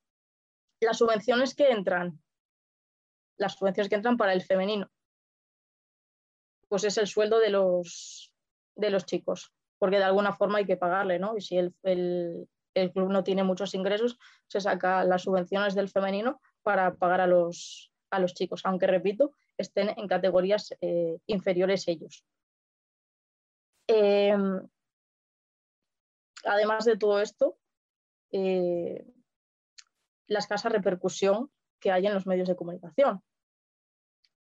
Las 0.82 0.98
subvenciones 0.98 1.54
que 1.54 1.70
entran, 1.70 2.20
las 3.38 3.54
subvenciones 3.54 3.90
que 3.90 3.96
entran 3.96 4.18
para 4.18 4.34
el 4.34 4.42
femenino, 4.42 4.90
pues 6.68 6.84
es 6.84 6.98
el 6.98 7.06
sueldo 7.06 7.38
de 7.38 7.52
los, 7.52 8.32
de 8.76 8.90
los 8.90 9.06
chicos, 9.06 9.54
porque 9.78 9.98
de 9.98 10.06
alguna 10.06 10.34
forma 10.34 10.58
hay 10.58 10.66
que 10.66 10.78
pagarle, 10.78 11.20
¿no? 11.20 11.38
Y 11.38 11.42
si 11.42 11.58
el, 11.58 11.76
club 12.94 13.12
no 13.12 13.24
tiene 13.24 13.44
muchos 13.44 13.76
ingresos, 13.76 14.18
se 14.48 14.62
saca 14.62 15.04
las 15.04 15.24
subvenciones 15.24 15.76
del 15.76 15.90
femenino 15.90 16.42
para 16.64 16.96
pagar 16.96 17.22
a 17.22 17.28
los, 17.28 17.89
a 18.12 18.20
los 18.20 18.34
chicos, 18.34 18.62
aunque 18.66 18.88
repito, 18.88 19.34
estén 19.58 19.90
en 19.90 20.08
categorías 20.08 20.76
eh, 20.82 21.20
inferiores 21.28 21.88
ellos. 21.88 22.26
Em, 23.88 24.68
además 26.44 26.86
de 26.86 26.98
todo 26.98 27.20
esto, 27.20 27.58
eh, 28.32 29.06
la 30.28 30.40
escasa 30.40 30.70
repercusión 30.70 31.52
que 31.80 31.92
hay 31.92 32.06
en 32.06 32.14
los 32.14 32.28
medios 32.28 32.48
de 32.48 32.56
comunicación. 32.56 33.24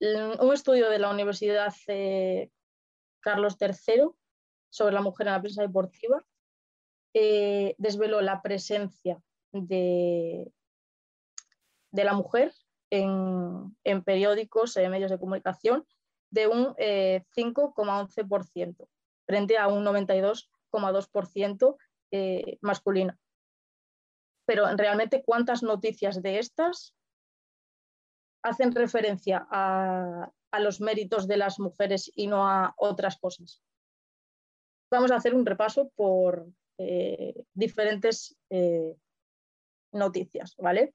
Un 0.00 0.52
estudio 0.52 0.90
de 0.90 0.98
la 0.98 1.10
Universidad 1.10 1.72
Carlos 3.20 3.56
III 3.58 4.10
sobre 4.68 4.94
la 4.94 5.00
mujer 5.00 5.26
en 5.26 5.32
la 5.32 5.40
prensa 5.40 5.62
deportiva 5.62 6.24
eh, 7.14 7.74
desveló 7.78 8.20
la 8.20 8.42
presencia 8.42 9.22
de, 9.52 10.52
de 11.90 12.04
la 12.04 12.12
mujer 12.12 12.52
en, 12.90 13.74
periódicos, 14.04 14.76
en 14.76 14.90
medios 14.90 15.10
de 15.10 15.18
comunicación, 15.18 15.86
de 16.30 16.48
un 16.48 16.74
5,11%. 16.74 18.82
Eh, 18.82 18.86
frente 19.26 19.58
a 19.58 19.66
un 19.68 19.84
92,2% 19.84 21.76
eh, 22.10 22.58
masculino. 22.60 23.16
Pero 24.46 24.66
realmente, 24.76 25.22
¿cuántas 25.24 25.62
noticias 25.62 26.20
de 26.22 26.38
estas 26.38 26.94
hacen 28.42 28.74
referencia 28.74 29.46
a, 29.50 30.30
los 30.60 30.80
méritos 30.80 31.26
de 31.26 31.36
las 31.36 31.58
mujeres 31.58 32.12
y 32.14 32.28
no 32.28 32.48
a 32.48 32.74
otras 32.76 33.18
cosas? 33.18 33.60
Vamos 34.90 35.10
a 35.10 35.16
hacer 35.16 35.34
un 35.34 35.46
repaso 35.46 35.90
por 35.96 36.46
eh, 36.78 37.44
diferentes 37.54 38.36
eh, 38.50 38.94
noticias, 39.92 40.54
¿vale? 40.58 40.94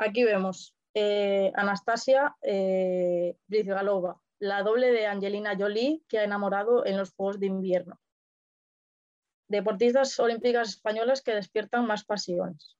Aquí 0.00 0.24
vemos 0.24 0.74
eh, 0.94 1.52
Anastasia 1.54 2.34
eh, 2.40 3.36
Brizgalova, 3.48 4.18
la 4.38 4.62
doble 4.62 4.92
de 4.92 5.06
Angelina 5.06 5.54
Jolie 5.58 6.02
que 6.08 6.18
ha 6.18 6.24
enamorado 6.24 6.86
en 6.86 6.96
los 6.96 7.12
Juegos 7.12 7.38
de 7.38 7.48
Invierno. 7.48 8.00
Deportistas 9.48 10.18
olímpicas 10.18 10.70
españolas 10.70 11.20
que 11.20 11.34
despiertan 11.34 11.86
más 11.86 12.06
pasiones. 12.06 12.78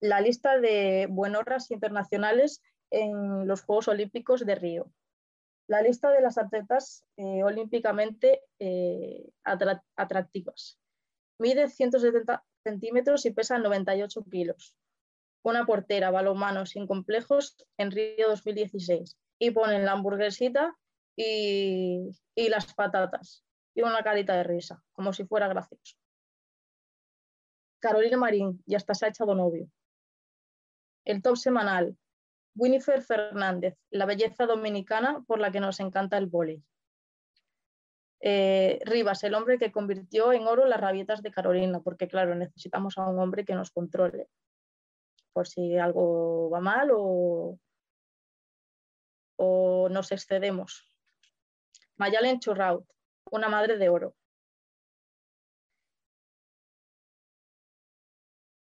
La 0.00 0.20
lista 0.20 0.60
de 0.60 1.08
buenorras 1.10 1.72
internacionales 1.72 2.62
en 2.90 3.48
los 3.48 3.62
Juegos 3.62 3.88
Olímpicos 3.88 4.46
de 4.46 4.54
Río. 4.54 4.92
La 5.66 5.82
lista 5.82 6.12
de 6.12 6.20
las 6.20 6.38
atletas 6.38 7.04
eh, 7.16 7.42
olímpicamente 7.42 8.42
atractivas. 9.96 10.78
Mide 11.40 11.68
170 11.68 12.44
centímetros 12.62 13.26
y 13.26 13.32
pesa 13.32 13.58
98 13.58 14.24
kilos 14.30 14.76
una 15.44 15.66
portera 15.66 16.10
balonmano 16.10 16.66
sin 16.66 16.86
complejos 16.86 17.56
en 17.76 17.90
Río 17.90 18.28
2016 18.28 19.16
y 19.38 19.50
ponen 19.50 19.84
la 19.84 19.92
hamburguesita 19.92 20.74
y, 21.16 22.10
las 22.34 22.72
patatas 22.74 23.44
y 23.74 23.82
una 23.82 24.02
carita 24.02 24.34
de 24.34 24.44
risa, 24.44 24.82
como 24.92 25.12
si 25.12 25.24
fuera 25.24 25.46
gracioso. 25.48 25.96
Carolina 27.78 28.16
Marín 28.16 28.62
ya 28.66 28.78
está 28.78 28.94
se 28.94 29.04
ha 29.04 29.08
echado 29.10 29.34
novio. 29.34 29.68
El 31.04 31.20
top 31.20 31.36
semanal, 31.36 31.96
Winifred 32.56 33.02
Fernández, 33.02 33.76
la 33.90 34.06
belleza 34.06 34.46
dominicana 34.46 35.22
por 35.26 35.38
la 35.40 35.52
que 35.52 35.60
nos 35.60 35.78
encanta 35.80 36.16
el 36.16 36.26
boli. 36.26 36.62
Eh, 38.20 38.78
Rivas, 38.86 39.22
el 39.24 39.34
hombre 39.34 39.58
que 39.58 39.70
convirtió 39.70 40.32
en 40.32 40.46
oro 40.46 40.64
las 40.64 40.80
rabietas 40.80 41.22
de 41.22 41.30
Carolina, 41.30 41.80
porque 41.80 42.08
claro, 42.08 42.34
necesitamos 42.34 42.96
a 42.96 43.06
un 43.06 43.18
hombre 43.18 43.44
que 43.44 43.54
nos 43.54 43.70
controle 43.70 44.28
por 45.34 45.46
si 45.48 45.76
algo 45.76 46.48
va 46.48 46.60
mal 46.60 46.88
o, 46.92 47.58
nos 49.90 50.12
excedemos. 50.12 50.88
Mayalen 51.96 52.40
Churraut, 52.40 52.86
una 53.30 53.48
madre 53.48 53.76
de 53.76 53.88
oro. 53.90 54.14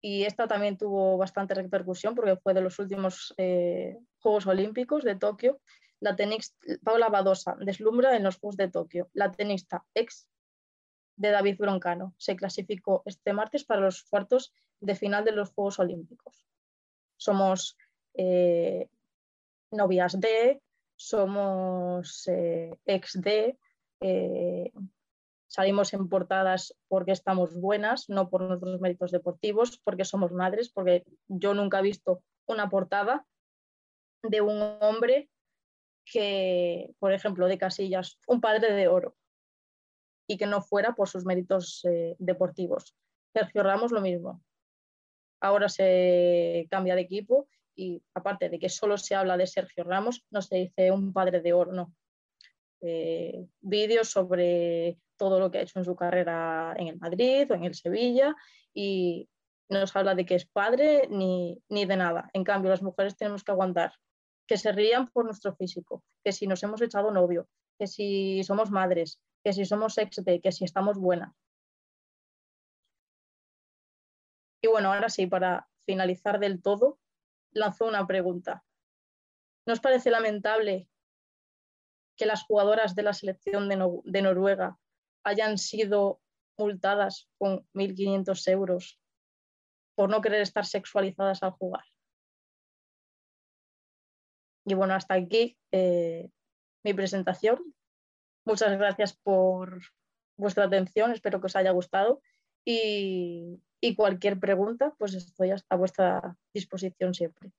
Y 0.01 0.25
esta 0.25 0.47
también 0.47 0.77
tuvo 0.77 1.17
bastante 1.17 1.53
repercusión 1.53 2.13
porque 2.13 2.35
fue 2.37 2.53
de 2.53 2.61
los 2.61 2.77
últimos 2.79 3.33
eh, 3.37 3.97
Juegos 4.19 4.45
Olímpicos 4.47 5.03
de 5.03 5.15
Tokio. 5.15 5.61
La 5.99 6.15
tenista 6.15 6.55
Paula 6.83 7.09
Badosa 7.09 7.55
deslumbra 7.59 8.15
en 8.15 8.23
los 8.23 8.37
Juegos 8.37 8.57
de 8.57 8.69
Tokio. 8.69 9.09
La 9.13 9.31
tenista 9.31 9.85
ex 9.93 10.27
de 11.15 11.31
David 11.31 11.57
Broncano 11.57 12.13
se 12.17 12.35
clasificó 12.35 13.03
este 13.05 13.33
martes 13.33 13.65
para 13.65 13.81
los 13.81 14.03
cuartos 14.03 14.53
de 14.79 14.95
final 14.95 15.25
de 15.25 15.31
los 15.31 15.51
Juegos 15.51 15.79
Olímpicos. 15.79 16.46
Somos 17.17 17.77
eh, 18.13 18.89
novias 19.71 20.19
de, 20.19 20.61
somos 20.95 22.27
eh, 22.27 22.75
ex 22.85 23.21
de, 23.21 23.57
eh, 24.01 24.71
salimos 25.47 25.93
en 25.93 26.09
portadas 26.09 26.75
porque 26.87 27.11
estamos 27.11 27.59
buenas, 27.59 28.09
no 28.09 28.29
por 28.29 28.41
nuestros 28.41 28.79
méritos 28.81 29.11
deportivos, 29.11 29.79
porque 29.83 30.05
somos 30.05 30.31
madres, 30.31 30.69
porque 30.69 31.05
yo 31.27 31.53
nunca 31.53 31.79
he 31.79 31.83
visto 31.83 32.23
una 32.47 32.69
portada 32.69 33.25
de 34.23 34.41
un 34.41 34.77
hombre 34.81 35.29
que, 36.05 36.93
por 36.99 37.13
ejemplo, 37.13 37.47
de 37.47 37.57
Casillas, 37.57 38.19
un 38.27 38.41
padre 38.41 38.73
de 38.73 38.87
oro, 38.87 39.15
y 40.27 40.37
que 40.37 40.47
no 40.47 40.61
fuera 40.61 40.95
por 40.95 41.09
sus 41.09 41.25
méritos 41.25 41.85
deportivos. 42.17 42.95
Sergio 43.33 43.63
Ramos 43.63 43.91
lo 43.91 44.01
mismo. 44.01 44.41
Ahora 45.39 45.69
se 45.69 46.67
cambia 46.69 46.95
de 46.95 47.01
equipo 47.01 47.47
y 47.75 48.01
aparte 48.13 48.49
de 48.49 48.59
que 48.59 48.69
solo 48.69 48.97
se 48.97 49.15
habla 49.15 49.37
de 49.37 49.47
Sergio 49.47 49.83
Ramos, 49.83 50.25
no 50.31 50.41
se 50.41 50.57
dice 50.57 50.91
un 50.91 51.13
padre 51.13 51.41
de 51.41 51.53
oro, 51.53 51.71
no. 51.71 51.93
Eh, 52.81 53.47
vídeos 53.61 54.09
sobre 54.09 54.99
todo 55.17 55.39
lo 55.39 55.49
que 55.49 55.57
ha 55.57 55.61
hecho 55.61 55.79
en 55.79 55.85
su 55.85 55.95
carrera 55.95 56.75
en 56.77 56.87
el 56.87 56.97
Madrid 56.97 57.49
o 57.51 57.55
en 57.55 57.63
el 57.63 57.73
Sevilla 57.73 58.35
y 58.73 59.27
no 59.69 59.79
nos 59.79 59.95
habla 59.95 60.13
de 60.13 60.25
que 60.25 60.35
es 60.35 60.45
padre 60.45 61.07
ni, 61.09 61.61
ni 61.69 61.85
de 61.85 61.97
nada. 61.97 62.29
En 62.33 62.43
cambio, 62.43 62.71
las 62.71 62.83
mujeres 62.83 63.17
tenemos 63.17 63.43
que 63.43 63.51
aguantar 63.51 63.93
que 64.47 64.57
se 64.57 64.71
rían 64.71 65.07
por 65.07 65.25
nuestro 65.25 65.55
físico, 65.55 66.03
que 66.23 66.31
si 66.31 66.47
nos 66.47 66.63
hemos 66.63 66.81
echado 66.81 67.11
novio, 67.11 67.47
que 67.77 67.85
si 67.85 68.43
somos 68.43 68.71
madres, 68.71 69.19
que 69.43 69.53
si 69.53 69.65
somos 69.65 69.97
ex 69.97 70.23
de, 70.23 70.39
que 70.39 70.51
si 70.51 70.63
estamos 70.63 70.97
buenas. 70.97 71.33
Y 74.67 74.69
bueno, 74.69 74.91
ahora 74.91 75.07
sí, 75.07 75.27
para 75.27 75.69
finalizar 75.85 76.39
del 76.39 76.61
todo, 76.61 76.99
lanzó 77.53 77.85
una 77.85 78.05
pregunta. 78.05 78.65
¿No 79.65 79.71
os 79.71 79.79
parece 79.79 80.11
lamentable 80.11 80.89
que 82.17 82.25
las 82.25 82.43
jugadoras 82.43 82.93
de 82.93 83.03
la 83.03 83.13
selección 83.13 83.69
de, 83.69 83.77
de 84.03 84.21
Noruega 84.21 84.77
hayan 85.23 85.57
sido 85.57 86.19
multadas 86.57 87.29
con 87.37 87.65
1.500 87.75 88.51
euros 88.51 88.99
por 89.95 90.09
no 90.09 90.19
querer 90.19 90.41
estar 90.41 90.65
sexualizadas 90.65 91.43
al 91.43 91.51
jugar? 91.51 91.85
Y 94.65 94.73
bueno, 94.73 94.95
hasta 94.95 95.13
aquí 95.13 95.57
eh, 95.71 96.29
mi 96.83 96.93
presentación. 96.93 97.73
Muchas 98.43 98.77
gracias 98.77 99.15
por 99.15 99.79
vuestra 100.35 100.65
atención, 100.65 101.13
espero 101.13 101.39
que 101.39 101.45
os 101.45 101.55
haya 101.55 101.71
gustado 101.71 102.21
y, 102.65 103.61
cualquier 103.95 104.39
pregunta, 104.39 104.93
pues 104.97 105.13
estoy 105.13 105.51
a 105.51 105.75
vuestra 105.75 106.35
disposición 106.53 107.13
siempre. 107.13 107.51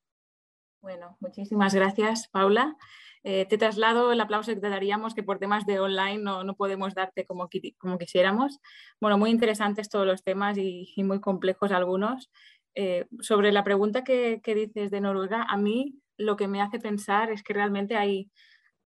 Bueno, 0.81 1.17
muchísimas 1.21 1.75
gracias, 1.75 2.29
Paula. 2.29 2.77
Eh, 3.25 3.47
te 3.47 3.59
traslado 3.59 4.13
el 4.13 4.21
aplauso 4.21 4.55
que 4.55 4.61
te 4.61 4.69
daríamos, 4.69 5.15
que 5.15 5.25
por 5.25 5.39
temas 5.39 5.67
de 5.67 5.81
online 5.81 6.19
no, 6.19 6.55
podemos 6.57 6.95
darte 6.95 7.27
como, 7.27 7.49
como, 7.79 7.99
quisiéramos. 7.99 8.59
Bueno, 9.01 9.19
muy 9.19 9.31
interesantes 9.31 9.89
todos 9.89 10.07
los 10.07 10.23
temas 10.23 10.57
y, 10.57 10.93
muy 10.99 11.21
complejos 11.21 11.73
algunos. 11.73 12.31
Eh, 12.75 13.07
sobre 13.21 13.51
la 13.51 13.65
pregunta 13.65 14.05
que, 14.05 14.41
que, 14.43 14.55
dices 14.55 14.91
de 14.91 15.01
Noruega, 15.01 15.43
a 15.43 15.57
mí 15.57 16.01
lo 16.17 16.37
que 16.37 16.49
me 16.49 16.63
hace 16.63 16.79
pensar 16.79 17.31
es 17.31 17.43
que 17.43 17.55
realmente 17.55 17.97
hay, 17.97 18.31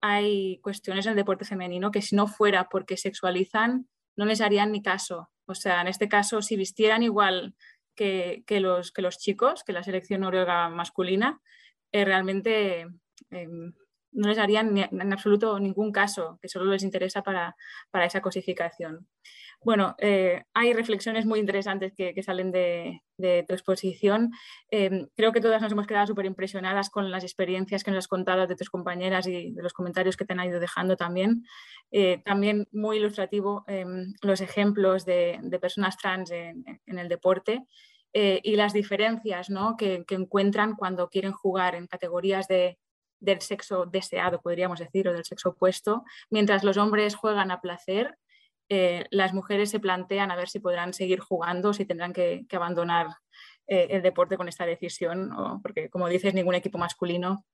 hay 0.00 0.58
cuestiones 0.62 1.06
en 1.06 1.10
el 1.10 1.16
deporte 1.16 1.44
femenino 1.44 1.90
que 1.90 2.02
si 2.02 2.16
no 2.16 2.26
fuera 2.26 2.68
porque 2.70 2.96
sexualizan, 2.96 3.86
no 4.16 4.24
les 4.24 4.40
harían 4.40 4.72
ni 4.72 4.82
caso. 4.82 5.30
O 5.52 5.54
sea, 5.54 5.80
en 5.80 5.88
este 5.88 6.08
caso, 6.08 6.42
si 6.42 6.56
vistieran 6.56 7.02
igual 7.02 7.54
que, 7.94 8.44
los, 8.60 8.90
que 8.90 9.02
los 9.02 9.18
chicos, 9.18 9.64
que 9.64 9.72
la 9.72 9.82
selección 9.82 10.22
noruega 10.22 10.68
masculina, 10.68 11.40
eh, 11.92 12.04
realmente 12.04 12.86
em, 13.30 13.72
no 14.12 14.28
les 14.28 14.38
harían 14.38 14.76
en 14.76 15.12
absoluto 15.12 15.58
ningún 15.58 15.92
caso, 15.92 16.38
que 16.40 16.48
solo 16.48 16.70
les 16.70 16.82
interesa 16.82 17.22
para, 17.22 17.56
para 17.90 18.06
esa 18.06 18.20
cosificación. 18.20 19.06
Bueno, 19.64 19.94
eh, 19.98 20.42
hay 20.54 20.72
reflexiones 20.72 21.24
muy 21.24 21.38
interesantes 21.38 21.92
que, 21.96 22.20
salen 22.22 22.50
de, 22.50 23.00
tu 23.46 23.54
exposición. 23.54 24.32
Em, 24.70 25.06
creo 25.14 25.32
que 25.32 25.40
todas 25.40 25.62
nos 25.62 25.70
hemos 25.70 25.86
quedado 25.86 26.08
súper 26.08 26.26
impresionadas 26.26 26.90
con 26.90 27.12
las 27.12 27.22
experiencias 27.22 27.84
que 27.84 27.92
nos 27.92 27.98
has 27.98 28.08
contado 28.08 28.48
de 28.48 28.56
tus 28.56 28.70
compañeras 28.70 29.28
y 29.28 29.52
de 29.52 29.62
los 29.62 29.72
comentarios 29.72 30.16
que 30.16 30.24
te 30.24 30.32
han 30.32 30.44
ido 30.44 30.58
dejando 30.58 30.96
también. 30.96 31.44
Eh, 31.92 32.20
también 32.24 32.66
muy 32.72 32.96
ilustrativo 32.96 33.64
em, 33.68 34.12
los 34.22 34.40
ejemplos 34.40 35.04
de, 35.04 35.38
personas 35.60 35.96
trans 35.96 36.32
en, 36.32 36.64
el 36.86 37.08
deporte. 37.08 37.64
Eh, 38.14 38.40
y 38.42 38.56
las 38.56 38.72
diferencias 38.72 39.48
que, 39.78 40.04
encuentran 40.10 40.74
cuando 40.74 41.08
quieren 41.08 41.32
jugar 41.32 41.76
en 41.76 41.86
categorías 41.86 42.46
del 43.22 43.40
sexo 43.40 43.86
deseado, 43.86 44.40
podríamos 44.40 44.78
decir, 44.78 45.08
o 45.08 45.12
del 45.12 45.24
sexo 45.24 45.50
opuesto, 45.50 46.04
mientras 46.30 46.64
los 46.64 46.76
hombres 46.76 47.14
juegan 47.14 47.50
a 47.50 47.60
placer 47.60 48.18
eh, 48.74 49.06
las 49.10 49.34
mujeres 49.34 49.68
se 49.68 49.80
plantean 49.80 50.30
a 50.30 50.36
ver 50.36 50.48
si 50.48 50.58
podrán 50.58 50.94
seguir 50.94 51.20
jugando, 51.20 51.74
si 51.74 51.84
tendrán 51.84 52.14
que, 52.14 52.46
abandonar 52.52 53.08
eh, 53.66 53.88
el 53.90 54.00
deporte 54.00 54.38
con 54.38 54.48
esta 54.48 54.64
decisión, 54.64 55.30
porque 55.62 55.90
como 55.90 56.08
dices, 56.08 56.32
ningún 56.32 56.54
equipo 56.54 56.78
masculino 56.78 57.44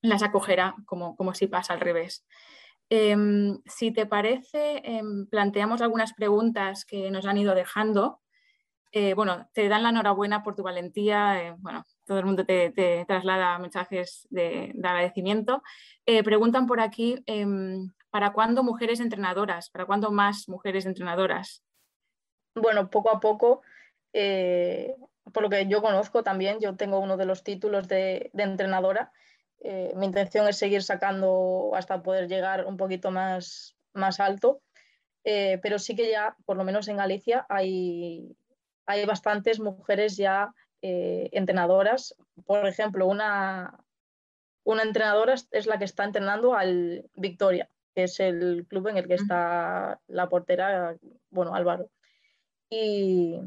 las 0.00 0.22
acogerá 0.22 0.74
como, 0.86 1.16
como 1.16 1.34
si 1.34 1.48
pasa 1.48 1.74
al 1.74 1.80
revés. 1.80 2.24
Em, 2.88 3.58
si 3.66 3.90
te 3.90 4.06
parece, 4.06 4.80
em, 4.84 5.26
planteamos 5.26 5.82
algunas 5.82 6.14
preguntas 6.14 6.86
que 6.86 7.10
nos 7.10 7.26
han 7.26 7.36
ido 7.36 7.54
dejando. 7.54 8.22
Eh, 8.90 9.12
bueno, 9.12 9.50
te 9.52 9.68
dan 9.68 9.82
la 9.82 9.90
enhorabuena 9.90 10.42
por 10.42 10.54
tu 10.54 10.62
valentía. 10.62 11.56
bueno, 11.58 11.84
todo 12.04 12.18
el 12.18 12.26
mundo 12.26 12.44
te, 12.44 13.04
traslada 13.06 13.58
mensajes 13.58 14.26
de, 14.30 14.72
de 14.74 14.88
agradecimiento. 14.88 15.62
preguntan 16.24 16.66
por 16.66 16.80
aquí 16.80 17.22
em, 17.26 17.90
¿Para 18.14 18.32
cuándo 18.32 18.62
mujeres 18.62 19.00
entrenadoras? 19.00 19.70
¿Para 19.70 19.86
cuándo 19.86 20.12
más 20.12 20.48
mujeres 20.48 20.86
entrenadoras? 20.86 21.64
Bueno, 22.54 22.88
poco 22.88 23.10
a 23.10 23.18
poco, 23.18 23.62
eh, 24.12 24.94
por 25.32 25.42
lo 25.42 25.50
que 25.50 25.66
yo 25.66 25.82
conozco 25.82 26.22
también, 26.22 26.60
yo 26.60 26.76
tengo 26.76 27.00
uno 27.00 27.16
de 27.16 27.24
los 27.26 27.42
títulos 27.42 27.88
de, 27.88 28.30
entrenadora. 28.34 29.10
Eh, 29.58 29.94
mi 29.96 30.06
intención 30.06 30.46
es 30.46 30.58
seguir 30.58 30.84
sacando 30.84 31.72
hasta 31.74 32.04
poder 32.04 32.28
llegar 32.28 32.66
un 32.66 32.76
poquito 32.76 33.10
más, 33.10 33.74
más 33.94 34.20
alto, 34.20 34.62
eh, 35.24 35.58
pero 35.60 35.80
sí 35.80 35.96
que 35.96 36.08
ya, 36.08 36.36
por 36.44 36.56
lo 36.56 36.62
menos 36.62 36.86
en 36.86 36.98
Galicia, 36.98 37.44
hay, 37.48 38.36
hay 38.86 39.04
bastantes 39.06 39.58
mujeres 39.58 40.16
ya 40.16 40.54
entrenadoras. 41.32 42.14
Por 42.46 42.66
ejemplo, 42.66 43.06
una, 43.06 43.78
una 44.64 44.82
entrenadora 44.82 45.34
es 45.50 45.66
la 45.66 45.78
que 45.78 45.84
está 45.84 46.04
entrenando 46.04 46.54
al 46.54 47.08
Victoria, 47.14 47.70
que 47.94 48.04
es 48.04 48.20
el 48.20 48.66
club 48.68 48.88
en 48.88 48.96
el 48.98 49.06
que 49.06 49.14
está 49.14 50.00
la 50.08 50.28
portera, 50.28 50.96
bueno, 51.30 51.54
Álvaro. 51.54 51.90
Y, 52.70 53.40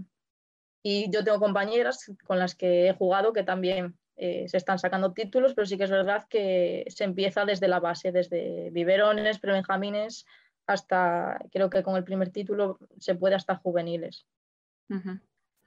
y 0.83 1.11
yo 1.11 1.23
tengo 1.23 1.39
compañeras 1.39 2.11
con 2.25 2.39
las 2.39 2.55
que 2.55 2.87
he 2.87 2.93
jugado 2.93 3.33
que 3.33 3.43
también 3.43 3.97
eh, 4.15 4.47
se 4.47 4.57
están 4.57 4.79
sacando 4.79 5.13
títulos, 5.13 5.53
pero 5.53 5.67
sí 5.67 5.77
que 5.77 5.83
es 5.83 5.91
verdad 5.91 6.25
que 6.27 6.85
se 6.87 7.03
empieza 7.03 7.45
desde 7.45 7.67
la 7.67 7.79
base, 7.79 8.11
desde 8.11 8.71
biberones, 8.71 9.39
prebenjamines, 9.39 10.25
hasta, 10.65 11.39
creo 11.51 11.69
que 11.69 11.83
con 11.83 11.95
el 11.97 12.03
primer 12.03 12.29
título 12.29 12.79
se 12.99 13.15
puede 13.15 13.35
hasta 13.35 13.55
juveniles. 13.55 14.25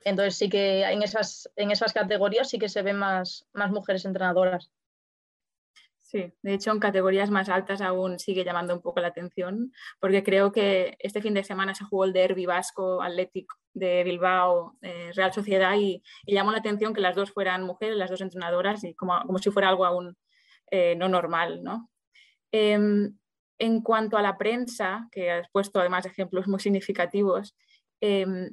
Entonces 0.04 0.36
sí 0.36 0.48
que 0.48 0.82
en 0.82 1.02
esas, 1.02 1.50
en 1.56 1.70
esas 1.70 1.92
categorías 1.92 2.48
sí 2.48 2.58
que 2.58 2.68
se 2.68 2.82
ven 2.82 2.96
más, 2.96 3.46
más 3.52 3.70
mujeres 3.70 4.04
entrenadoras. 4.04 4.70
Sí, 6.10 6.32
de 6.42 6.54
hecho 6.54 6.72
en 6.72 6.80
categorías 6.80 7.30
más 7.30 7.48
altas 7.48 7.80
aún 7.80 8.18
sigue 8.18 8.44
llamando 8.44 8.74
un 8.74 8.82
poco 8.82 9.00
la 9.00 9.08
atención, 9.08 9.72
porque 10.00 10.24
creo 10.24 10.50
que 10.50 10.96
este 10.98 11.22
fin 11.22 11.34
de 11.34 11.44
semana 11.44 11.72
se 11.72 11.84
jugó 11.84 12.04
el 12.04 12.12
derby 12.12 12.46
vasco 12.46 13.00
Atlético 13.00 13.54
de 13.74 14.02
Bilbao, 14.02 14.76
eh, 14.82 15.12
Real 15.14 15.32
Sociedad, 15.32 15.76
y, 15.78 16.02
llamó 16.26 16.50
la 16.50 16.58
atención 16.58 16.92
que 16.94 17.00
las 17.00 17.14
dos 17.14 17.30
fueran 17.30 17.62
mujeres, 17.62 17.96
las 17.96 18.10
dos 18.10 18.22
entrenadoras, 18.22 18.82
y 18.82 18.94
como, 18.94 19.20
como 19.24 19.38
si 19.38 19.52
fuera 19.52 19.68
algo 19.68 19.86
aún 19.86 20.16
eh, 20.72 20.96
no 20.96 21.08
normal. 21.08 21.62
¿no? 21.62 21.88
Em, 22.50 23.16
en 23.58 23.80
cuanto 23.80 24.16
a 24.16 24.22
la 24.22 24.36
prensa, 24.36 25.08
que 25.12 25.30
has 25.30 25.48
puesto 25.52 25.78
además 25.78 26.06
ejemplos 26.06 26.48
muy 26.48 26.58
significativos, 26.58 27.54
em, 28.00 28.50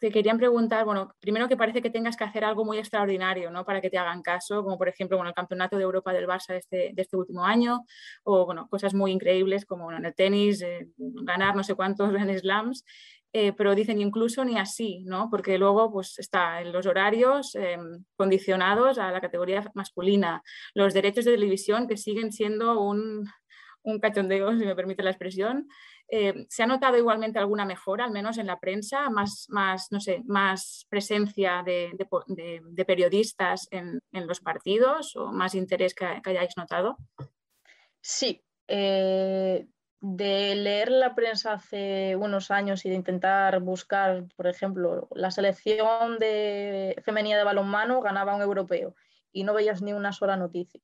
te 0.00 0.10
querían 0.10 0.38
preguntar, 0.38 0.86
bueno, 0.86 1.14
primero 1.20 1.46
que 1.46 1.58
parece 1.58 1.82
que 1.82 1.90
tengas 1.90 2.16
que 2.16 2.24
hacer 2.24 2.42
algo 2.42 2.64
muy 2.64 2.78
extraordinario, 2.78 3.50
¿no? 3.50 3.64
Para 3.66 3.82
que 3.82 3.90
te 3.90 3.98
hagan 3.98 4.22
caso, 4.22 4.62
como 4.64 4.78
por 4.78 4.88
ejemplo, 4.88 5.18
bueno, 5.18 5.28
el 5.28 5.34
Campeonato 5.34 5.76
de 5.76 5.82
Europa 5.82 6.12
del 6.12 6.26
Barça 6.26 6.54
de 6.54 6.58
este, 6.58 6.90
de 6.94 7.02
este 7.02 7.16
último 7.16 7.44
año, 7.44 7.84
o 8.24 8.46
bueno, 8.46 8.66
cosas 8.68 8.94
muy 8.94 9.12
increíbles 9.12 9.66
como 9.66 9.92
en 9.92 10.06
el 10.06 10.14
tenis, 10.14 10.62
eh, 10.62 10.88
ganar 10.96 11.54
no 11.54 11.62
sé 11.62 11.74
cuántos 11.74 12.10
Grand 12.12 12.34
Slams, 12.38 12.84
eh, 13.32 13.52
pero 13.52 13.74
dicen 13.74 14.00
incluso 14.00 14.44
ni 14.44 14.58
así, 14.58 15.04
¿no? 15.04 15.28
Porque 15.30 15.58
luego 15.58 15.92
pues 15.92 16.18
está 16.18 16.62
los 16.62 16.86
horarios 16.86 17.54
em, 17.54 18.04
condicionados 18.16 18.98
a 18.98 19.10
la 19.12 19.20
categoría 19.20 19.70
masculina, 19.74 20.42
los 20.74 20.94
derechos 20.94 21.26
de 21.26 21.32
televisión 21.32 21.86
que 21.86 21.98
siguen 21.98 22.32
siendo 22.32 22.80
un, 22.80 23.28
un 23.82 23.98
cachondeo, 24.00 24.50
si 24.58 24.64
me 24.64 24.74
permite 24.74 25.02
la 25.02 25.10
expresión, 25.10 25.68
Eh, 26.12 26.46
¿Se 26.48 26.64
ha 26.64 26.66
notado 26.66 26.98
igualmente 26.98 27.38
alguna 27.38 27.64
mejora, 27.64 28.04
al 28.04 28.10
menos 28.10 28.36
en 28.38 28.48
la 28.48 28.58
prensa, 28.58 29.08
más, 29.10 29.46
presencia 30.88 31.62
de, 31.64 32.84
periodistas 32.84 33.68
en, 33.70 34.02
los 34.12 34.40
partidos 34.40 35.14
o 35.14 35.30
más 35.30 35.54
interés 35.54 35.94
que, 35.94 36.06
hayáis 36.24 36.56
notado? 36.56 36.96
Sí, 38.00 38.42
eh, 38.66 39.68
de 40.00 40.54
leer 40.56 40.90
la 40.90 41.14
prensa 41.14 41.52
hace 41.52 42.16
unos 42.16 42.50
años 42.50 42.84
y 42.84 42.88
de 42.88 42.96
intentar 42.96 43.60
buscar, 43.60 44.24
por 44.34 44.48
ejemplo, 44.48 45.06
la 45.14 45.30
selección 45.30 46.18
de 46.18 47.00
femenina 47.04 47.38
de 47.38 47.44
balonmano 47.44 48.00
ganaba 48.00 48.34
un 48.34 48.42
europeo 48.42 48.96
y 49.32 49.44
no 49.44 49.54
veías 49.54 49.80
ni 49.80 49.92
una 49.92 50.12
sola 50.12 50.36
noticia. 50.36 50.80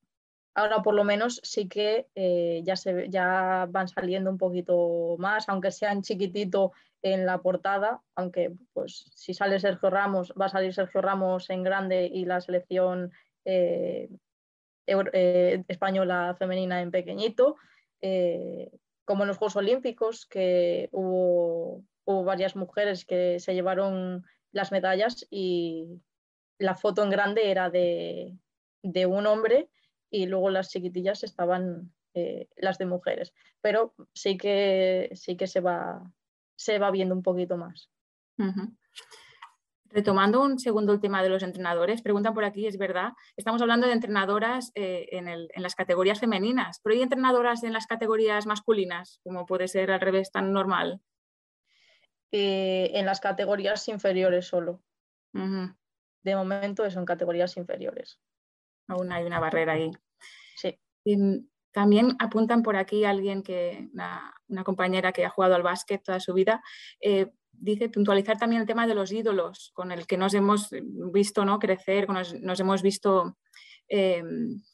Ahora 0.56 0.82
por 0.82 0.94
lo 0.94 1.04
menos 1.04 1.38
sí 1.42 1.68
que 1.68 2.08
eh, 2.14 2.62
ya, 2.64 2.76
se, 2.76 3.10
ya 3.10 3.66
van 3.68 3.88
saliendo 3.88 4.30
un 4.30 4.38
poquito 4.38 5.16
más, 5.18 5.50
aunque 5.50 5.70
sean 5.70 6.00
chiquitito 6.00 6.72
en 7.02 7.26
la 7.26 7.42
portada, 7.42 8.00
aunque 8.14 8.54
pues 8.72 9.10
si 9.14 9.34
sale 9.34 9.60
Sergio 9.60 9.90
Ramos, 9.90 10.32
va 10.40 10.46
a 10.46 10.48
salir 10.48 10.72
Sergio 10.72 11.02
Ramos 11.02 11.50
en 11.50 11.62
grande 11.62 12.10
y 12.10 12.24
la 12.24 12.40
selección 12.40 13.12
eh, 13.44 14.08
eh, 14.86 15.62
española 15.68 16.34
femenina 16.38 16.80
en 16.80 16.90
pequeñito, 16.90 17.56
como 19.04 19.24
en 19.24 19.28
los 19.28 19.36
Juegos 19.36 19.56
Olímpicos, 19.56 20.24
que 20.24 20.88
hubo, 20.90 21.84
hubo 22.06 22.24
varias 22.24 22.56
mujeres 22.56 23.04
que 23.04 23.40
se 23.40 23.52
llevaron 23.52 24.24
las 24.52 24.72
medallas 24.72 25.26
y 25.28 26.00
la 26.56 26.74
foto 26.74 27.02
en 27.02 27.10
grande 27.10 27.50
era 27.50 27.68
de, 27.68 28.38
de 28.82 29.04
un 29.04 29.26
hombre 29.26 29.68
y 30.10 30.26
luego 30.26 30.50
las 30.50 30.70
chiquitillas 30.70 31.22
estaban 31.22 31.92
eh, 32.14 32.48
las 32.56 32.78
de 32.78 32.86
mujeres. 32.86 33.34
Pero 33.60 33.94
sí 34.14 34.38
que, 34.38 35.10
sí 35.14 35.36
que 35.36 35.46
se, 35.46 35.60
va, 35.60 36.02
se 36.56 36.78
va 36.78 36.90
viendo 36.90 37.14
un 37.14 37.22
poquito 37.22 37.56
más. 37.56 37.90
Retomando 39.84 40.42
un 40.42 40.58
segundo 40.58 40.92
el 40.92 41.00
tema 41.00 41.22
de 41.22 41.28
los 41.28 41.42
entrenadores, 41.42 42.02
preguntan 42.02 42.34
por 42.34 42.44
aquí, 42.44 42.66
es 42.66 42.78
verdad, 42.78 43.12
estamos 43.36 43.60
hablando 43.62 43.86
de 43.86 43.92
entrenadoras 43.92 44.72
eh, 44.74 45.08
en, 45.12 45.26
las 45.62 45.74
categorías 45.74 46.20
femeninas, 46.20 46.80
pero 46.82 46.94
¿hay 46.94 47.02
entrenadoras 47.02 47.62
en 47.64 47.72
las 47.72 47.86
categorías 47.86 48.46
masculinas, 48.46 49.20
como 49.22 49.46
puede 49.46 49.68
ser 49.68 49.90
al 49.90 50.00
revés 50.00 50.30
tan 50.30 50.52
normal? 50.52 51.00
Eh, 52.32 52.90
en 52.94 53.06
las 53.06 53.20
categorías 53.20 53.86
inferiores 53.88 54.46
solo. 54.46 54.82
De 55.32 56.34
momento 56.34 56.84
eso 56.84 56.98
en 56.98 57.04
categorías 57.04 57.56
inferiores. 57.58 58.18
Aún 58.88 59.12
hay 59.12 59.24
una 59.24 59.40
barrera 59.40 59.72
ahí. 59.72 59.90
Sí. 60.56 60.78
También 61.76 62.16
apuntan 62.18 62.62
por 62.62 62.76
aquí 62.76 63.04
alguien 63.04 63.42
que, 63.42 63.90
una, 63.92 64.64
compañera 64.64 65.12
que 65.12 65.26
ha 65.26 65.30
jugado 65.30 65.54
al 65.54 65.62
básquet 65.62 66.02
toda 66.02 66.20
su 66.20 66.32
vida, 66.32 66.62
eh, 67.00 67.30
dice 67.52 67.90
puntualizar 67.90 68.38
también 68.38 68.62
el 68.62 68.66
tema 68.66 68.86
de 68.86 68.94
los 68.94 69.12
ídolos 69.12 69.72
con 69.74 69.92
el 69.92 70.06
que 70.06 70.16
nos 70.16 70.32
hemos 70.32 70.70
visto 71.12 71.44
¿no? 71.44 71.58
crecer, 71.58 72.08
nos, 72.08 72.60
hemos 72.60 72.80
visto 72.82 73.36
eh, 73.88 74.22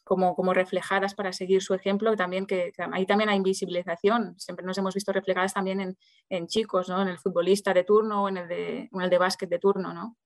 como, 0.05 0.33
como, 0.33 0.53
reflejadas 0.53 1.13
para 1.13 1.33
seguir 1.33 1.61
su 1.61 1.73
ejemplo, 1.73 2.15
también 2.15 2.45
que, 2.45 2.71
ahí 2.93 3.05
también 3.05 3.29
hay 3.29 3.35
invisibilización, 3.35 4.39
siempre 4.39 4.65
nos 4.65 4.77
hemos 4.77 4.93
visto 4.93 5.11
reflejadas 5.11 5.53
también 5.53 5.81
en, 5.81 5.97
en 6.29 6.47
chicos, 6.47 6.87
¿no? 6.87 7.01
en 7.01 7.09
el 7.09 7.19
futbolista 7.19 7.73
de 7.73 7.83
turno 7.83 8.23
o 8.23 8.29
en 8.29 8.37
el 8.37 8.47
de, 8.47 8.89
en 8.91 9.01
el 9.01 9.09
de 9.09 9.17
básquet 9.17 9.49
de 9.49 9.59
turno, 9.59 9.93
¿no? 9.93 10.17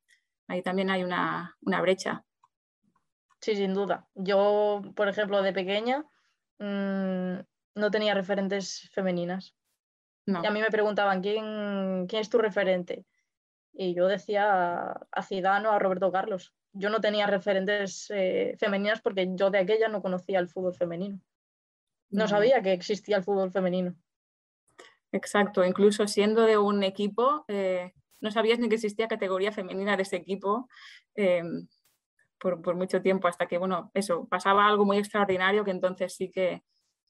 ahí 0.48 0.62
también 0.62 0.90
hay 0.90 1.04
una, 1.04 1.58
una 1.62 1.82
brecha. 1.82 2.24
Sí, 3.40 3.56
sin 3.56 3.74
duda. 3.74 4.08
Yo, 4.16 4.82
por 4.96 5.08
ejemplo, 5.08 5.42
de 5.42 5.54
pequeña 5.54 6.06
mm, 6.60 7.40
no 7.76 7.92
tenía 7.92 8.14
referentes 8.14 8.90
femeninas. 8.92 9.56
Y 10.26 10.46
a 10.46 10.52
mí 10.52 10.60
me 10.60 10.70
preguntaban, 10.70 11.22
¿quién, 11.22 12.06
¿quién 12.08 12.22
es 12.22 12.30
tu 12.30 12.38
referente? 12.38 13.06
Y 13.72 13.94
yo 13.94 14.08
decía 14.08 14.92
a 15.12 15.24
Zidane 15.24 15.68
o 15.70 15.72
a 15.72 15.80
Roberto 15.80 16.12
Carlos. 16.12 16.54
Yo 16.74 16.90
no 16.90 17.00
tenía 17.00 17.28
referentes 17.28 18.08
eh, 18.10 18.56
femeninas 18.60 19.02
porque 19.02 19.30
yo 19.36 19.50
de 19.52 19.60
aquella 19.60 19.88
no 19.88 20.02
conocía 20.02 20.40
el 20.40 20.50
fútbol 20.50 20.76
femenino. 20.76 21.22
No, 22.10 22.28
sabía 22.28 22.62
que 22.62 22.74
existía 22.74 23.18
el 23.18 23.24
fútbol 23.24 23.52
femenino. 23.52 23.96
Exacto, 25.14 25.64
incluso 25.64 26.08
siendo 26.08 26.44
de 26.44 26.58
un 26.58 26.84
equipo, 26.84 27.46
eh, 27.48 27.94
no 28.20 28.32
sabías 28.32 28.60
ni 28.60 28.68
que 28.68 28.76
existía 28.76 29.08
categoría 29.08 29.52
femenina 29.52 29.96
de 29.96 30.04
ese 30.04 30.18
equipo. 30.18 30.68
Eh, 31.16 31.44
por, 32.40 32.76
mucho 32.76 33.02
tiempo 33.02 33.28
hasta 33.28 33.48
que, 33.48 33.58
bueno, 33.58 33.92
eso, 33.94 34.28
pasaba 34.28 34.68
algo 34.68 34.86
muy 34.86 34.98
extraordinario 34.98 35.64
que 35.64 35.72
entonces 35.72 36.14
sí 36.14 36.30
que, 36.30 36.64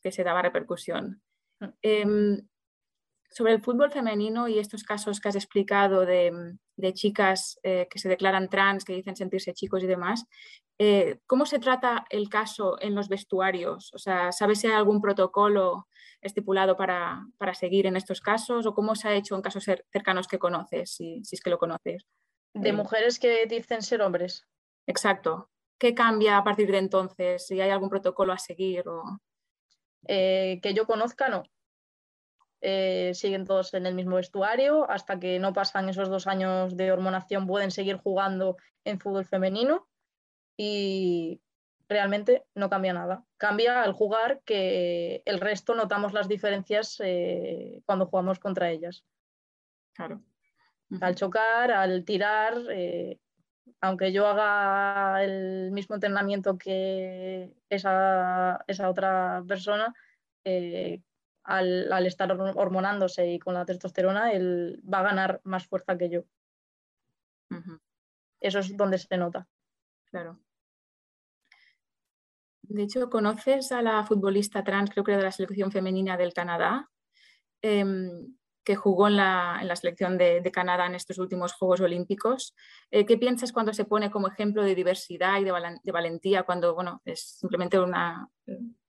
se 0.09 0.23
daba 0.23 0.41
repercusión. 0.41 1.21
Mm. 1.59 1.65
Em, 1.81 2.47
sobre 3.29 3.53
el 3.53 3.61
fútbol 3.61 3.91
femenino 3.91 4.47
y 4.47 4.57
estos 4.57 4.83
casos 4.83 5.19
que 5.19 5.29
has 5.29 5.35
explicado 5.35 6.05
de, 6.05 6.57
chicas 6.93 7.59
eh, 7.63 7.87
que 7.89 7.99
se 7.99 8.09
declaran 8.09 8.49
trans, 8.49 8.85
que 8.85 8.93
dicen 8.93 9.15
sentirse 9.15 9.53
chicos 9.53 9.83
y 9.83 9.87
demás, 9.87 10.25
eh, 10.79 11.19
¿cómo 11.25 11.45
se 11.45 11.59
trata 11.59 12.05
el 12.09 12.29
caso 12.29 12.77
en 12.81 12.95
los 12.95 13.09
vestuarios? 13.09 13.91
O 13.93 13.97
sea, 13.97 14.31
¿sabes 14.31 14.59
si 14.59 14.67
hay 14.67 14.73
algún 14.73 15.01
protocolo 15.01 15.87
estipulado 16.21 16.77
para, 16.77 17.27
seguir 17.53 17.85
en 17.85 17.95
estos 17.95 18.21
casos 18.21 18.65
o 18.65 18.73
cómo 18.73 18.95
se 18.95 19.07
ha 19.07 19.15
hecho 19.15 19.35
en 19.35 19.41
casos 19.41 19.65
cercanos 19.91 20.27
que 20.27 20.39
conoces, 20.39 20.91
si, 20.91 21.23
si 21.23 21.35
es 21.35 21.41
que 21.41 21.49
lo 21.49 21.57
conoces? 21.57 22.05
De 22.53 22.73
mujeres 22.73 23.19
que 23.19 23.45
dicen 23.45 23.81
ser 23.81 24.01
hombres. 24.01 24.47
Exacto. 24.87 25.49
¿Qué 25.77 25.93
cambia 25.93 26.37
a 26.37 26.43
partir 26.43 26.71
de 26.71 26.79
entonces? 26.79 27.45
Si 27.45 27.61
hay 27.61 27.69
algún 27.69 27.89
protocolo 27.89 28.33
a 28.33 28.39
seguir 28.39 28.87
o... 28.87 29.03
Eh, 30.07 30.59
que 30.63 30.73
yo 30.73 30.87
conozca, 30.87 31.29
no. 31.29 31.43
Eh, 32.61 33.11
siguen 33.13 33.45
todos 33.45 33.73
en 33.75 33.85
el 33.85 33.93
mismo 33.93 34.15
vestuario 34.15 34.89
hasta 34.89 35.19
que 35.19 35.37
no 35.37 35.53
pasan 35.53 35.89
esos 35.89 36.09
dos 36.09 36.25
años 36.25 36.75
de 36.75 36.91
hormonación 36.91 37.45
pueden 37.45 37.69
seguir 37.69 37.97
jugando 37.97 38.57
en 38.83 38.99
fútbol 38.99 39.25
femenino 39.25 39.87
y 40.55 41.39
realmente 41.87 42.45
no 42.55 42.69
cambia 42.69 42.93
nada. 42.93 43.23
Cambia 43.37 43.83
al 43.83 43.93
jugar 43.93 44.41
que 44.43 45.21
el 45.25 45.39
resto 45.39 45.75
notamos 45.75 46.13
las 46.13 46.27
diferencias 46.27 46.99
eh, 47.03 47.81
cuando 47.85 48.07
jugamos 48.07 48.39
contra 48.39 48.71
ellas. 48.71 49.05
Claro. 49.93 50.23
Al 51.01 51.15
chocar, 51.15 51.71
al 51.71 52.05
tirar, 52.05 52.55
aunque 53.81 54.11
yo 54.11 54.27
haga 54.27 55.23
el 55.23 55.71
mismo 55.71 55.95
entrenamiento 55.95 56.57
que 56.57 57.53
esa, 57.69 58.65
otra 58.87 59.43
persona, 59.47 59.93
eh, 60.43 61.01
al, 61.43 62.05
estar 62.05 62.31
hormonándose 62.31 63.27
y 63.27 63.39
con 63.39 63.53
la 63.53 63.65
testosterona, 63.65 64.31
él 64.31 64.81
va 64.91 64.99
a 64.99 65.03
ganar 65.03 65.41
más 65.43 65.67
fuerza 65.67 65.97
que 65.97 66.09
yo. 66.09 66.23
Eso 68.39 68.59
es 68.59 68.75
donde 68.75 68.97
se 68.97 69.17
nota. 69.17 69.47
Claro. 70.05 70.39
De 72.63 72.83
hecho, 72.83 73.09
¿conoces 73.09 73.71
a 73.71 73.81
la 73.81 74.03
futbolista 74.03 74.63
trans, 74.63 74.89
creo 74.89 75.03
que 75.03 75.11
era 75.11 75.19
de 75.19 75.25
la 75.25 75.31
selección 75.31 75.71
femenina 75.71 76.17
del 76.17 76.33
Canadá? 76.33 76.89
Em, 77.61 78.35
que 78.67 78.75
jugó 78.75 79.07
en 79.07 79.15
la, 79.15 79.75
selección 79.77 80.17
de, 80.17 80.51
Canadá 80.51 80.87
en 80.87 80.95
estos 80.95 81.19
últimos 81.19 81.53
Juegos 81.53 81.79
Olímpicos. 81.79 82.53
Eh, 82.91 83.05
¿Qué 83.05 83.17
piensas 83.17 83.53
cuando 83.53 83.71
se 83.71 83.85
pone 83.85 84.11
como 84.11 84.27
ejemplo 84.27 84.61
de 84.61 84.75
diversidad 84.75 85.39
y 85.39 85.45
de, 85.45 85.91
valentía 85.93 86.43
cuando 86.43 86.75
bueno, 86.75 87.01
es 87.05 87.37
simplemente 87.39 87.79
una, 87.79 88.27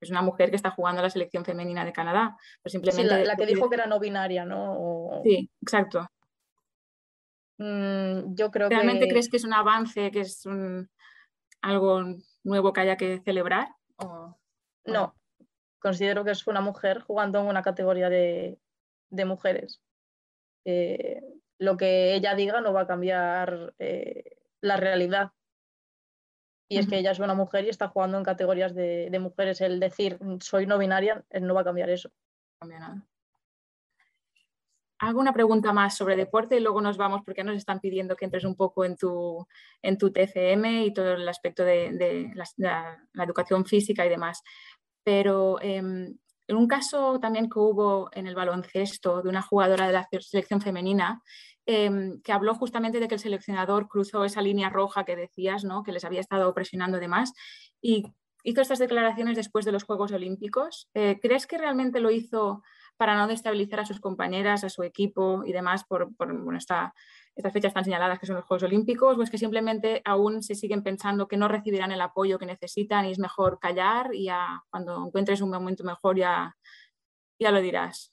es 0.00 0.10
una 0.10 0.20
mujer 0.20 0.50
que 0.50 0.56
está 0.56 0.72
jugando 0.72 0.98
en 0.98 1.04
la 1.04 1.10
selección 1.10 1.44
femenina 1.44 1.84
de 1.84 1.92
Canadá? 1.92 2.36
Pues 2.60 2.72
simplemente 2.72 3.24
la, 3.24 3.36
que 3.36 3.46
dijo 3.46 3.68
que 3.68 3.76
era 3.76 3.86
no 3.86 4.00
binaria, 4.00 4.44
¿no? 4.44 5.20
Sí, 5.22 5.48
exacto. 5.62 6.08
Mm, 7.58 8.34
yo 8.34 8.50
creo 8.50 8.68
¿Realmente 8.68 9.06
crees 9.06 9.28
que 9.28 9.36
es 9.36 9.44
un 9.44 9.54
avance, 9.54 10.10
que 10.10 10.22
es 10.22 10.42
algo 11.62 12.02
nuevo 12.42 12.72
que 12.72 12.80
haya 12.80 12.96
que 12.96 13.20
celebrar? 13.20 13.68
No, 14.84 15.14
considero 15.78 16.24
que 16.24 16.32
es 16.32 16.44
una 16.48 16.60
mujer 16.60 16.98
jugando 17.02 17.38
en 17.38 17.46
una 17.46 17.62
categoría 17.62 18.10
de, 18.10 18.58
de 19.10 19.24
mujeres. 19.24 19.80
Eh, 20.64 21.22
lo 21.58 21.76
que 21.76 22.14
ella 22.14 22.34
diga 22.34 22.60
no 22.60 22.72
va 22.72 22.82
a 22.82 22.86
cambiar 22.86 23.74
eh, 23.78 24.36
la 24.60 24.76
realidad. 24.76 25.32
Y 26.70 26.78
es 26.78 26.86
que 26.86 26.98
ella 26.98 27.12
es 27.12 27.18
una 27.18 27.34
mujer 27.34 27.64
y 27.64 27.70
está 27.70 27.88
jugando 27.88 28.18
en 28.18 28.24
categorías 28.24 28.74
de, 28.74 29.16
mujeres. 29.18 29.62
El 29.62 29.80
decir 29.80 30.18
soy 30.40 30.66
no 30.66 30.76
binaria 30.76 31.24
eh, 31.30 31.40
no 31.40 31.54
va 31.54 31.62
a 31.62 31.64
cambiar 31.64 31.88
eso. 31.88 32.10
No 32.10 32.58
cambia 32.60 32.80
nada. 32.80 33.06
Hago 35.00 35.20
una 35.20 35.32
pregunta 35.32 35.72
más 35.72 35.96
sobre 35.96 36.16
deporte 36.16 36.56
y 36.56 36.60
luego 36.60 36.80
nos 36.80 36.96
vamos 36.96 37.22
porque 37.24 37.44
nos 37.44 37.56
están 37.56 37.80
pidiendo 37.80 38.16
que 38.16 38.24
entres 38.24 38.44
un 38.44 38.56
poco 38.56 38.84
en 38.84 38.96
tu, 38.96 39.46
en 39.80 39.96
tu 39.96 40.12
TCM 40.12 40.82
y 40.84 40.92
todo 40.92 41.14
el 41.14 41.28
aspecto 41.28 41.64
de, 41.64 42.32
la, 42.56 42.98
educación 43.14 43.64
física 43.64 44.04
y 44.04 44.08
demás. 44.08 44.42
Pero 45.04 45.60
em, 45.62 46.18
en 46.48 46.56
un 46.56 46.66
caso 46.66 47.20
también 47.20 47.48
que 47.48 47.58
hubo 47.58 48.08
en 48.12 48.26
el 48.26 48.34
baloncesto 48.34 49.22
de 49.22 49.28
una 49.28 49.42
jugadora 49.42 49.86
de 49.86 49.92
la 49.92 50.08
selección 50.20 50.60
femenina, 50.60 51.22
em, 51.66 52.20
que 52.22 52.32
habló 52.32 52.54
justamente 52.54 52.98
de 52.98 53.06
que 53.06 53.14
el 53.14 53.20
seleccionador 53.20 53.86
cruzó 53.86 54.24
esa 54.24 54.40
línea 54.40 54.70
roja 54.70 55.04
que 55.04 55.14
decías, 55.14 55.64
¿no? 55.64 55.82
que 55.82 55.92
les 55.92 56.04
había 56.04 56.20
estado 56.20 56.52
presionando 56.54 56.98
demás, 56.98 57.34
y 57.82 58.04
hizo 58.42 58.62
estas 58.62 58.78
declaraciones 58.78 59.36
después 59.36 59.66
de 59.66 59.72
los 59.72 59.84
Juegos 59.84 60.10
Olímpicos. 60.12 60.88
Eh, 60.94 61.18
¿Crees 61.20 61.46
que 61.46 61.58
realmente 61.58 62.00
lo 62.00 62.10
hizo 62.10 62.62
para 62.98 63.16
no 63.16 63.28
destabilizar 63.28 63.80
a 63.80 63.86
sus 63.86 64.00
compañeras, 64.00 64.64
a 64.64 64.68
su 64.68 64.82
equipo 64.82 65.44
y 65.46 65.52
demás 65.52 65.84
por, 65.84 66.10
estas 66.52 67.52
fechas 67.52 67.72
tan 67.72 67.84
señaladas 67.84 68.18
que 68.18 68.26
son 68.26 68.34
los 68.34 68.44
Juegos 68.44 68.64
Olímpicos, 68.64 69.16
o 69.16 69.22
es 69.22 69.30
que 69.30 69.38
simplemente 69.38 70.02
aún 70.04 70.42
se 70.42 70.56
siguen 70.56 70.82
pensando 70.82 71.28
que 71.28 71.36
no 71.36 71.46
recibirán 71.46 71.92
el 71.92 72.00
apoyo 72.00 72.38
que 72.38 72.46
necesitan 72.46 73.06
y 73.06 73.12
es 73.12 73.20
mejor 73.20 73.60
callar 73.60 74.12
y 74.12 74.24
ya 74.24 74.64
cuando 74.70 75.06
encuentres 75.06 75.40
un 75.40 75.50
momento 75.50 75.84
mejor 75.84 76.18
ya, 76.18 76.56
ya 77.38 77.52
lo 77.52 77.60
dirás. 77.60 78.12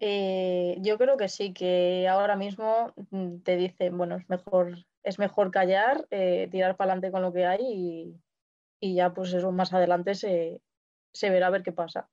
Eh, 0.00 0.76
yo 0.80 0.98
creo 0.98 1.16
que 1.16 1.28
sí, 1.28 1.54
que 1.54 2.08
ahora 2.08 2.34
mismo 2.34 2.92
mm, 3.10 3.38
te 3.38 3.56
dicen, 3.56 3.96
bueno, 3.96 4.16
es 4.16 4.28
mejor, 4.28 4.76
es 5.04 5.20
mejor 5.20 5.52
callar, 5.52 6.06
eh, 6.10 6.48
tirar 6.50 6.76
para 6.76 6.92
adelante 6.92 7.12
con 7.12 7.22
lo 7.22 7.32
que 7.32 7.46
hay 7.46 7.60
y, 7.62 8.20
y, 8.80 8.96
ya 8.96 9.14
pues 9.14 9.32
eso 9.32 9.52
más 9.52 9.72
adelante 9.72 10.16
se, 10.16 10.60
se 11.12 11.30
verá 11.30 11.46
a 11.46 11.50
ver 11.50 11.62
qué 11.62 11.72
pasa. 11.72 12.10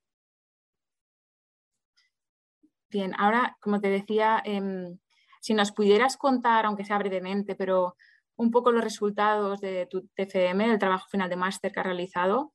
Bien, 2.92 3.14
ahora, 3.16 3.56
como 3.58 3.80
te 3.80 3.88
decía, 3.88 4.42
em, 4.44 4.98
si 5.40 5.54
nos 5.54 5.72
pudieras 5.72 6.18
contar, 6.18 6.66
aunque 6.66 6.84
sea 6.84 6.98
brevemente, 6.98 7.54
pero 7.54 7.96
un 8.36 8.50
poco 8.50 8.70
los 8.70 8.84
resultados 8.84 9.62
de 9.62 9.86
tu 9.86 10.06
TFM, 10.08 10.70
el 10.70 10.78
trabajo 10.78 11.08
final 11.08 11.30
de 11.30 11.36
máster 11.36 11.72
que 11.72 11.80
has 11.80 11.86
realizado, 11.86 12.52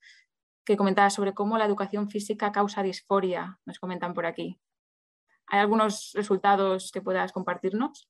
que 0.64 0.78
comentabas 0.78 1.16
sobre 1.16 1.34
cómo 1.34 1.58
la 1.58 1.66
educación 1.66 2.12
física 2.12 2.52
causa 2.52 2.84
disforia, 2.84 3.58
nos 3.66 3.80
comentan 3.80 4.14
por 4.14 4.28
aquí. 4.28 4.60
¿Hay 5.48 5.60
algunos 5.60 6.12
resultados 6.14 6.92
que 6.92 7.02
puedas 7.02 7.32
compartirnos? 7.32 8.08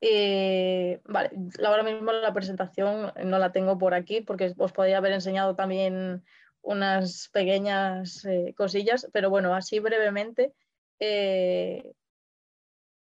Eh, 0.00 1.00
vale, 1.04 1.30
ahora 1.64 1.84
mismo 1.84 2.10
la 2.10 2.32
presentación 2.32 3.12
no 3.24 3.38
la 3.38 3.52
tengo 3.52 3.78
por 3.78 3.94
aquí 3.94 4.20
porque 4.20 4.52
os 4.58 4.72
podría 4.72 4.98
haber 4.98 5.12
enseñado 5.12 5.54
también 5.54 6.24
unas 6.60 7.28
pequeñas 7.32 8.24
eh, 8.24 8.52
cosillas, 8.56 9.08
pero 9.12 9.30
bueno, 9.30 9.54
así 9.54 9.78
brevemente, 9.78 10.54
eh, 11.00 11.92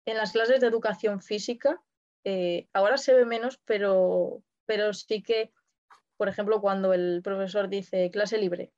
en 0.05 0.17
las 0.17 0.31
clases 0.31 0.61
de 0.61 0.67
educación 0.67 1.21
física, 1.21 1.81
ahora 2.73 2.97
se 2.97 3.13
ve 3.13 3.25
menos, 3.25 3.59
pero, 3.65 4.43
pero 4.65 4.93
sí 4.93 5.21
que, 5.21 5.51
por 6.17 6.29
ejemplo, 6.29 6.61
cuando 6.61 6.93
el 6.93 7.21
profesor 7.21 7.69
dice 7.69 8.09
clase 8.11 8.37
libre, 8.37 8.71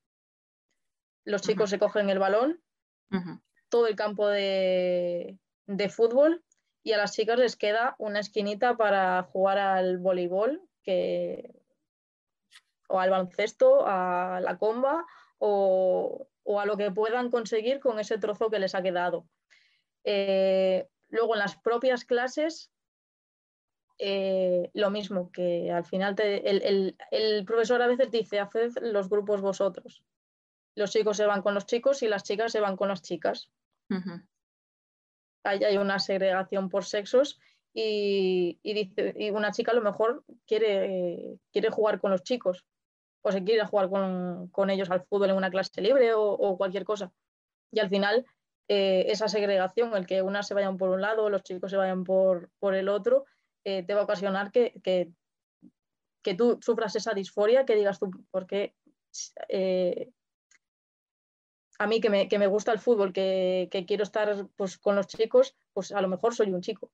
los 1.25 1.41
chicos 1.41 1.69
se 1.71 1.79
cogen 1.79 2.09
el 2.09 2.19
balón, 2.19 2.61
todo 3.69 3.87
el 3.87 3.95
campo 3.95 4.27
de, 4.27 5.37
fútbol 5.89 6.43
y 6.83 6.93
a 6.93 6.97
las 6.97 7.13
chicas 7.13 7.39
les 7.39 7.55
queda 7.55 7.95
una 7.97 8.19
esquinita 8.19 8.77
para 8.77 9.23
jugar 9.23 9.57
al 9.57 9.97
voleibol 9.97 10.61
que, 10.83 11.51
o 12.87 12.99
al 12.99 13.09
baloncesto, 13.09 13.85
a 13.87 14.39
la 14.41 14.57
comba 14.57 15.05
o, 15.39 16.27
a 16.45 16.65
lo 16.65 16.77
que 16.77 16.91
puedan 16.91 17.29
conseguir 17.29 17.79
con 17.79 17.99
ese 17.99 18.17
trozo 18.17 18.49
que 18.49 18.59
les 18.59 18.75
ha 18.75 18.83
quedado. 18.83 19.27
Eh, 20.03 20.87
luego 21.09 21.33
en 21.33 21.39
las 21.39 21.57
propias 21.57 22.05
clases, 22.05 22.71
eh, 23.97 24.69
lo 24.73 24.89
mismo, 24.91 25.31
que 25.31 25.71
al 25.71 25.85
final 25.85 26.15
el, 26.19 26.95
el, 27.11 27.45
profesor 27.45 27.81
a 27.81 27.87
veces 27.87 28.11
dice, 28.11 28.39
haced 28.39 28.73
los 28.81 29.09
grupos 29.09 29.41
vosotros 29.41 30.03
los 30.75 30.91
chicos 30.91 31.17
se 31.17 31.25
van 31.25 31.41
con 31.41 31.53
los 31.53 31.65
chicos 31.65 32.03
y 32.03 32.07
las 32.07 32.23
chicas 32.23 32.51
se 32.51 32.59
van 32.59 32.75
con 32.75 32.89
las 32.89 33.01
chicas. 33.01 33.49
Ahí 35.43 35.63
hay 35.63 35.77
una 35.77 35.99
segregación 35.99 36.69
por 36.69 36.85
sexos 36.85 37.39
y, 37.73 38.59
dice, 38.63 39.13
y 39.17 39.29
una 39.29 39.51
chica 39.51 39.71
a 39.71 39.75
lo 39.75 39.81
mejor 39.81 40.23
quiere, 40.45 41.39
quiere 41.51 41.69
jugar 41.69 41.99
con 41.99 42.11
los 42.11 42.23
chicos 42.23 42.65
o 43.25 43.31
se 43.31 43.43
quiere 43.43 43.65
jugar 43.65 43.89
con, 43.89 44.69
ellos 44.69 44.91
al 44.91 45.03
fútbol 45.03 45.31
en 45.31 45.35
una 45.35 45.49
clase 45.49 45.81
libre 45.81 46.13
o, 46.13 46.57
cualquier 46.57 46.85
cosa. 46.85 47.11
Y 47.71 47.79
al 47.79 47.89
final 47.89 48.23
eh, 48.67 49.07
esa 49.07 49.27
segregación, 49.27 49.95
el 49.95 50.05
que 50.05 50.21
unas 50.21 50.47
se 50.47 50.53
vayan 50.53 50.77
por 50.77 50.89
un 50.89 51.01
lado, 51.01 51.31
los 51.31 51.41
chicos 51.41 51.71
se 51.71 51.77
vayan 51.77 52.03
por, 52.03 52.51
por 52.59 52.75
el 52.75 52.87
otro, 52.87 53.25
eh, 53.63 53.81
te 53.81 53.95
va 53.95 54.01
a 54.01 54.03
ocasionar 54.03 54.51
que, 54.51 54.79
que, 54.83 56.35
tú 56.35 56.59
sufras 56.61 56.95
esa 56.95 57.15
disforia, 57.15 57.65
que 57.65 57.75
digas 57.75 57.97
tú, 57.97 58.11
¿por 58.29 58.45
qué 58.45 58.75
eh, 59.49 60.11
a 61.79 61.87
mí 61.87 61.99
que 62.01 62.11
me, 62.11 62.29
que 62.29 62.37
me 62.37 62.47
gusta 62.47 62.71
el 62.73 62.79
fútbol, 62.79 63.11
que, 63.11 63.69
que, 63.71 63.87
quiero 63.87 64.03
estar 64.03 64.47
pues, 64.55 64.77
con 64.77 64.95
los 64.95 65.07
chicos, 65.07 65.57
pues 65.73 65.91
a 65.91 65.99
lo 65.99 66.09
mejor 66.09 66.35
soy 66.35 66.53
un 66.53 66.61
chico. 66.61 66.91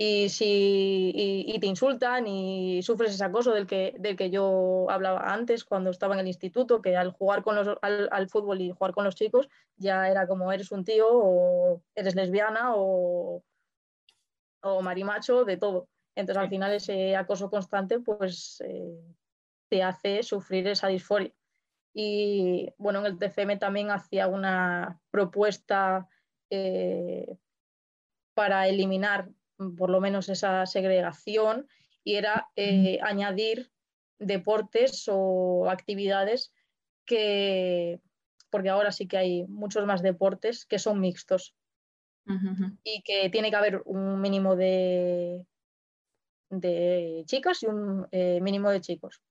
Y 0.00 0.28
si 0.28 1.12
y, 1.12 1.58
te 1.58 1.66
insultan 1.66 2.28
y 2.28 2.82
sufres 2.84 3.14
ese 3.14 3.24
acoso 3.24 3.52
del 3.52 3.66
que, 3.66 3.96
del 3.98 4.16
que 4.16 4.30
yo 4.30 4.86
hablaba 4.90 5.32
antes 5.32 5.64
cuando 5.64 5.90
estaba 5.90 6.14
en 6.14 6.20
el 6.20 6.28
instituto, 6.28 6.80
que 6.80 6.96
al 6.96 7.10
jugar 7.10 7.42
con 7.42 7.56
los, 7.56 7.76
al, 7.82 8.08
al, 8.12 8.28
fútbol 8.28 8.60
y 8.60 8.70
jugar 8.70 8.92
con 8.94 9.04
los 9.04 9.16
chicos 9.16 9.48
ya 9.76 10.08
era 10.08 10.28
como 10.28 10.52
eres 10.52 10.70
un 10.70 10.84
tío 10.84 11.08
o 11.10 11.82
eres 11.96 12.14
lesbiana 12.14 12.76
o, 12.76 13.42
o 14.62 14.82
marimacho, 14.82 15.44
de 15.44 15.56
todo. 15.56 15.88
Entonces 16.14 16.42
al 16.44 16.48
final 16.48 16.72
ese 16.72 17.16
acoso 17.16 17.50
constante 17.50 17.98
pues 17.98 18.62
eh, 18.64 19.00
te 19.68 19.82
hace 19.82 20.22
sufrir 20.22 20.68
esa 20.68 20.86
disforia. 20.86 21.32
Y 21.92 22.72
bueno, 22.78 23.00
en 23.00 23.06
el 23.06 23.18
TCM 23.18 23.58
también 23.58 23.90
hacía 23.90 24.28
una 24.28 25.00
propuesta 25.10 26.08
eh, 26.50 27.36
para 28.34 28.68
eliminar 28.68 29.28
por 29.76 29.90
lo 29.90 30.00
menos 30.00 30.28
esa 30.28 30.64
segregación 30.66 31.66
y 32.04 32.14
era 32.14 32.48
eh, 32.56 32.98
añadir 33.02 33.70
deportes 34.18 35.08
o 35.10 35.68
actividades 35.68 36.52
que, 37.04 38.00
porque 38.50 38.68
ahora 38.68 38.92
sí 38.92 39.06
que 39.06 39.18
hay 39.18 39.46
muchos 39.46 39.84
más 39.86 40.02
deportes 40.02 40.64
que 40.66 40.78
son 40.78 41.00
mixtos. 41.00 41.54
Y 42.84 43.00
que 43.04 43.30
tiene 43.30 43.48
que 43.48 43.56
haber 43.56 43.80
un 43.86 44.20
mínimo 44.20 44.54
de, 44.54 45.46
de 46.50 47.22
chicas 47.24 47.62
y 47.62 47.66
un 47.66 48.06
eh, 48.10 48.38
mínimo 48.42 48.68
de 48.68 48.82
chicos 48.82 49.22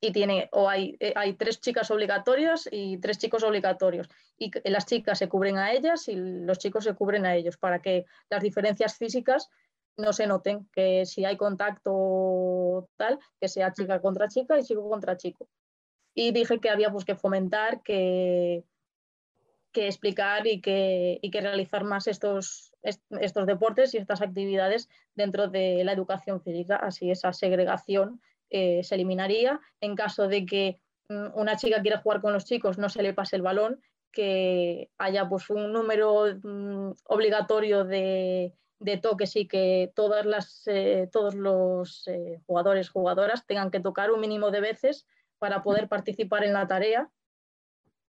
y 0.00 0.12
tiene, 0.12 0.48
o 0.52 0.68
hay, 0.68 0.96
eh, 1.00 1.12
hay 1.16 1.34
tres 1.34 1.60
chicas 1.60 1.90
obligatorias 1.90 2.68
y 2.70 2.98
tres 2.98 3.18
chicos 3.18 3.42
obligatorios. 3.42 4.08
Y 4.36 4.50
las 4.68 4.86
chicas 4.86 5.18
se 5.18 5.28
cubren 5.28 5.58
a 5.58 5.72
ellas 5.72 6.08
y 6.08 6.14
los 6.16 6.58
chicos 6.58 6.84
se 6.84 6.94
cubren 6.94 7.26
a 7.26 7.34
ellos 7.34 7.56
para 7.56 7.80
que 7.80 8.06
las 8.30 8.42
diferencias 8.42 8.96
físicas 8.96 9.48
no 9.96 10.12
se 10.12 10.28
noten, 10.28 10.68
que 10.72 11.04
si 11.04 11.24
hay 11.24 11.36
contacto 11.36 12.88
tal, 12.96 13.18
que 13.40 13.48
sea 13.48 13.72
chica 13.72 14.00
contra 14.00 14.28
chica 14.28 14.56
y 14.58 14.62
chico 14.62 14.88
contra 14.88 15.16
chico. 15.16 15.48
Y 16.14 16.30
dije 16.30 16.60
que 16.60 16.70
había 16.70 16.90
pues, 16.90 17.04
que 17.04 17.16
fomentar, 17.16 17.82
que, 17.82 18.64
que 19.72 19.88
explicar 19.88 20.46
y 20.46 20.60
que, 20.60 21.18
y 21.20 21.30
que 21.32 21.40
realizar 21.40 21.82
más 21.82 22.06
estos, 22.06 22.72
estos 22.82 23.46
deportes 23.46 23.92
y 23.94 23.98
estas 23.98 24.22
actividades 24.22 24.88
dentro 25.16 25.48
de 25.48 25.82
la 25.82 25.92
educación 25.92 26.40
física, 26.40 26.76
así 26.76 27.10
esa 27.10 27.32
segregación 27.32 28.20
eh, 28.50 28.82
se 28.82 28.94
eliminaría. 28.94 29.60
En 29.80 29.94
caso 29.94 30.28
de 30.28 30.46
que 30.46 30.80
mm, 31.08 31.28
una 31.34 31.56
chica 31.56 31.82
quiera 31.82 32.00
jugar 32.00 32.20
con 32.20 32.32
los 32.32 32.44
chicos, 32.44 32.78
no 32.78 32.88
se 32.88 33.02
le 33.02 33.14
pase 33.14 33.36
el 33.36 33.42
balón, 33.42 33.80
que 34.12 34.90
haya 34.98 35.28
pues, 35.28 35.50
un 35.50 35.72
número 35.72 36.26
mm, 36.42 36.92
obligatorio 37.04 37.84
de, 37.84 38.54
toques 39.02 39.36
y 39.36 39.46
que 39.46 39.92
todas 39.94 40.24
las, 40.24 40.62
eh, 40.66 41.08
todos 41.12 41.34
los 41.34 42.06
eh, 42.08 42.40
jugadores, 42.46 42.90
jugadoras 42.90 43.46
tengan 43.46 43.70
que 43.70 43.80
tocar 43.80 44.10
un 44.10 44.20
mínimo 44.20 44.50
de 44.50 44.60
veces 44.60 45.06
para 45.38 45.62
poder 45.62 45.88
participar 45.88 46.44
en 46.44 46.52
la 46.52 46.66
tarea. 46.66 47.10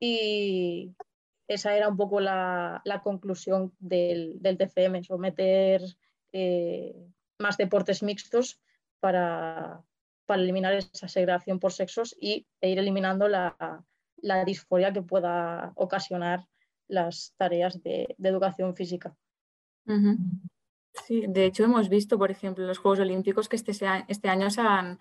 Y 0.00 0.94
esa 1.48 1.74
era 1.76 1.88
un 1.88 1.96
poco 1.96 2.20
la, 2.20 2.82
conclusión 3.02 3.72
del, 3.80 4.40
del, 4.40 4.56
TCM, 4.56 5.02
someter 5.02 5.82
más 7.38 7.56
deportes 7.56 8.02
mixtos 8.02 8.60
para, 9.00 9.82
para 10.28 10.42
eliminar 10.42 10.74
esa 10.74 11.08
segregación 11.08 11.58
por 11.58 11.72
sexos 11.72 12.14
y, 12.20 12.46
e 12.60 12.68
ir 12.68 12.78
eliminando 12.78 13.28
la, 13.28 13.56
disforia 14.44 14.92
que 14.92 15.00
pueda 15.00 15.72
ocasionar 15.74 16.46
las 16.86 17.32
tareas 17.38 17.82
de, 17.82 18.14
educación 18.22 18.76
física. 18.76 19.16
Sí, 21.06 21.24
de 21.26 21.46
hecho 21.46 21.64
hemos 21.64 21.88
visto, 21.88 22.18
por 22.18 22.30
ejemplo, 22.30 22.62
en 22.62 22.68
los 22.68 22.76
Juegos 22.76 23.00
Olímpicos 23.00 23.48
que 23.48 23.56
este, 23.56 23.72
este 24.08 24.28
año 24.28 24.50
se 24.50 24.60
han, 24.60 24.98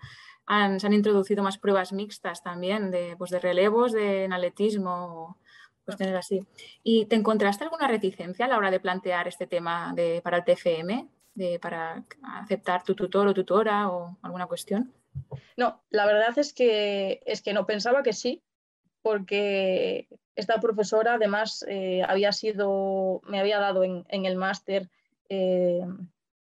se 0.80 0.86
han, 0.86 0.92
introducido 0.94 1.42
más 1.42 1.58
pruebas 1.58 1.92
mixtas 1.92 2.42
también, 2.42 2.90
de, 2.90 3.14
pues 3.18 3.30
de 3.30 3.38
relevos, 3.38 3.92
de 3.92 4.30
atletismo, 4.32 5.36
cuestiones 5.84 6.14
así. 6.14 6.46
¿Y 6.82 7.04
te 7.04 7.16
encontraste 7.16 7.64
alguna 7.64 7.86
reticencia 7.86 8.46
a 8.46 8.48
la 8.48 8.56
hora 8.56 8.70
de 8.70 8.80
plantear 8.80 9.28
este 9.28 9.46
tema 9.46 9.92
de, 9.94 10.22
para 10.22 10.38
el 10.38 10.44
TFM, 10.44 11.06
de, 11.34 11.58
para 11.58 12.02
aceptar 12.22 12.82
tu 12.82 12.94
tutor 12.94 13.28
o 13.28 13.34
tutora 13.34 13.90
o 13.90 14.16
alguna 14.22 14.46
cuestión? 14.46 14.94
No, 15.56 15.82
la 15.90 16.06
verdad 16.06 16.38
es 16.38 16.52
que, 16.52 17.20
es 17.26 17.42
que 17.42 17.52
no 17.52 17.66
pensaba 17.66 18.02
que 18.02 18.12
sí, 18.12 18.42
porque 19.02 20.08
esta 20.36 20.60
profesora 20.60 21.14
además 21.14 21.64
eh, 21.68 22.02
había 22.06 22.32
sido, 22.32 23.20
me 23.26 23.40
había 23.40 23.58
dado 23.58 23.84
en, 23.84 24.04
el 24.08 24.36
máster 24.36 24.88
eh, 25.28 25.80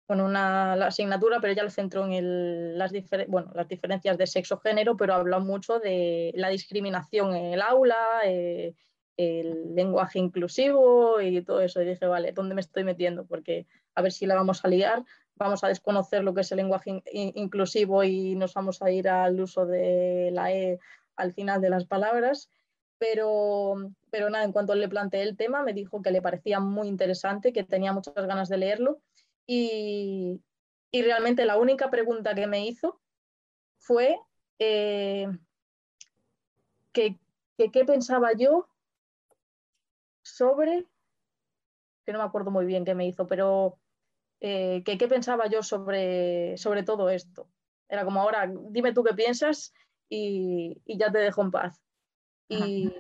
con 0.07 0.21
una 0.21 0.73
asignatura, 0.75 1.41
pero 1.41 1.53
ella 1.53 1.63
lo 1.63 1.71
centró 1.71 2.07
en 2.07 2.79
las, 2.79 2.93
las 2.93 3.69
diferencias 3.69 4.19
de 4.19 4.27
sexo-género, 4.27 4.97
pero 4.97 5.15
habla 5.15 5.39
mucho 5.39 5.79
de 5.79 6.33
la 6.35 6.49
discriminación 6.49 7.35
en 7.35 7.53
el 7.53 7.63
aula, 7.63 7.97
eh, 8.25 8.75
el 9.17 9.75
lenguaje 9.75 10.19
inclusivo 10.19 11.21
y 11.21 11.43
todo 11.43 11.61
eso. 11.61 11.83
Y 11.83 11.87
dije, 11.87 12.07
vale, 12.07 12.33
¿dónde 12.33 12.55
me 12.55 12.61
estoy 12.61 12.85
metiendo? 12.85 13.27
Porque 13.27 13.67
a 13.95 14.03
ver 14.03 14.13
si 14.13 14.27
la 14.27 14.35
vamos 14.35 14.65
a 14.65 14.69
liar, 14.69 15.05
vamos 15.37 15.65
a 15.65 15.69
desconocer 15.69 16.23
lo 16.25 16.35
que 16.35 16.43
es 16.43 16.53
el 16.53 16.59
lenguaje 16.59 17.03
inclusivo 17.13 18.05
y 18.05 18.35
nos 18.35 18.55
vamos 18.55 18.83
a 18.83 18.91
ir 18.91 19.09
al 19.09 19.41
uso 19.41 19.67
de 19.67 20.31
la 20.33 20.53
E 20.53 20.79
al 21.17 21.33
final 21.33 21.61
de 21.61 21.71
las 21.71 21.87
palabras. 21.87 22.51
Pero, 22.99 23.75
pero 24.11 24.31
nada, 24.31 24.45
en 24.45 24.53
cuanto 24.53 24.75
le 24.75 24.89
planteé 24.89 25.23
el 25.23 25.37
tema, 25.37 25.63
me 25.63 25.73
dijo 25.73 26.03
que 26.03 26.13
le 26.13 26.23
parecía 26.23 26.61
muy 26.61 26.87
interesante, 26.87 27.53
que 27.53 27.65
tenía 27.65 27.93
muchas 27.93 28.15
ganas 28.15 28.49
de 28.49 28.59
leerlo. 28.59 29.01
Y, 29.45 30.41
y 30.93 31.03
realmente 31.03 31.45
la 31.45 31.57
única 31.57 31.91
pregunta 31.91 32.35
que 32.35 32.47
me 32.47 32.65
hizo 32.65 33.01
fue 33.79 34.17
eh, 34.61 35.27
que, 36.93 37.19
qué 37.57 37.85
pensaba 37.85 38.33
yo 38.33 38.69
sobre, 40.23 40.87
que 42.05 42.13
no 42.13 42.19
me 42.19 42.25
acuerdo 42.25 42.51
muy 42.51 42.67
bien 42.67 42.85
qué 42.85 42.95
me 42.95 43.07
hizo, 43.07 43.27
pero 43.27 43.79
eh, 44.45 44.83
que 44.85 44.99
qué 44.99 45.07
pensaba 45.07 45.49
yo 45.49 45.63
sobre, 45.63 46.57
sobre 46.59 46.83
todo 46.83 47.09
esto. 47.11 47.49
Era 47.89 48.05
como 48.05 48.21
ahora, 48.21 48.53
dime 48.71 48.93
tú 48.93 49.05
qué 49.05 49.15
piensas 49.15 49.73
y, 50.09 50.83
ya 50.85 51.13
te 51.13 51.19
dejo 51.19 51.43
en 51.43 51.53
paz. 51.53 51.81
Y, 52.49 52.93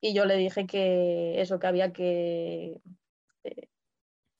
y, 0.00 0.12
yo 0.12 0.24
le 0.24 0.34
dije 0.34 0.66
que 0.66 1.40
eso, 1.40 1.60
que 1.60 1.66
había 1.68 1.92
que 1.92 2.82
eh, 3.44 3.68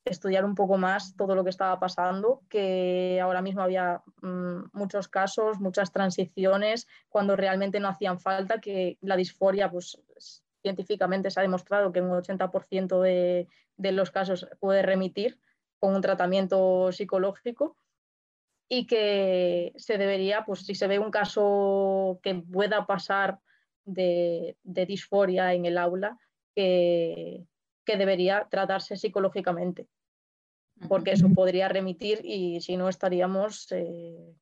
estudiar 0.04 0.44
un 0.44 0.56
poco 0.56 0.76
más 0.76 1.14
todo 1.14 1.36
lo 1.36 1.44
que 1.44 1.50
estaba 1.50 1.78
pasando, 1.78 2.42
que 2.48 3.20
ahora 3.22 3.40
mismo 3.40 3.62
había 3.62 4.02
mm, 4.22 4.70
muchos 4.72 5.06
casos, 5.06 5.60
muchas 5.60 5.92
transiciones, 5.92 6.88
cuando 7.08 7.36
realmente 7.36 7.78
no 7.78 7.86
hacían 7.86 8.18
falta, 8.18 8.60
que 8.60 8.98
la 9.02 9.14
disforia, 9.14 9.70
pues 9.70 10.02
científicamente 10.62 11.30
se 11.30 11.38
ha 11.38 11.44
demostrado 11.44 11.92
que 11.92 12.00
un 12.00 12.10
80% 12.10 13.00
de, 13.00 13.46
de 13.76 13.92
los 13.92 14.10
casos 14.10 14.48
puede 14.58 14.82
remitir 14.82 15.38
con 15.80 15.94
un 15.94 16.02
tratamiento 16.02 16.92
psicológico 16.92 17.76
y 18.68 18.86
que 18.86 19.72
se 19.76 19.98
debería, 19.98 20.44
pues 20.44 20.60
si 20.60 20.76
se 20.76 20.86
ve 20.86 21.00
un 21.00 21.10
caso 21.10 22.20
que 22.22 22.34
pueda 22.36 22.86
pasar 22.86 23.40
de, 23.84 24.56
de 24.62 24.86
disforia 24.86 25.52
en 25.54 25.64
el 25.64 25.76
aula, 25.76 26.16
que, 26.54 27.44
que 27.84 27.96
debería 27.96 28.46
tratarse 28.48 28.96
psicológicamente, 28.96 29.88
porque 30.88 31.12
eso 31.12 31.28
podría 31.30 31.68
remitir 31.68 32.20
y 32.24 32.60
si 32.60 32.76
no 32.76 32.88
estaríamos 32.88 33.70
eh, 33.72 34.36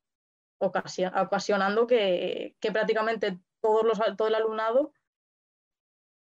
ocasionando 0.59 1.86
que, 1.86 2.57
prácticamente 2.61 3.39
todos 3.61 3.84
los, 3.84 4.16
todo 4.16 4.28
el 4.28 4.34
alumnado 4.34 4.93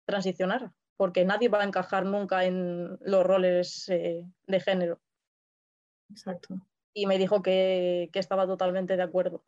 transicionara, 0.06 0.74
porque 0.98 1.24
nadie 1.26 1.50
va 1.50 1.62
a 1.62 1.66
encajar 1.66 2.06
nunca 2.06 2.46
en 2.46 2.98
los 3.02 3.26
roles 3.26 3.88
eh, 3.90 4.24
de 4.48 4.60
género. 4.60 5.00
Exacto. 6.10 6.56
Y 6.94 7.06
me 7.06 7.18
dijo 7.18 7.42
que, 7.42 8.10
que 8.12 8.20
estaba 8.20 8.48
totalmente 8.48 8.98
de 8.98 9.04
acuerdo. 9.04 9.46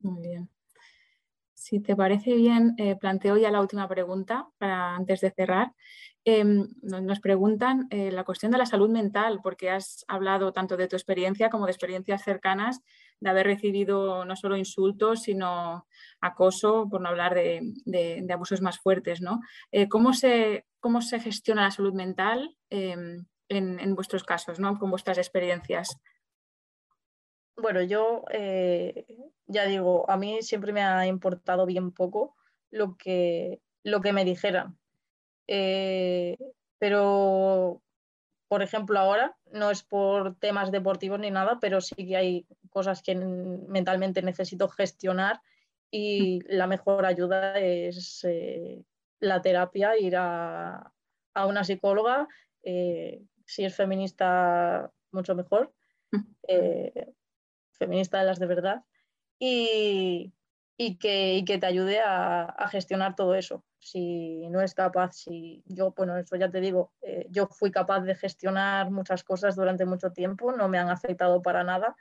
Muy 0.00 0.20
bien. 0.20 0.50
Si 1.72 1.80
te 1.80 1.96
parece 1.96 2.34
bien, 2.34 2.74
eh, 2.76 2.96
planteo 2.96 3.38
ya 3.38 3.50
la 3.50 3.62
última 3.62 3.88
pregunta 3.88 4.46
para 4.58 4.94
antes 4.94 5.22
de 5.22 5.30
cerrar. 5.30 5.72
Em, 6.22 6.68
nos 6.82 7.20
preguntan 7.20 7.86
eh, 7.88 8.12
la 8.12 8.24
cuestión 8.24 8.52
de 8.52 8.58
la 8.58 8.66
salud 8.66 8.90
mental, 8.90 9.40
porque 9.42 9.70
has 9.70 10.04
hablado 10.06 10.52
tanto 10.52 10.76
de 10.76 10.86
tu 10.86 10.96
experiencia 10.96 11.48
como 11.48 11.64
de 11.64 11.72
experiencias 11.72 12.24
cercanas, 12.24 12.82
de 13.20 13.30
haber 13.30 13.46
recibido 13.46 14.26
no 14.26 14.36
solo 14.36 14.58
insultos, 14.58 15.22
sino 15.22 15.86
acoso, 16.20 16.88
por 16.90 17.00
no 17.00 17.08
hablar 17.08 17.34
de, 17.34 18.26
abusos 18.30 18.60
más 18.60 18.78
fuertes. 18.78 19.22
¿no? 19.22 19.40
Eh, 19.70 19.88
¿cómo, 19.88 20.12
se, 20.12 20.66
¿Cómo 20.78 21.00
se 21.00 21.20
gestiona 21.20 21.62
la 21.62 21.70
salud 21.70 21.94
mental 21.94 22.54
em, 22.68 23.24
en, 23.48 23.80
en, 23.80 23.94
vuestros 23.94 24.24
casos, 24.24 24.60
¿no? 24.60 24.78
con 24.78 24.90
vuestras 24.90 25.16
experiencias? 25.16 25.98
Bueno, 27.56 27.82
yo 27.82 28.24
eh, 28.30 29.06
ya 29.46 29.66
digo, 29.66 30.08
a 30.10 30.16
mí 30.16 30.42
siempre 30.42 30.72
me 30.72 30.82
ha 30.82 31.06
importado 31.06 31.66
bien 31.66 31.92
poco 31.92 32.36
lo 32.70 32.96
que, 32.96 33.60
lo 33.82 34.00
que 34.00 34.12
me 34.12 34.24
dijeran. 34.24 34.78
Eh, 35.46 36.38
pero, 36.78 37.82
por 38.48 38.62
ejemplo, 38.62 38.98
ahora 38.98 39.36
no 39.50 39.70
es 39.70 39.82
por 39.82 40.36
temas 40.36 40.72
deportivos 40.72 41.20
ni 41.20 41.30
nada, 41.30 41.58
pero 41.60 41.80
sí 41.80 41.94
que 41.94 42.16
hay 42.16 42.46
cosas 42.70 43.02
que 43.02 43.14
mentalmente 43.14 44.22
necesito 44.22 44.68
gestionar 44.68 45.40
y 45.90 46.40
la 46.48 46.66
mejor 46.66 47.04
ayuda 47.04 47.58
es 47.58 48.24
eh, 48.24 48.82
la 49.20 49.42
terapia, 49.42 49.98
ir 49.98 50.16
a, 50.16 50.90
una 51.34 51.64
psicóloga, 51.64 52.28
si 52.62 53.64
es 53.64 53.74
feminista, 53.74 54.90
mucho 55.12 55.34
mejor 55.34 55.72
feminista 57.72 58.18
de 58.18 58.24
las 58.24 58.38
de 58.38 58.46
verdad, 58.46 58.84
y, 59.38 60.32
que, 61.00 61.44
que, 61.46 61.58
te 61.58 61.66
ayude 61.66 62.00
a, 62.00 62.68
gestionar 62.70 63.14
todo 63.16 63.34
eso. 63.34 63.64
Si 63.78 64.48
no 64.48 64.60
es 64.60 64.74
capaz, 64.74 65.12
si 65.12 65.62
yo, 65.66 65.92
bueno, 65.96 66.16
eso 66.16 66.36
ya 66.36 66.50
te 66.50 66.60
digo, 66.60 66.92
eh, 67.02 67.26
yo 67.30 67.48
fui 67.48 67.70
capaz 67.70 68.00
de 68.00 68.14
gestionar 68.14 68.90
muchas 68.90 69.24
cosas 69.24 69.56
durante 69.56 69.84
mucho 69.84 70.12
tiempo, 70.12 70.52
no 70.52 70.68
me 70.68 70.78
han 70.78 70.88
afectado 70.88 71.42
para 71.42 71.64
nada, 71.64 71.96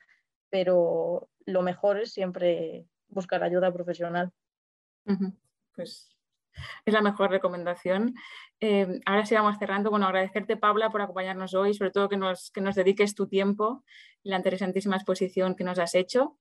pero 0.49 1.29
lo 1.45 1.61
mejor 1.63 1.99
es 1.99 2.11
siempre 2.13 2.85
buscar 3.07 3.43
ayuda 3.43 3.73
profesional. 3.73 4.31
Pues 5.75 6.09
es 6.85 6.93
la 6.93 7.01
mejor 7.01 7.31
recomendación. 7.31 8.15
Eh, 8.59 8.99
ahora 9.05 9.25
sí 9.25 9.35
vamos 9.35 9.57
cerrando. 9.57 9.89
Bueno, 9.89 10.05
agradecerte, 10.05 10.57
Paula, 10.57 10.89
por 10.89 11.01
acompañarnos 11.01 11.53
hoy, 11.53 11.73
sobre 11.73 11.91
todo 11.91 12.09
que 12.09 12.17
nos, 12.17 12.51
que 12.51 12.61
nos 12.61 12.75
dediques 12.75 13.15
tu 13.15 13.27
tiempo 13.27 13.83
y 14.23 14.29
la 14.29 14.37
interesantísima 14.37 14.95
exposición 14.95 15.55
que 15.55 15.63
nos 15.63 15.79
has 15.79 15.95
hecho. 15.95 16.37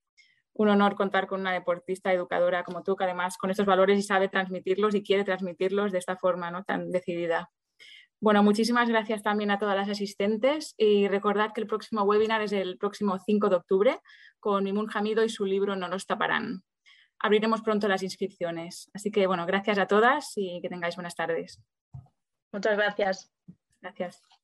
Un 0.53 0.69
honor 0.69 0.97
contar 0.97 1.27
con 1.27 1.41
una 1.41 1.53
deportista 1.53 2.13
educadora 2.13 2.65
como 2.65 2.83
tú, 2.83 2.97
que 2.97 3.05
además 3.05 3.39
con 3.39 3.51
estos 3.51 3.67
valores 3.67 3.99
y 3.99 4.03
sabe 4.03 4.29
transmitirlos 4.29 4.95
y 4.95 5.03
quiere 5.03 5.25
transmitirlos 5.25 5.93
de 5.93 5.99
esta 5.99 6.17
forma 6.17 6.51
¿no? 6.51 6.65
tan 6.65 6.91
decidida. 6.91 7.51
Bueno, 8.23 8.43
muchísimas 8.43 8.89
gracias 8.91 9.23
también 9.23 9.51
a 9.51 9.59
todas 9.59 9.77
las 9.77 9.89
asistentes 9.89 10.75
y 10.77 11.09
recordad 11.09 11.53
que 11.55 11.63
el 11.63 11.67
próximo 11.67 12.03
webinar 12.03 12.43
es 12.43 12.53
el 12.53 12.77
próximo 12.77 13.19
5 13.19 13.49
de 13.49 13.57
octubre 13.57 14.01
con 14.41 14.63
Mimun 14.65 14.89
Jamido 14.89 15.25
y 15.25 15.31
su 15.31 15.47
libro 15.47 15.75
No 15.75 15.89
nos 15.89 16.07
taparán 16.07 16.63
abriremos 17.21 17.63
pronto 17.63 17.89
las 17.89 18.03
inscripciones. 18.03 18.91
Así 18.95 19.11
que, 19.11 19.27
bueno, 19.27 19.47
gracias 19.47 19.79
a 19.79 19.87
todas 19.87 20.33
y 20.37 20.61
que 20.61 20.69
tengáis 20.69 20.97
buenas 20.97 21.15
tardes. 21.15 21.61
Muchas 22.53 22.77
gracias. 22.77 23.33
Gracias. 23.81 24.40